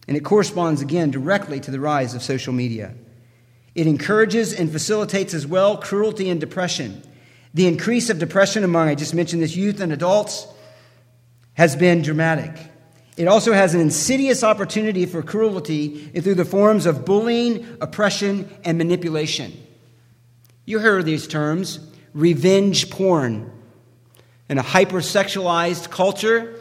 And 0.08 0.18
it 0.18 0.24
corresponds 0.24 0.82
again 0.82 1.12
directly 1.12 1.60
to 1.60 1.72
the 1.72 1.80
rise 1.80 2.16
of 2.16 2.24
social 2.24 2.54
media. 2.54 2.96
It 3.76 3.88
encourages 3.88 4.54
and 4.54 4.72
facilitates 4.72 5.34
as 5.34 5.46
well 5.46 5.78
cruelty 5.78 6.30
and 6.30 6.40
depression. 6.40 7.04
The 7.54 7.68
increase 7.68 8.10
of 8.10 8.18
depression 8.18 8.64
among, 8.64 8.88
I 8.88 8.96
just 8.96 9.14
mentioned 9.14 9.42
this, 9.42 9.56
youth 9.56 9.80
and 9.80 9.94
adults 9.94 10.48
has 11.54 11.76
been 11.76 12.02
dramatic. 12.02 12.72
It 13.18 13.28
also 13.28 13.54
has 13.54 13.74
an 13.74 13.82
insidious 13.82 14.44
opportunity 14.44 15.06
for 15.06 15.22
cruelty 15.22 16.08
through 16.08 16.36
the 16.36 16.46
forms 16.46 16.86
of 16.86 17.06
bullying, 17.06 17.78
oppression, 17.82 18.50
and 18.64 18.78
manipulation. 18.78 19.52
You 20.66 20.80
heard 20.80 21.06
these 21.06 21.28
terms 21.28 21.80
revenge 22.14 22.90
porn. 22.90 23.52
In 24.50 24.58
a 24.58 24.64
hypersexualized 24.64 25.90
culture 25.90 26.56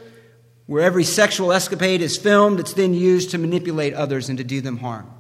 where 0.67 0.83
every 0.83 1.05
sexual 1.05 1.53
escapade 1.53 2.01
is 2.01 2.17
filmed, 2.17 2.61
it's 2.61 2.75
then 2.75 2.95
used 2.95 3.31
to 3.31 3.39
manipulate 3.39 3.95
others 3.95 4.29
and 4.29 4.39
to 4.39 4.45
do 4.45 4.61
them 4.61 4.77
harm. 4.77 5.13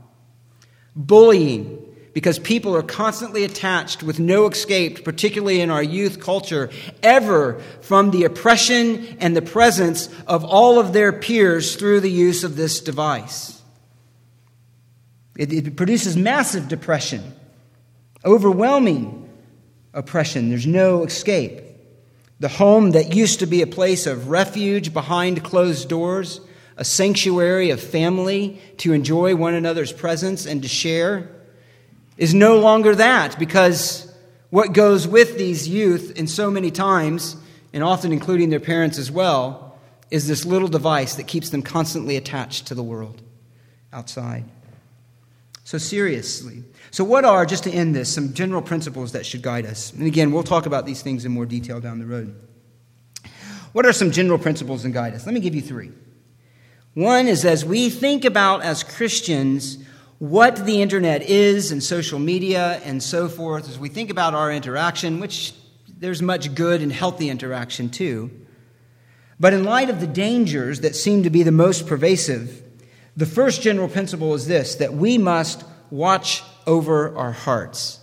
Bullying, 0.95 1.89
because 2.13 2.39
people 2.39 2.75
are 2.75 2.83
constantly 2.83 3.45
attached 3.45 4.03
with 4.03 4.19
no 4.19 4.49
escape, 4.49 5.05
particularly 5.05 5.61
in 5.61 5.71
our 5.71 5.83
youth 5.83 6.21
culture, 6.21 6.71
ever 7.03 7.61
from 7.83 8.11
the 8.11 8.25
oppression 8.25 9.17
and 9.21 9.37
the 9.37 9.43
presence 9.43 10.09
of 10.27 10.45
all 10.45 10.79
of 10.79 10.93
their 10.93 11.13
peers 11.13 11.77
through 11.77 12.01
the 12.01 12.11
use 12.11 12.43
of 12.43 12.57
this 12.57 12.81
device. 12.81 13.63
It, 15.37 15.53
it 15.53 15.77
produces 15.77 16.17
massive 16.17 16.69
depression, 16.69 17.33
overwhelming 18.25 19.31
oppression. 19.95 20.49
There's 20.49 20.67
no 20.67 21.05
escape. 21.05 21.63
The 22.41 22.49
home 22.49 22.93
that 22.93 23.15
used 23.15 23.39
to 23.41 23.47
be 23.47 23.63
a 23.63 23.67
place 23.67 24.07
of 24.07 24.29
refuge 24.29 24.93
behind 24.93 25.45
closed 25.45 25.89
doors, 25.89 26.41
a 26.77 26.85
sanctuary 26.85 27.71
of 27.71 27.81
family 27.81 28.61
to 28.79 28.93
enjoy 28.93 29.37
one 29.37 29.55
another's 29.55 29.93
presence 29.93 30.47
and 30.47 30.63
to 30.63 30.69
share 30.69 31.31
is 32.21 32.35
no 32.35 32.59
longer 32.59 32.95
that 32.95 33.37
because 33.39 34.07
what 34.51 34.75
goes 34.75 35.09
with 35.09 35.39
these 35.39 35.66
youth, 35.66 36.12
in 36.16 36.27
so 36.27 36.51
many 36.51 36.71
times, 36.71 37.35
and 37.73 37.83
often 37.83 38.12
including 38.12 38.51
their 38.51 38.61
parents 38.61 38.99
as 38.99 39.11
well, 39.11 39.79
is 40.11 40.29
this 40.29 40.45
little 40.45 40.68
device 40.68 41.14
that 41.14 41.27
keeps 41.27 41.49
them 41.49 41.62
constantly 41.62 42.16
attached 42.16 42.66
to 42.66 42.75
the 42.75 42.83
world 42.83 43.23
outside. 43.91 44.45
So, 45.64 45.79
seriously. 45.79 46.62
So, 46.91 47.05
what 47.05 47.25
are, 47.25 47.47
just 47.47 47.64
to 47.64 47.71
end 47.71 47.95
this, 47.95 48.12
some 48.12 48.35
general 48.35 48.61
principles 48.61 49.12
that 49.12 49.25
should 49.25 49.41
guide 49.41 49.64
us? 49.64 49.93
And 49.93 50.07
again, 50.07 50.31
we'll 50.31 50.43
talk 50.43 50.66
about 50.66 50.85
these 50.85 51.01
things 51.01 51.25
in 51.25 51.33
more 51.33 51.47
detail 51.47 51.81
down 51.81 52.01
the 52.01 52.07
road. 52.07 52.35
What 53.73 53.87
are 53.87 53.93
some 53.93 54.11
general 54.11 54.39
principles 54.39 54.85
and 54.85 54.93
guide 54.93 55.14
us? 55.14 55.25
Let 55.25 55.35
me 55.35 55.41
give 55.41 55.55
you 55.55 55.62
three. 55.62 55.93
One 56.93 57.29
is 57.29 57.47
as 57.47 57.64
we 57.64 57.89
think 57.89 58.27
about 58.27 58.62
as 58.62 58.83
Christians 58.83 59.79
what 60.21 60.66
the 60.66 60.83
internet 60.83 61.23
is 61.23 61.73
and 61.73 61.83
social 61.83 62.18
media 62.18 62.79
and 62.85 63.03
so 63.03 63.27
forth 63.27 63.66
as 63.71 63.79
we 63.79 63.89
think 63.89 64.11
about 64.11 64.35
our 64.35 64.53
interaction, 64.53 65.18
which 65.18 65.55
there's 65.89 66.21
much 66.21 66.55
good 66.55 66.83
and 66.83 66.93
healthy 66.93 67.31
interaction 67.31 67.89
too. 67.89 68.31
But 69.41 69.55
in 69.55 69.64
light 69.64 69.89
of 69.89 69.99
the 69.99 70.07
dangers 70.07 70.81
that 70.81 70.95
seem 70.95 71.23
to 71.23 71.31
be 71.31 71.43
the 71.43 71.51
most 71.51 71.87
pervasive, 71.87 72.62
the 73.16 73.25
first 73.25 73.62
general 73.62 73.89
principle 73.89 74.35
is 74.35 74.47
this 74.47 74.75
that 74.75 74.93
we 74.93 75.16
must 75.16 75.64
watch 75.91 76.43
over 76.66 77.16
our 77.16 77.33
hearts. 77.33 77.99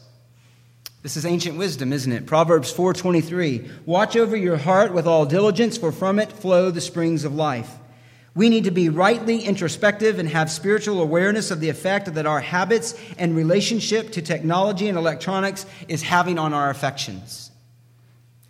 This 1.03 1.18
is 1.18 1.26
ancient 1.26 1.59
wisdom, 1.59 1.93
isn't 1.93 2.11
it? 2.11 2.26
Proverbs 2.26 2.74
4:23. 2.74 3.70
Watch 3.86 4.15
over 4.15 4.36
your 4.36 4.57
heart 4.57 4.91
with 4.91 5.05
all 5.05 5.28
diligence, 5.28 5.78
for 5.78 5.91
from 5.91 6.18
it 6.18 6.32
flow 6.32 6.72
the 6.72 6.82
springs 6.82 7.24
of 7.24 7.36
life. 7.36 7.70
We 8.38 8.49
need 8.49 8.65
to 8.65 8.71
be 8.71 8.88
rightly 8.88 9.39
introspective 9.39 10.19
and 10.19 10.29
have 10.29 10.51
spiritual 10.51 11.01
awareness 11.01 11.49
of 11.49 11.59
the 11.59 11.69
effect 11.69 12.13
that 12.13 12.27
our 12.27 12.39
habits 12.39 12.93
and 13.17 13.35
relationship 13.35 14.11
to 14.11 14.21
technology 14.21 14.88
and 14.88 14.95
electronics 14.95 15.65
is 15.88 16.03
having 16.03 16.38
on 16.38 16.53
our 16.53 16.69
affections. 16.69 17.49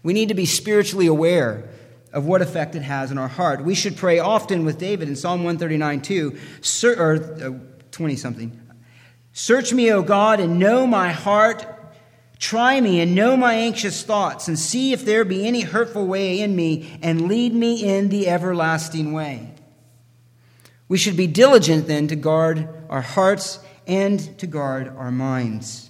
We 0.04 0.12
need 0.12 0.28
to 0.28 0.34
be 0.34 0.46
spiritually 0.46 1.08
aware 1.08 1.70
of 2.12 2.26
what 2.26 2.42
effect 2.42 2.76
it 2.76 2.82
has 2.82 3.12
in 3.12 3.18
our 3.18 3.30
heart. 3.30 3.64
We 3.64 3.76
should 3.76 3.96
pray 3.96 4.20
often 4.20 4.66
with 4.66 4.78
David 4.78 5.08
in 5.08 5.16
Psalm 5.16 5.46
139 5.46 6.02
2, 6.02 6.38
or 6.98 7.62
20 7.92 8.14
uh, 8.14 8.18
something. 8.18 8.60
Search 9.32 9.72
me, 9.72 9.90
O 9.94 10.02
God, 10.02 10.42
and 10.42 10.60
know 10.60 10.86
my 10.86 11.14
heart. 11.14 11.66
Try 12.40 12.82
me 12.82 13.00
and 13.00 13.16
know 13.16 13.38
my 13.38 13.54
anxious 13.54 14.04
thoughts, 14.04 14.50
and 14.50 14.60
see 14.60 14.92
if 14.92 15.06
there 15.06 15.24
be 15.24 15.48
any 15.48 15.62
hurtful 15.62 16.06
way 16.06 16.42
in 16.42 16.58
me, 16.58 17.00
and 17.02 17.30
lead 17.30 17.54
me 17.54 17.86
in 17.86 18.10
the 18.10 18.28
everlasting 18.28 19.14
way. 19.14 19.54
We 20.88 20.98
should 20.98 21.18
be 21.18 21.28
diligent 21.28 21.88
then 21.88 22.08
to 22.08 22.16
guard 22.16 22.68
our 22.90 23.02
hearts 23.02 23.60
and 23.86 24.38
to 24.40 24.48
guard 24.48 24.88
our 24.88 25.12
minds. 25.12 25.90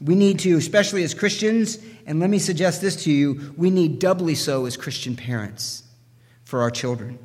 We 0.00 0.14
need 0.14 0.40
to, 0.40 0.56
especially 0.56 1.02
as 1.04 1.14
Christians, 1.14 1.78
and 2.06 2.20
let 2.20 2.30
me 2.30 2.38
suggest 2.38 2.80
this 2.80 3.04
to 3.04 3.12
you, 3.12 3.54
we 3.56 3.70
need 3.70 3.98
doubly 3.98 4.34
so 4.34 4.66
as 4.66 4.76
Christian 4.76 5.16
parents 5.16 5.82
for 6.44 6.60
our 6.60 6.70
children. 6.70 7.18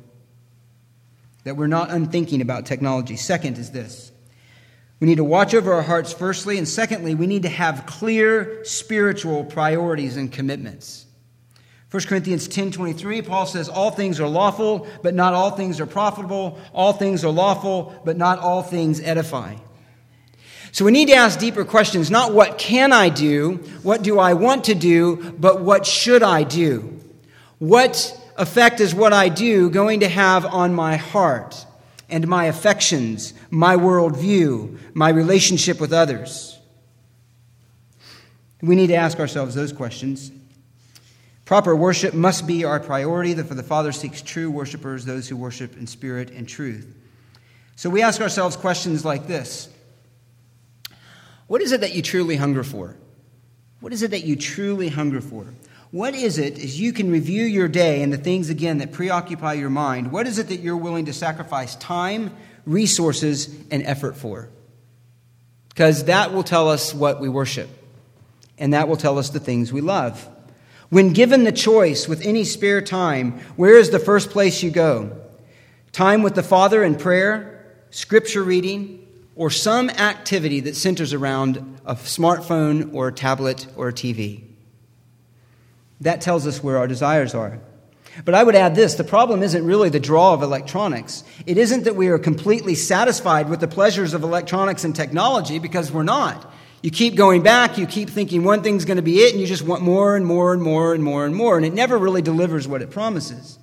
That 1.44 1.56
we're 1.56 1.66
not 1.66 1.90
unthinking 1.90 2.40
about 2.40 2.66
technology. 2.66 3.16
Second 3.16 3.58
is 3.58 3.70
this 3.70 4.10
We 5.00 5.06
need 5.06 5.16
to 5.16 5.24
watch 5.24 5.54
over 5.54 5.72
our 5.72 5.82
hearts, 5.82 6.12
firstly, 6.12 6.56
and 6.56 6.68
secondly, 6.68 7.14
we 7.14 7.26
need 7.26 7.42
to 7.42 7.48
have 7.48 7.86
clear 7.86 8.64
spiritual 8.64 9.44
priorities 9.44 10.16
and 10.16 10.32
commitments. 10.32 11.06
1 11.92 12.04
Corinthians 12.04 12.48
10:23 12.48 13.20
Paul 13.20 13.44
says 13.44 13.68
all 13.68 13.90
things 13.90 14.18
are 14.18 14.26
lawful 14.26 14.86
but 15.02 15.12
not 15.14 15.34
all 15.34 15.50
things 15.50 15.78
are 15.78 15.84
profitable 15.84 16.58
all 16.72 16.94
things 16.94 17.22
are 17.22 17.30
lawful 17.30 18.00
but 18.02 18.16
not 18.16 18.38
all 18.38 18.62
things 18.62 18.98
edify. 18.98 19.54
So 20.72 20.86
we 20.86 20.90
need 20.90 21.08
to 21.08 21.14
ask 21.14 21.38
deeper 21.38 21.66
questions 21.66 22.10
not 22.10 22.32
what 22.32 22.56
can 22.56 22.94
I 22.94 23.10
do 23.10 23.56
what 23.82 24.00
do 24.02 24.18
I 24.18 24.32
want 24.32 24.64
to 24.64 24.74
do 24.74 25.34
but 25.38 25.60
what 25.60 25.84
should 25.84 26.22
I 26.22 26.44
do? 26.44 26.98
What 27.58 28.18
effect 28.38 28.80
is 28.80 28.94
what 28.94 29.12
I 29.12 29.28
do 29.28 29.68
going 29.68 30.00
to 30.00 30.08
have 30.08 30.46
on 30.46 30.72
my 30.72 30.96
heart 30.96 31.66
and 32.08 32.26
my 32.26 32.46
affections, 32.46 33.34
my 33.50 33.76
worldview, 33.76 34.78
my 34.94 35.10
relationship 35.10 35.78
with 35.78 35.92
others? 35.92 36.58
We 38.62 38.76
need 38.76 38.86
to 38.86 38.94
ask 38.96 39.20
ourselves 39.20 39.54
those 39.54 39.74
questions. 39.74 40.32
Proper 41.52 41.76
worship 41.76 42.14
must 42.14 42.46
be 42.46 42.64
our 42.64 42.80
priority, 42.80 43.34
for 43.34 43.52
the 43.52 43.62
Father 43.62 43.92
seeks 43.92 44.22
true 44.22 44.50
worshipers, 44.50 45.04
those 45.04 45.28
who 45.28 45.36
worship 45.36 45.76
in 45.76 45.86
spirit 45.86 46.30
and 46.30 46.48
truth. 46.48 46.96
So 47.76 47.90
we 47.90 48.00
ask 48.00 48.22
ourselves 48.22 48.56
questions 48.56 49.04
like 49.04 49.26
this 49.26 49.68
What 51.48 51.60
is 51.60 51.72
it 51.72 51.82
that 51.82 51.94
you 51.94 52.00
truly 52.00 52.36
hunger 52.36 52.64
for? 52.64 52.96
What 53.80 53.92
is 53.92 54.02
it 54.02 54.12
that 54.12 54.24
you 54.24 54.34
truly 54.34 54.88
hunger 54.88 55.20
for? 55.20 55.44
What 55.90 56.14
is 56.14 56.38
it, 56.38 56.58
as 56.58 56.80
you 56.80 56.90
can 56.94 57.10
review 57.10 57.44
your 57.44 57.68
day 57.68 58.02
and 58.02 58.10
the 58.10 58.16
things 58.16 58.48
again 58.48 58.78
that 58.78 58.92
preoccupy 58.92 59.52
your 59.52 59.68
mind, 59.68 60.10
what 60.10 60.26
is 60.26 60.38
it 60.38 60.48
that 60.48 60.60
you're 60.60 60.78
willing 60.78 61.04
to 61.04 61.12
sacrifice 61.12 61.76
time, 61.76 62.34
resources, 62.64 63.54
and 63.70 63.82
effort 63.82 64.16
for? 64.16 64.48
Because 65.68 66.04
that 66.04 66.32
will 66.32 66.44
tell 66.44 66.70
us 66.70 66.94
what 66.94 67.20
we 67.20 67.28
worship, 67.28 67.68
and 68.56 68.72
that 68.72 68.88
will 68.88 68.96
tell 68.96 69.18
us 69.18 69.28
the 69.28 69.38
things 69.38 69.70
we 69.70 69.82
love. 69.82 70.30
When 70.92 71.14
given 71.14 71.44
the 71.44 71.52
choice 71.52 72.06
with 72.06 72.20
any 72.20 72.44
spare 72.44 72.82
time, 72.82 73.40
where 73.56 73.78
is 73.78 73.88
the 73.88 73.98
first 73.98 74.28
place 74.28 74.62
you 74.62 74.70
go? 74.70 75.10
Time 75.90 76.22
with 76.22 76.34
the 76.34 76.42
Father 76.42 76.84
in 76.84 76.96
prayer, 76.96 77.64
scripture 77.88 78.42
reading, 78.42 79.06
or 79.34 79.48
some 79.48 79.88
activity 79.88 80.60
that 80.60 80.76
centers 80.76 81.14
around 81.14 81.78
a 81.86 81.94
smartphone 81.94 82.92
or 82.92 83.08
a 83.08 83.12
tablet 83.12 83.68
or 83.74 83.88
a 83.88 83.92
TV? 83.94 84.42
That 86.02 86.20
tells 86.20 86.46
us 86.46 86.62
where 86.62 86.76
our 86.76 86.86
desires 86.86 87.34
are. 87.34 87.58
But 88.26 88.34
I 88.34 88.44
would 88.44 88.54
add 88.54 88.74
this 88.74 88.96
the 88.96 89.02
problem 89.02 89.42
isn't 89.42 89.64
really 89.64 89.88
the 89.88 89.98
draw 89.98 90.34
of 90.34 90.42
electronics. 90.42 91.24
It 91.46 91.56
isn't 91.56 91.84
that 91.84 91.96
we 91.96 92.08
are 92.08 92.18
completely 92.18 92.74
satisfied 92.74 93.48
with 93.48 93.60
the 93.60 93.66
pleasures 93.66 94.12
of 94.12 94.24
electronics 94.24 94.84
and 94.84 94.94
technology 94.94 95.58
because 95.58 95.90
we're 95.90 96.02
not. 96.02 96.51
You 96.82 96.90
keep 96.90 97.14
going 97.14 97.42
back, 97.42 97.78
you 97.78 97.86
keep 97.86 98.10
thinking 98.10 98.42
one 98.42 98.62
thing's 98.62 98.84
going 98.84 98.96
to 98.96 99.02
be 99.02 99.20
it, 99.20 99.32
and 99.32 99.40
you 99.40 99.46
just 99.46 99.62
want 99.62 99.82
more 99.82 100.16
and 100.16 100.26
more 100.26 100.52
and 100.52 100.60
more 100.60 100.94
and 100.94 101.02
more 101.02 101.24
and 101.24 101.34
more, 101.34 101.56
and 101.56 101.64
it 101.64 101.72
never 101.72 101.96
really 101.96 102.22
delivers 102.22 102.66
what 102.66 102.82
it 102.82 102.90
promises. 102.90 103.58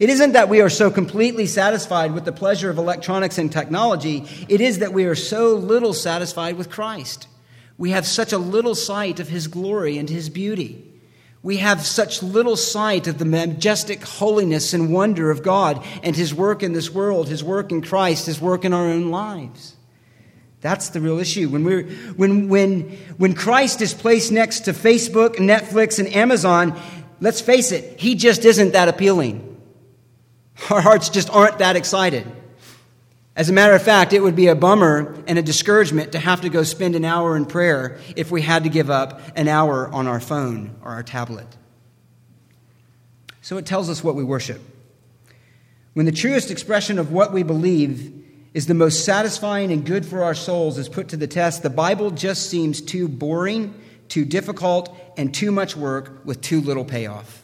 It 0.00 0.08
isn't 0.08 0.32
that 0.32 0.48
we 0.48 0.62
are 0.62 0.70
so 0.70 0.90
completely 0.90 1.46
satisfied 1.46 2.12
with 2.12 2.24
the 2.24 2.32
pleasure 2.32 2.70
of 2.70 2.78
electronics 2.78 3.36
and 3.36 3.52
technology, 3.52 4.24
it 4.48 4.62
is 4.62 4.78
that 4.78 4.94
we 4.94 5.04
are 5.04 5.14
so 5.14 5.54
little 5.54 5.92
satisfied 5.92 6.56
with 6.56 6.70
Christ. 6.70 7.28
We 7.76 7.90
have 7.90 8.06
such 8.06 8.32
a 8.32 8.38
little 8.38 8.74
sight 8.74 9.20
of 9.20 9.28
His 9.28 9.48
glory 9.48 9.98
and 9.98 10.08
His 10.08 10.30
beauty. 10.30 10.82
We 11.42 11.58
have 11.58 11.84
such 11.84 12.22
little 12.22 12.56
sight 12.56 13.06
of 13.06 13.18
the 13.18 13.26
majestic 13.26 14.02
holiness 14.02 14.72
and 14.72 14.92
wonder 14.92 15.30
of 15.30 15.42
God 15.42 15.84
and 16.02 16.16
His 16.16 16.34
work 16.34 16.62
in 16.62 16.72
this 16.72 16.90
world, 16.90 17.28
His 17.28 17.44
work 17.44 17.70
in 17.70 17.82
Christ, 17.82 18.24
His 18.26 18.40
work 18.40 18.64
in 18.64 18.72
our 18.72 18.86
own 18.86 19.10
lives. 19.10 19.75
That's 20.60 20.88
the 20.88 21.00
real 21.00 21.18
issue. 21.18 21.48
When, 21.48 21.64
we're, 21.64 21.84
when, 22.16 22.48
when, 22.48 22.80
when 23.18 23.34
Christ 23.34 23.82
is 23.82 23.94
placed 23.94 24.32
next 24.32 24.60
to 24.60 24.72
Facebook, 24.72 25.36
Netflix, 25.36 25.98
and 25.98 26.12
Amazon, 26.14 26.80
let's 27.20 27.40
face 27.40 27.72
it, 27.72 28.00
He 28.00 28.14
just 28.14 28.44
isn't 28.44 28.72
that 28.72 28.88
appealing. 28.88 29.60
Our 30.70 30.80
hearts 30.80 31.10
just 31.10 31.30
aren't 31.30 31.58
that 31.58 31.76
excited. 31.76 32.26
As 33.36 33.50
a 33.50 33.52
matter 33.52 33.74
of 33.74 33.82
fact, 33.82 34.14
it 34.14 34.20
would 34.20 34.34
be 34.34 34.46
a 34.46 34.54
bummer 34.54 35.22
and 35.26 35.38
a 35.38 35.42
discouragement 35.42 36.12
to 36.12 36.18
have 36.18 36.40
to 36.40 36.48
go 36.48 36.62
spend 36.62 36.96
an 36.96 37.04
hour 37.04 37.36
in 37.36 37.44
prayer 37.44 37.98
if 38.16 38.30
we 38.30 38.40
had 38.40 38.64
to 38.64 38.70
give 38.70 38.88
up 38.88 39.20
an 39.36 39.46
hour 39.46 39.88
on 39.92 40.06
our 40.06 40.20
phone 40.20 40.74
or 40.82 40.92
our 40.92 41.02
tablet. 41.02 41.46
So 43.42 43.58
it 43.58 43.66
tells 43.66 43.90
us 43.90 44.02
what 44.02 44.14
we 44.14 44.24
worship. 44.24 44.62
When 45.92 46.06
the 46.06 46.12
truest 46.12 46.50
expression 46.50 46.98
of 46.98 47.12
what 47.12 47.32
we 47.32 47.42
believe 47.42 48.25
is 48.54 48.66
the 48.66 48.74
most 48.74 49.04
satisfying 49.04 49.70
and 49.72 49.84
good 49.84 50.06
for 50.06 50.24
our 50.24 50.34
souls 50.34 50.78
is 50.78 50.88
put 50.88 51.08
to 51.08 51.16
the 51.16 51.26
test, 51.26 51.62
the 51.62 51.70
Bible 51.70 52.10
just 52.10 52.48
seems 52.48 52.80
too 52.80 53.08
boring, 53.08 53.74
too 54.08 54.24
difficult, 54.24 54.96
and 55.16 55.34
too 55.34 55.52
much 55.52 55.76
work 55.76 56.24
with 56.24 56.40
too 56.40 56.60
little 56.60 56.84
payoff. 56.84 57.42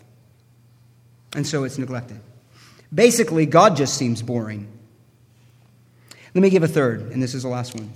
And 1.34 1.46
so 1.46 1.64
it's 1.64 1.78
neglected. 1.78 2.20
Basically, 2.94 3.46
God 3.46 3.76
just 3.76 3.96
seems 3.96 4.22
boring. 4.22 4.68
Let 6.34 6.42
me 6.42 6.50
give 6.50 6.62
a 6.62 6.68
third, 6.68 7.12
and 7.12 7.22
this 7.22 7.34
is 7.34 7.42
the 7.42 7.48
last 7.48 7.74
one, 7.74 7.92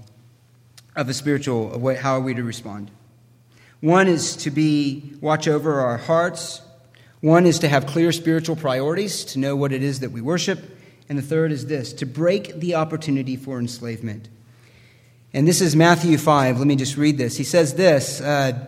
of 0.95 1.09
a 1.09 1.15
spiritual, 1.15 1.75
of 1.75 1.83
what, 1.83 1.97
how 1.97 2.15
are 2.17 2.21
we 2.21 2.35
to 2.35 2.43
respond. 2.43 2.91
One 3.81 4.09
is 4.09 4.37
to 4.37 4.51
be, 4.51 5.13
watch 5.21 5.49
over 5.49 5.81
our 5.81 5.97
hearts. 5.99 6.61
One 7.21 7.47
is 7.47 7.59
to 7.61 7.69
have 7.69 7.87
clear 7.87 8.13
spiritual 8.13 8.57
priorities, 8.57 9.25
to 9.27 9.39
know 9.39 9.57
what 9.57 9.73
it 9.73 9.83
is 9.83 10.01
that 10.01 10.13
we 10.13 10.21
worship. 10.21 10.76
And 11.09 11.19
the 11.19 11.23
third 11.23 11.53
is 11.53 11.67
this 11.67 11.93
to 11.95 12.07
break 12.07 12.59
the 12.59 12.75
opportunity 12.75 13.37
for 13.37 13.59
enslavement. 13.59 14.29
And 15.33 15.47
this 15.47 15.61
is 15.61 15.77
Matthew 15.77 16.19
5. 16.19 16.59
Let 16.59 16.67
me 16.67 16.77
just 16.77 16.97
read 16.97 17.19
this. 17.19 17.37
He 17.37 17.45
says 17.45 17.75
this 17.75 18.21
uh, 18.21 18.59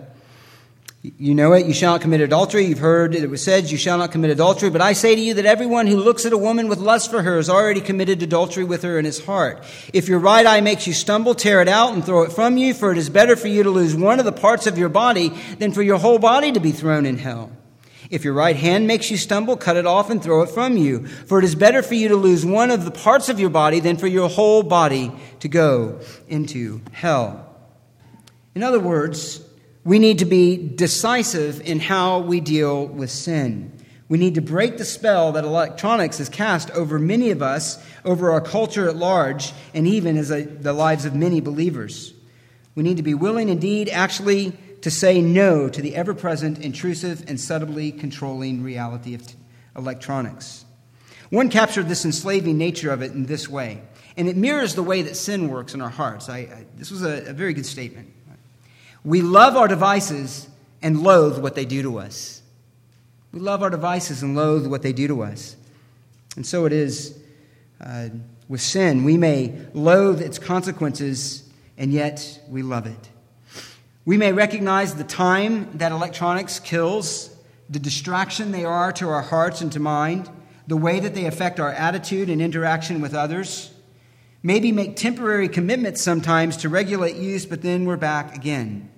You 1.03 1.35
know 1.35 1.53
it, 1.55 1.67
you 1.67 1.73
shall 1.73 1.95
not 1.95 2.03
commit 2.03 2.21
adultery. 2.21 2.67
You've 2.67 2.79
heard 2.79 3.15
it 3.15 3.29
was 3.29 3.43
said, 3.43 3.71
You 3.71 3.79
shall 3.79 3.99
not 3.99 4.13
commit 4.13 4.31
adultery. 4.31 4.71
But 4.71 4.83
I 4.83 4.93
say 4.93 5.17
to 5.17 5.21
you 5.21 5.35
that 5.35 5.47
everyone 5.47 5.87
who 5.87 5.97
looks 5.97 6.27
at 6.27 6.33
a 6.33 6.39
woman 6.39 6.69
with 6.69 6.79
lust 6.79 7.11
for 7.11 7.23
her 7.23 7.37
has 7.37 7.49
already 7.49 7.81
committed 7.81 8.23
adultery 8.23 8.65
with 8.65 8.83
her 8.83 8.99
in 8.99 9.05
his 9.05 9.25
heart. 9.25 9.65
If 9.93 10.09
your 10.09 10.19
right 10.19 10.47
eye 10.47 10.61
makes 10.61 10.87
you 10.87 10.93
stumble, 10.93 11.35
tear 11.35 11.61
it 11.63 11.69
out 11.69 11.95
and 11.95 12.05
throw 12.05 12.23
it 12.23 12.33
from 12.33 12.57
you, 12.57 12.75
for 12.75 12.93
it 12.93 12.99
is 12.99 13.11
better 13.11 13.35
for 13.35 13.49
you 13.49 13.63
to 13.65 13.71
lose 13.71 13.97
one 13.97 14.19
of 14.19 14.25
the 14.25 14.33
parts 14.33 14.67
of 14.67 14.79
your 14.79 14.91
body 14.91 15.31
than 15.59 15.73
for 15.73 15.83
your 15.83 15.99
whole 15.99 16.19
body 16.19 16.53
to 16.53 16.61
be 16.61 16.73
thrown 16.73 17.07
in 17.07 17.19
hell. 17.19 17.51
If 18.11 18.25
your 18.25 18.33
right 18.33 18.57
hand 18.57 18.87
makes 18.87 19.11
you 19.11 19.17
stumble, 19.17 19.57
cut 19.57 19.77
it 19.77 19.87
off 19.87 20.09
and 20.09 20.23
throw 20.23 20.43
it 20.43 20.51
from 20.51 20.77
you. 20.77 21.07
For 21.07 21.39
it 21.39 21.45
is 21.45 21.55
better 21.55 21.83
for 21.83 21.95
you 21.95 22.09
to 22.09 22.17
lose 22.17 22.45
one 22.45 22.71
of 22.71 22.85
the 22.85 22.91
parts 22.91 23.29
of 23.29 23.39
your 23.39 23.51
body 23.51 23.81
than 23.81 23.97
for 23.97 24.07
your 24.07 24.29
whole 24.29 24.63
body 24.63 25.13
to 25.41 25.49
go 25.49 26.01
into 26.27 26.81
hell. 26.93 27.45
In 28.55 28.63
other 28.63 28.81
words, 28.81 29.43
we 29.85 29.99
need 29.99 30.19
to 30.21 30.25
be 30.25 30.57
decisive 30.57 31.61
in 31.61 31.81
how 31.81 32.21
we 32.21 32.41
deal 32.41 32.87
with 32.87 33.11
sin. 33.11 33.73
We 34.09 34.17
need 34.17 34.37
to 34.37 34.41
break 34.41 34.79
the 34.79 34.87
spell 34.87 35.33
that 35.33 35.45
electronics 35.45 36.17
has 36.19 36.31
cast 36.31 36.71
over 36.71 36.99
many 36.99 37.31
of 37.31 37.43
us, 37.43 37.83
over 38.07 38.31
our 38.31 38.41
culture 38.41 38.89
at 38.89 38.97
large, 38.97 39.53
and 39.75 39.87
even 39.87 40.17
as 40.17 40.31
a, 40.31 40.43
the 40.43 40.73
lives 40.73 41.05
of 41.05 41.15
many 41.15 41.41
believers. 41.41 42.15
We 42.75 42.83
need 42.83 42.97
to 42.97 43.03
be 43.03 43.15
willing, 43.15 43.51
indeed, 43.51 43.91
actually, 43.91 44.57
to 44.83 44.91
say 44.91 45.21
no 45.21 45.69
to 45.69 45.83
the 45.83 45.97
ever 45.97 46.15
present, 46.15 46.59
intrusive, 46.59 47.25
and 47.29 47.41
subtly 47.41 47.93
controlling 47.93 48.63
reality 48.63 49.15
of 49.15 49.27
t- 49.27 49.35
electronics. 49.77 50.65
One 51.31 51.51
captured 51.51 51.89
this 51.89 52.05
enslaving 52.05 52.57
nature 52.57 52.91
of 52.91 53.03
it 53.03 53.13
in 53.13 53.27
this 53.27 53.49
way, 53.49 53.83
and 54.17 54.29
it 54.29 54.37
mirrors 54.37 54.75
the 54.75 54.83
way 54.83 55.03
that 55.03 55.17
sin 55.17 55.49
works 55.49 55.75
in 55.75 55.81
our 55.81 55.91
hearts. 55.91 56.29
I, 56.29 56.39
I, 56.39 56.67
this 56.77 56.91
was 56.91 57.03
a, 57.03 57.31
a 57.31 57.33
very 57.33 57.55
good 57.55 57.67
statement. 57.67 58.13
We 59.05 59.23
love 59.23 59.57
our 59.57 59.69
devices 59.69 60.49
and 60.83 61.03
loathe 61.03 61.39
what 61.43 61.55
they 61.55 61.65
do 61.65 61.83
to 61.83 61.99
us. 61.99 62.43
We 63.33 63.41
love 63.41 63.63
our 63.63 63.71
devices 63.71 64.23
and 64.23 64.35
loathe 64.35 64.67
what 64.67 64.83
they 64.83 64.93
do 64.93 65.09
to 65.09 65.23
us. 65.23 65.57
And 66.37 66.47
so 66.47 66.65
it 66.67 66.73
is 66.73 67.19
uh, 67.81 68.09
with 68.49 68.61
sin. 68.61 69.05
We 69.05 69.17
may 69.17 69.55
loathe 69.75 70.23
its 70.23 70.39
consequences, 70.39 71.49
and 71.77 71.93
yet 71.93 72.41
we 72.49 72.63
love 72.63 72.87
it. 72.87 73.09
We 74.09 74.17
may 74.17 74.33
recognize 74.33 74.95
the 74.95 75.05
time 75.05 75.77
that 75.77 75.93
electronics 75.93 76.61
kills, 76.61 77.29
the 77.69 77.79
distraction 77.79 78.53
they 78.53 78.65
are 78.65 78.91
to 78.93 79.07
our 79.11 79.21
hearts 79.21 79.61
and 79.61 79.71
to 79.73 79.81
mind, 79.81 80.31
the 80.67 80.79
way 80.79 80.99
that 80.99 81.15
they 81.15 81.27
affect 81.27 81.61
our 81.61 81.71
attitude 81.71 82.31
and 82.31 82.41
interaction 82.41 83.03
with 83.03 83.13
others. 83.13 83.71
Maybe 84.43 84.73
make 84.73 84.97
temporary 84.97 85.47
commitments 85.47 86.01
sometimes 86.01 86.57
to 86.57 86.71
regulate 86.71 87.17
use, 87.17 87.45
but 87.45 87.61
then 87.61 87.85
we're 87.85 87.99
back 87.99 88.35
again. 88.35 88.89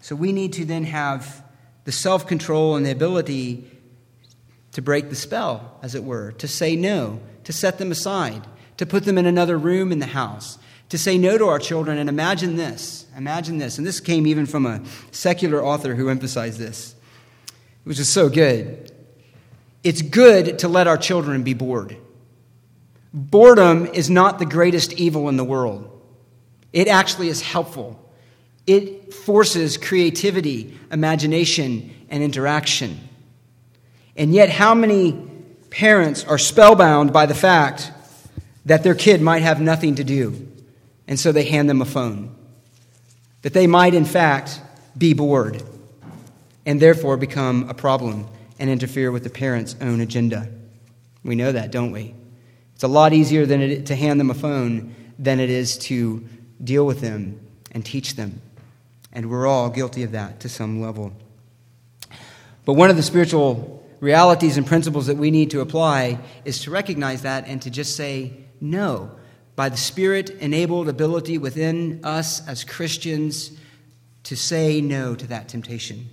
So 0.00 0.14
we 0.14 0.32
need 0.32 0.52
to 0.52 0.66
then 0.66 0.84
have 0.84 1.42
the 1.84 1.92
self 1.92 2.26
control 2.26 2.76
and 2.76 2.84
the 2.84 2.90
ability 2.90 3.70
to 4.72 4.82
break 4.82 5.08
the 5.08 5.16
spell, 5.16 5.78
as 5.82 5.94
it 5.94 6.04
were, 6.04 6.32
to 6.32 6.46
say 6.46 6.76
no, 6.76 7.22
to 7.44 7.54
set 7.54 7.78
them 7.78 7.90
aside, 7.90 8.46
to 8.76 8.84
put 8.84 9.06
them 9.06 9.16
in 9.16 9.24
another 9.24 9.56
room 9.56 9.92
in 9.92 9.98
the 9.98 10.04
house, 10.04 10.58
to 10.88 10.98
say 10.98 11.18
no 11.18 11.38
to 11.38 11.46
our 11.46 11.58
children. 11.58 11.98
And 11.98 12.08
imagine 12.08 12.56
this 12.56 13.06
imagine 13.16 13.58
this. 13.58 13.78
And 13.78 13.86
this 13.86 14.00
came 14.00 14.26
even 14.26 14.46
from 14.46 14.64
a 14.64 14.80
secular 15.10 15.62
author 15.62 15.94
who 15.94 16.08
emphasized 16.08 16.58
this. 16.58 16.94
Was 17.84 17.96
just 17.96 18.12
so 18.12 18.28
good. 18.28 18.92
It's 19.82 20.02
good 20.02 20.58
to 20.60 20.68
let 20.68 20.86
our 20.86 20.98
children 20.98 21.42
be 21.42 21.54
bored. 21.54 21.96
Boredom 23.14 23.86
is 23.86 24.10
not 24.10 24.38
the 24.38 24.46
greatest 24.46 24.92
evil 24.94 25.28
in 25.28 25.36
the 25.36 25.44
world. 25.44 25.90
It 26.72 26.88
actually 26.88 27.28
is 27.28 27.40
helpful. 27.40 27.98
It 28.66 29.14
forces 29.14 29.78
creativity, 29.78 30.78
imagination, 30.92 31.94
and 32.10 32.22
interaction. 32.22 33.00
And 34.16 34.34
yet, 34.34 34.50
how 34.50 34.74
many 34.74 35.12
parents 35.70 36.24
are 36.24 36.38
spellbound 36.38 37.12
by 37.12 37.24
the 37.24 37.34
fact 37.34 37.90
that 38.66 38.82
their 38.82 38.94
kid 38.94 39.22
might 39.22 39.42
have 39.42 39.60
nothing 39.60 39.94
to 39.94 40.04
do, 40.04 40.46
and 41.08 41.18
so 41.18 41.32
they 41.32 41.44
hand 41.44 41.68
them 41.68 41.82
a 41.82 41.84
phone? 41.84 42.36
That 43.42 43.54
they 43.54 43.66
might, 43.66 43.94
in 43.94 44.04
fact, 44.04 44.60
be 44.96 45.14
bored 45.14 45.62
and 46.64 46.80
therefore 46.80 47.16
become 47.16 47.68
a 47.68 47.74
problem 47.74 48.28
and 48.58 48.70
interfere 48.70 49.10
with 49.10 49.24
the 49.24 49.30
parent's 49.30 49.74
own 49.80 50.00
agenda. 50.00 50.48
We 51.24 51.34
know 51.34 51.50
that, 51.50 51.72
don't 51.72 51.90
we? 51.90 52.14
It's 52.74 52.84
a 52.84 52.88
lot 52.88 53.12
easier 53.12 53.46
than 53.46 53.60
it, 53.60 53.86
to 53.86 53.96
hand 53.96 54.20
them 54.20 54.30
a 54.30 54.34
phone 54.34 54.94
than 55.18 55.40
it 55.40 55.50
is 55.50 55.78
to 55.78 56.24
deal 56.62 56.86
with 56.86 57.00
them 57.00 57.40
and 57.72 57.84
teach 57.84 58.14
them. 58.14 58.40
And 59.12 59.30
we're 59.30 59.46
all 59.46 59.70
guilty 59.70 60.04
of 60.04 60.12
that 60.12 60.40
to 60.40 60.48
some 60.48 60.80
level. 60.80 61.12
But 62.64 62.74
one 62.74 62.90
of 62.90 62.96
the 62.96 63.02
spiritual 63.02 63.84
realities 64.00 64.56
and 64.56 64.66
principles 64.66 65.06
that 65.06 65.16
we 65.16 65.30
need 65.30 65.50
to 65.52 65.60
apply 65.60 66.18
is 66.44 66.60
to 66.60 66.70
recognize 66.70 67.22
that 67.22 67.48
and 67.48 67.60
to 67.62 67.70
just 67.70 67.96
say 67.96 68.32
no 68.60 69.10
by 69.58 69.68
the 69.68 69.76
Spirit 69.76 70.30
enabled 70.38 70.88
ability 70.88 71.36
within 71.36 71.98
us 72.04 72.46
as 72.46 72.62
Christians 72.62 73.50
to 74.22 74.36
say 74.36 74.80
no 74.80 75.16
to 75.16 75.26
that 75.26 75.48
temptation. 75.48 76.08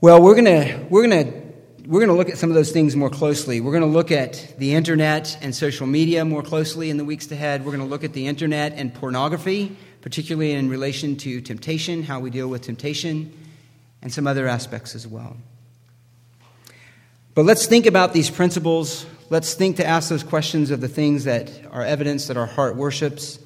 Well, 0.00 0.22
we're 0.22 0.40
going 0.40 0.88
we're 0.88 1.06
to 1.06 1.42
we're 1.84 2.06
to 2.06 2.14
look 2.14 2.30
at 2.30 2.38
some 2.38 2.48
of 2.48 2.54
those 2.54 2.70
things 2.70 2.96
more 2.96 3.10
closely. 3.10 3.60
We're 3.60 3.72
going 3.72 3.82
to 3.82 3.90
look 3.90 4.10
at 4.10 4.54
the 4.56 4.74
internet 4.74 5.36
and 5.42 5.54
social 5.54 5.86
media 5.86 6.24
more 6.24 6.42
closely 6.42 6.88
in 6.88 6.96
the 6.96 7.04
weeks 7.04 7.30
ahead. 7.30 7.62
We're 7.62 7.72
going 7.72 7.84
to 7.84 7.90
look 7.90 8.04
at 8.04 8.14
the 8.14 8.26
internet 8.26 8.72
and 8.72 8.94
pornography, 8.94 9.76
particularly 10.00 10.52
in 10.52 10.70
relation 10.70 11.14
to 11.16 11.42
temptation, 11.42 12.04
how 12.04 12.20
we 12.20 12.30
deal 12.30 12.48
with 12.48 12.62
temptation, 12.62 13.34
and 14.00 14.10
some 14.10 14.26
other 14.26 14.48
aspects 14.48 14.94
as 14.94 15.06
well. 15.06 15.36
But 17.34 17.44
let's 17.44 17.66
think 17.66 17.84
about 17.84 18.14
these 18.14 18.30
principles 18.30 19.04
let's 19.30 19.54
think 19.54 19.76
to 19.76 19.86
ask 19.86 20.08
those 20.08 20.22
questions 20.22 20.70
of 20.70 20.80
the 20.80 20.88
things 20.88 21.24
that 21.24 21.50
are 21.70 21.82
evidence 21.82 22.26
that 22.28 22.36
our 22.36 22.46
heart 22.46 22.76
worships 22.76 23.38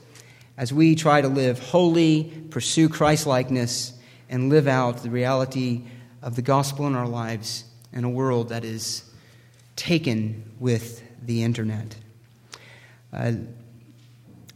as 0.57 0.73
we 0.73 0.95
try 0.95 1.21
to 1.21 1.29
live 1.29 1.59
holy, 1.59 2.25
pursue 2.51 2.89
Christ 2.89 3.27
likeness, 3.27 3.93
and 4.29 4.49
live 4.49 4.69
out 4.69 5.03
the 5.03 5.11
reality 5.11 5.83
of 6.23 6.37
the 6.37 6.43
gospel 6.43 6.87
in 6.87 6.95
our 6.95 7.09
lives 7.09 7.65
in 7.93 8.05
a 8.05 8.11
world 8.11 8.51
that 8.51 8.65
is 8.65 9.03
taken 9.77 10.45
with 10.61 11.03
the 11.25 11.43
internet. 11.43 11.97
Uh, 13.13 13.33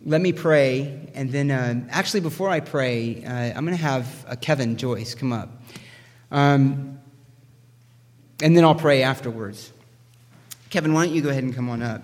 let 0.04 0.20
me 0.20 0.32
pray, 0.32 1.10
and 1.14 1.32
then 1.32 1.50
uh, 1.50 1.84
actually, 1.90 2.20
before 2.20 2.48
I 2.48 2.60
pray, 2.60 3.24
uh, 3.24 3.30
I'm 3.56 3.64
going 3.64 3.76
to 3.76 3.82
have 3.82 4.24
uh, 4.28 4.36
Kevin 4.36 4.76
Joyce 4.76 5.14
come 5.16 5.32
up. 5.32 5.50
Um, 6.30 7.00
and 8.40 8.56
then 8.56 8.64
I'll 8.64 8.74
pray 8.74 9.02
afterwards. 9.02 9.72
Kevin, 10.76 10.92
why 10.92 11.06
don't 11.06 11.14
you 11.14 11.22
go 11.22 11.30
ahead 11.30 11.42
and 11.42 11.54
come 11.54 11.70
on 11.70 11.80
up? 11.80 12.02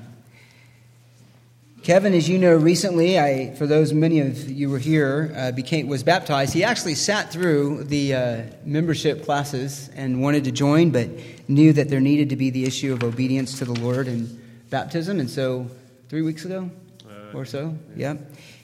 Kevin, 1.82 2.14
as 2.14 2.26
you 2.26 2.38
know, 2.38 2.56
recently, 2.56 3.18
I, 3.18 3.54
for 3.56 3.66
those 3.66 3.92
many 3.92 4.20
of 4.20 4.50
you 4.50 4.70
were 4.70 4.78
here, 4.78 5.30
uh, 5.36 5.52
became 5.52 5.88
was 5.88 6.02
baptized. 6.02 6.54
He 6.54 6.64
actually 6.64 6.94
sat 6.94 7.30
through 7.30 7.84
the 7.84 8.14
uh, 8.14 8.42
membership 8.64 9.26
classes 9.26 9.90
and 9.94 10.22
wanted 10.22 10.44
to 10.44 10.52
join, 10.52 10.88
but 10.88 11.10
knew 11.48 11.74
that 11.74 11.90
there 11.90 12.00
needed 12.00 12.30
to 12.30 12.36
be 12.36 12.48
the 12.48 12.64
issue 12.64 12.94
of 12.94 13.04
obedience 13.04 13.58
to 13.58 13.66
the 13.66 13.78
Lord 13.78 14.08
and 14.08 14.40
baptism. 14.70 15.20
And 15.20 15.28
so, 15.28 15.66
three 16.08 16.22
weeks 16.22 16.46
ago 16.46 16.70
uh, 17.06 17.36
or 17.36 17.44
so, 17.44 17.76
yeah, 17.94 18.14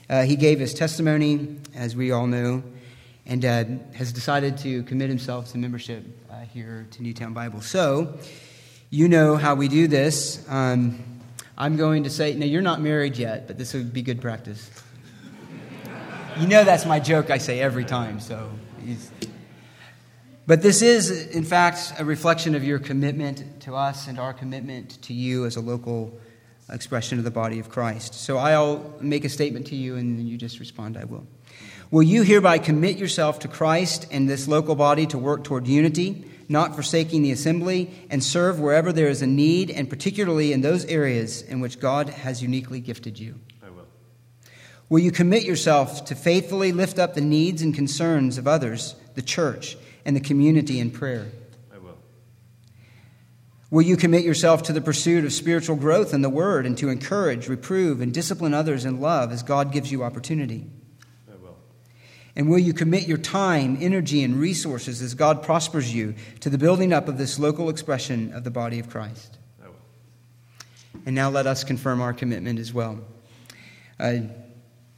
uh, 0.09 0.23
he 0.23 0.37
gave 0.37 0.59
his 0.59 0.73
testimony, 0.73 1.59
as 1.75 1.95
we 1.95 2.13
all 2.13 2.27
know, 2.27 2.63
and 3.27 3.45
uh, 3.45 3.65
has 3.93 4.11
decided 4.11 4.57
to 4.57 4.85
commit 4.85 5.11
himself 5.11 5.53
to 5.53 5.59
membership 5.59 6.03
uh, 6.31 6.41
here 6.55 6.87
to 6.93 7.03
Newtown 7.03 7.35
Bible. 7.35 7.61
So. 7.61 8.19
You 8.91 9.07
know 9.07 9.37
how 9.37 9.55
we 9.55 9.69
do 9.69 9.87
this. 9.87 10.43
Um, 10.49 11.05
I'm 11.59 11.77
going 11.77 12.05
to 12.05 12.11
say, 12.11 12.33
now 12.33 12.47
you're 12.47 12.63
not 12.63 12.81
married 12.81 13.19
yet, 13.19 13.47
but 13.47 13.59
this 13.59 13.75
would 13.75 13.93
be 13.93 14.01
good 14.01 14.23
practice. 14.23 14.71
you 16.41 16.47
know 16.47 16.65
that's 16.65 16.87
my 16.87 16.99
joke 16.99 17.29
I 17.29 17.37
say 17.37 17.61
every 17.61 17.85
time, 17.85 18.19
so. 18.19 18.49
But 20.47 20.63
this 20.63 20.81
is, 20.81 21.29
in 21.37 21.45
fact, 21.45 21.93
a 21.99 22.05
reflection 22.07 22.55
of 22.55 22.65
your 22.65 22.79
commitment 22.79 23.61
to 23.61 23.77
us 23.77 24.09
and 24.09 24.19
our 24.19 24.33
commitment 24.33 25.03
to 25.03 25.13
you 25.13 25.45
as 25.45 25.57
a 25.57 25.61
local 25.61 26.19
expression 26.71 27.19
of 27.19 27.25
the 27.25 27.31
body 27.31 27.59
of 27.59 27.69
Christ. 27.69 28.15
So 28.15 28.39
I'll 28.39 28.95
make 29.03 29.27
a 29.27 29.29
statement 29.29 29.67
to 29.67 29.77
you 29.77 29.97
and 29.97 30.27
you 30.27 30.39
just 30.39 30.61
respond, 30.61 30.97
I 30.97 31.05
will. 31.05 31.27
Will 31.91 32.03
you 32.03 32.23
hereby 32.23 32.57
commit 32.57 32.97
yourself 32.97 33.41
to 33.41 33.49
Christ 33.49 34.07
and 34.11 34.27
this 34.31 34.49
local 34.49 34.75
body 34.75 35.07
to 35.09 35.19
work 35.19 35.45
toward 35.45 35.67
unity? 35.67 36.25
Not 36.49 36.75
forsaking 36.75 37.23
the 37.23 37.33
assembly, 37.33 37.91
and 38.11 38.25
serve 38.25 38.59
wherever 38.59 38.93
there 38.93 39.09
is 39.09 39.23
a 39.23 39.27
need, 39.27 39.71
and 39.71 39.91
particularly 39.91 40.53
in 40.53 40.63
those 40.63 40.85
areas 40.87 41.43
in 41.43 41.61
which 41.61 41.79
God 41.79 42.09
has 42.09 42.43
uniquely 42.43 42.81
gifted 42.81 43.19
you. 43.19 43.35
I 43.63 43.71
will. 43.71 43.87
Will 44.89 45.01
you 45.01 45.13
commit 45.13 45.45
yourself 45.45 46.07
to 46.07 46.15
faithfully 46.15 46.73
lift 46.73 46.99
up 46.99 47.15
the 47.15 47.21
needs 47.21 47.61
and 47.61 47.75
concerns 47.75 48.39
of 48.39 48.49
others, 48.49 48.95
the 49.15 49.23
church, 49.23 49.77
and 50.05 50.17
the 50.17 50.21
community 50.21 50.81
in 50.81 50.91
prayer? 50.91 51.27
I 51.73 51.79
will. 51.79 51.99
Will 53.71 53.83
you 53.83 53.99
commit 53.99 54.25
yourself 54.25 54.63
to 54.65 54.73
the 54.73 54.81
pursuit 54.81 55.27
of 55.27 55.33
spiritual 55.35 55.77
growth 55.77 56.15
in 56.15 56.23
the 56.23 56.31
Word 56.31 56.65
and 56.65 56.79
to 56.79 56.89
encourage, 56.89 57.49
reprove, 57.49 58.01
and 58.01 58.15
discipline 58.15 58.55
others 58.55 58.87
in 58.87 59.01
love 59.01 59.33
as 59.33 59.43
God 59.43 59.71
gives 59.73 59.93
you 59.93 60.03
opportunity? 60.03 60.67
And 62.39 62.49
will 62.49 62.61
you 62.61 62.73
commit 62.73 63.09
your 63.09 63.19
time, 63.19 63.77
energy, 63.81 64.23
and 64.23 64.37
resources 64.37 65.03
as 65.03 65.13
God 65.13 65.43
prospers 65.43 65.93
you 65.93 66.15
to 66.39 66.49
the 66.49 66.57
building 66.57 66.93
up 66.93 67.09
of 67.09 67.19
this 67.19 67.37
local 67.37 67.69
expression 67.69 68.33
of 68.33 68.45
the 68.45 68.51
body 68.51 68.79
of 68.79 68.89
Christ? 68.89 69.37
I 69.61 69.67
will. 69.67 69.75
And 71.05 71.17
now 71.17 71.31
let 71.31 71.49
us 71.49 71.65
confirm 71.65 72.01
our 72.01 72.13
commitment 72.13 72.61
as 72.61 72.73
well. 72.73 73.01
Uh, 73.99 74.13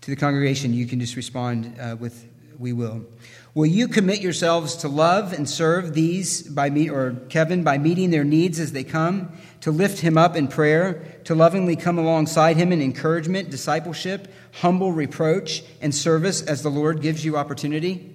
to 0.03 0.11
the 0.11 0.17
congregation, 0.17 0.75
you 0.75 0.85
can 0.85 1.01
just 1.01 1.17
respond 1.17 1.75
uh, 1.81 1.97
with, 1.99 2.29
We 2.61 2.75
will. 2.75 3.07
Will 3.55 3.67
you 3.67 3.89
commit 3.89 4.21
yourselves 4.21 4.77
to 4.77 4.89
love 4.89 5.33
and 5.33 5.49
serve 5.49 5.95
these 5.95 6.43
by 6.43 6.69
me 6.69 6.91
or 6.91 7.15
Kevin 7.31 7.65
by 7.65 7.79
meeting 7.79 8.11
their 8.11 8.23
needs 8.23 8.61
as 8.61 8.73
they 8.73 8.85
come, 8.85 9.33
to 9.63 9.71
lift 9.71 10.01
him 10.01 10.19
up 10.19 10.37
in 10.37 10.47
prayer, 10.47 11.03
to 11.25 11.35
lovingly 11.35 11.75
come 11.75 11.99
alongside 11.99 12.59
him 12.59 12.71
in 12.71 12.83
encouragement, 12.83 13.51
discipleship, 13.51 14.33
humble 14.61 14.93
reproach, 14.93 15.65
and 15.81 15.95
service 15.95 16.43
as 16.43 16.63
the 16.63 16.69
Lord 16.69 17.01
gives 17.01 17.25
you 17.25 17.39
opportunity? 17.39 18.15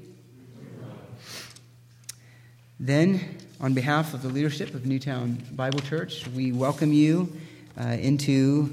Then, 2.80 3.40
on 3.60 3.74
behalf 3.74 4.14
of 4.14 4.22
the 4.22 4.30
leadership 4.30 4.76
of 4.76 4.86
Newtown 4.86 5.44
Bible 5.54 5.80
Church, 5.80 6.28
we 6.28 6.52
welcome 6.52 6.94
you 6.94 7.36
uh, 7.82 7.88
into 7.88 8.70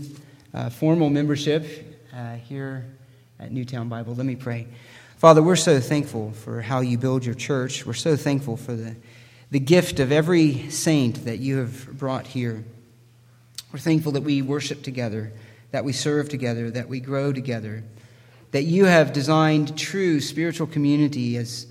uh, 0.52 0.68
formal 0.68 1.08
membership 1.08 1.98
uh, 2.14 2.34
here 2.34 2.84
at 3.40 3.52
Newtown 3.52 3.88
Bible. 3.88 4.14
Let 4.14 4.26
me 4.26 4.36
pray. 4.36 4.66
Father, 5.22 5.40
we're 5.40 5.54
so 5.54 5.78
thankful 5.78 6.32
for 6.32 6.62
how 6.62 6.80
you 6.80 6.98
build 6.98 7.24
your 7.24 7.36
church. 7.36 7.86
We're 7.86 7.92
so 7.92 8.16
thankful 8.16 8.56
for 8.56 8.74
the, 8.74 8.96
the 9.52 9.60
gift 9.60 10.00
of 10.00 10.10
every 10.10 10.68
saint 10.68 11.26
that 11.26 11.38
you 11.38 11.58
have 11.58 11.96
brought 11.96 12.26
here. 12.26 12.64
We're 13.72 13.78
thankful 13.78 14.10
that 14.10 14.24
we 14.24 14.42
worship 14.42 14.82
together, 14.82 15.32
that 15.70 15.84
we 15.84 15.92
serve 15.92 16.28
together, 16.28 16.72
that 16.72 16.88
we 16.88 16.98
grow 16.98 17.32
together, 17.32 17.84
that 18.50 18.64
you 18.64 18.86
have 18.86 19.12
designed 19.12 19.78
true 19.78 20.20
spiritual 20.20 20.66
community 20.66 21.36
as 21.36 21.68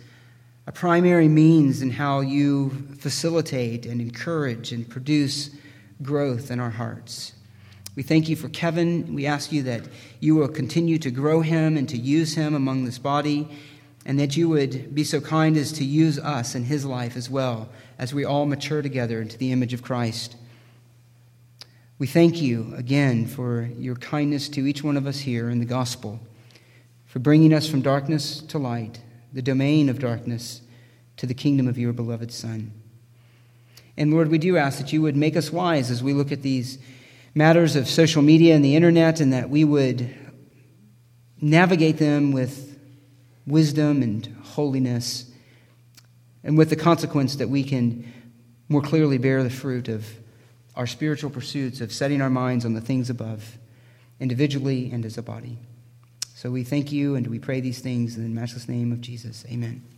a 0.65 0.71
primary 0.71 1.27
means 1.27 1.81
in 1.81 1.89
how 1.89 2.21
you 2.21 2.69
facilitate 2.99 3.85
and 3.85 3.99
encourage 3.99 4.71
and 4.71 4.87
produce 4.87 5.49
growth 6.01 6.51
in 6.51 6.61
our 6.61 6.69
hearts. 6.69 7.33
We 7.93 8.03
thank 8.03 8.29
you 8.29 8.37
for 8.37 8.47
Kevin. 8.47 9.13
We 9.13 9.25
ask 9.25 9.51
you 9.51 9.63
that 9.63 9.83
you 10.21 10.35
will 10.35 10.47
continue 10.47 10.97
to 10.99 11.11
grow 11.11 11.41
him 11.41 11.75
and 11.75 11.89
to 11.89 11.97
use 11.97 12.35
him 12.35 12.55
among 12.55 12.85
this 12.85 12.97
body, 12.97 13.49
and 14.05 14.17
that 14.17 14.37
you 14.37 14.47
would 14.47 14.95
be 14.95 15.03
so 15.03 15.19
kind 15.19 15.57
as 15.57 15.73
to 15.73 15.83
use 15.83 16.17
us 16.17 16.55
in 16.55 16.63
his 16.63 16.85
life 16.85 17.17
as 17.17 17.29
well 17.29 17.67
as 17.99 18.13
we 18.13 18.23
all 18.23 18.45
mature 18.45 18.81
together 18.81 19.21
into 19.21 19.37
the 19.37 19.51
image 19.51 19.73
of 19.73 19.81
Christ. 19.81 20.37
We 21.99 22.07
thank 22.07 22.41
you 22.41 22.73
again 22.77 23.27
for 23.27 23.69
your 23.77 23.95
kindness 23.95 24.47
to 24.49 24.65
each 24.65 24.83
one 24.83 24.95
of 24.95 25.05
us 25.05 25.19
here 25.19 25.49
in 25.49 25.59
the 25.59 25.65
gospel, 25.65 26.19
for 27.05 27.19
bringing 27.19 27.53
us 27.53 27.69
from 27.69 27.81
darkness 27.81 28.39
to 28.39 28.57
light, 28.57 29.01
the 29.33 29.41
domain 29.41 29.89
of 29.89 29.99
darkness, 29.99 30.61
to 31.17 31.27
the 31.27 31.33
kingdom 31.33 31.67
of 31.67 31.77
your 31.77 31.91
beloved 31.91 32.31
Son. 32.31 32.71
And 33.97 34.13
Lord, 34.13 34.29
we 34.29 34.37
do 34.37 34.55
ask 34.55 34.79
that 34.79 34.93
you 34.93 35.01
would 35.01 35.17
make 35.17 35.35
us 35.35 35.51
wise 35.51 35.91
as 35.91 36.01
we 36.01 36.13
look 36.13 36.31
at 36.31 36.41
these 36.41 36.79
matters 37.33 37.75
of 37.75 37.87
social 37.87 38.21
media 38.21 38.55
and 38.55 38.63
the 38.63 38.75
internet, 38.75 39.19
and 39.19 39.33
that 39.33 39.49
we 39.49 39.63
would 39.63 40.13
navigate 41.39 41.97
them 41.97 42.31
with 42.31 42.79
wisdom 43.47 44.03
and 44.03 44.25
holiness, 44.43 45.31
and 46.43 46.57
with 46.57 46.69
the 46.69 46.75
consequence 46.75 47.35
that 47.37 47.49
we 47.49 47.63
can 47.63 48.11
more 48.69 48.81
clearly 48.81 49.17
bear 49.17 49.43
the 49.43 49.49
fruit 49.49 49.87
of 49.87 50.07
our 50.75 50.87
spiritual 50.87 51.29
pursuits 51.29 51.81
of 51.81 51.91
setting 51.91 52.21
our 52.21 52.29
minds 52.29 52.65
on 52.65 52.73
the 52.73 52.81
things 52.81 53.09
above, 53.09 53.57
individually 54.19 54.89
and 54.91 55.05
as 55.05 55.17
a 55.17 55.21
body. 55.21 55.57
So 56.35 56.49
we 56.49 56.63
thank 56.63 56.91
you 56.91 57.15
and 57.15 57.27
we 57.27 57.37
pray 57.37 57.59
these 57.59 57.79
things 57.79 58.15
in 58.15 58.23
the 58.23 58.29
matchless 58.29 58.67
name 58.67 58.91
of 58.91 59.01
Jesus. 59.01 59.45
Amen. 59.49 59.90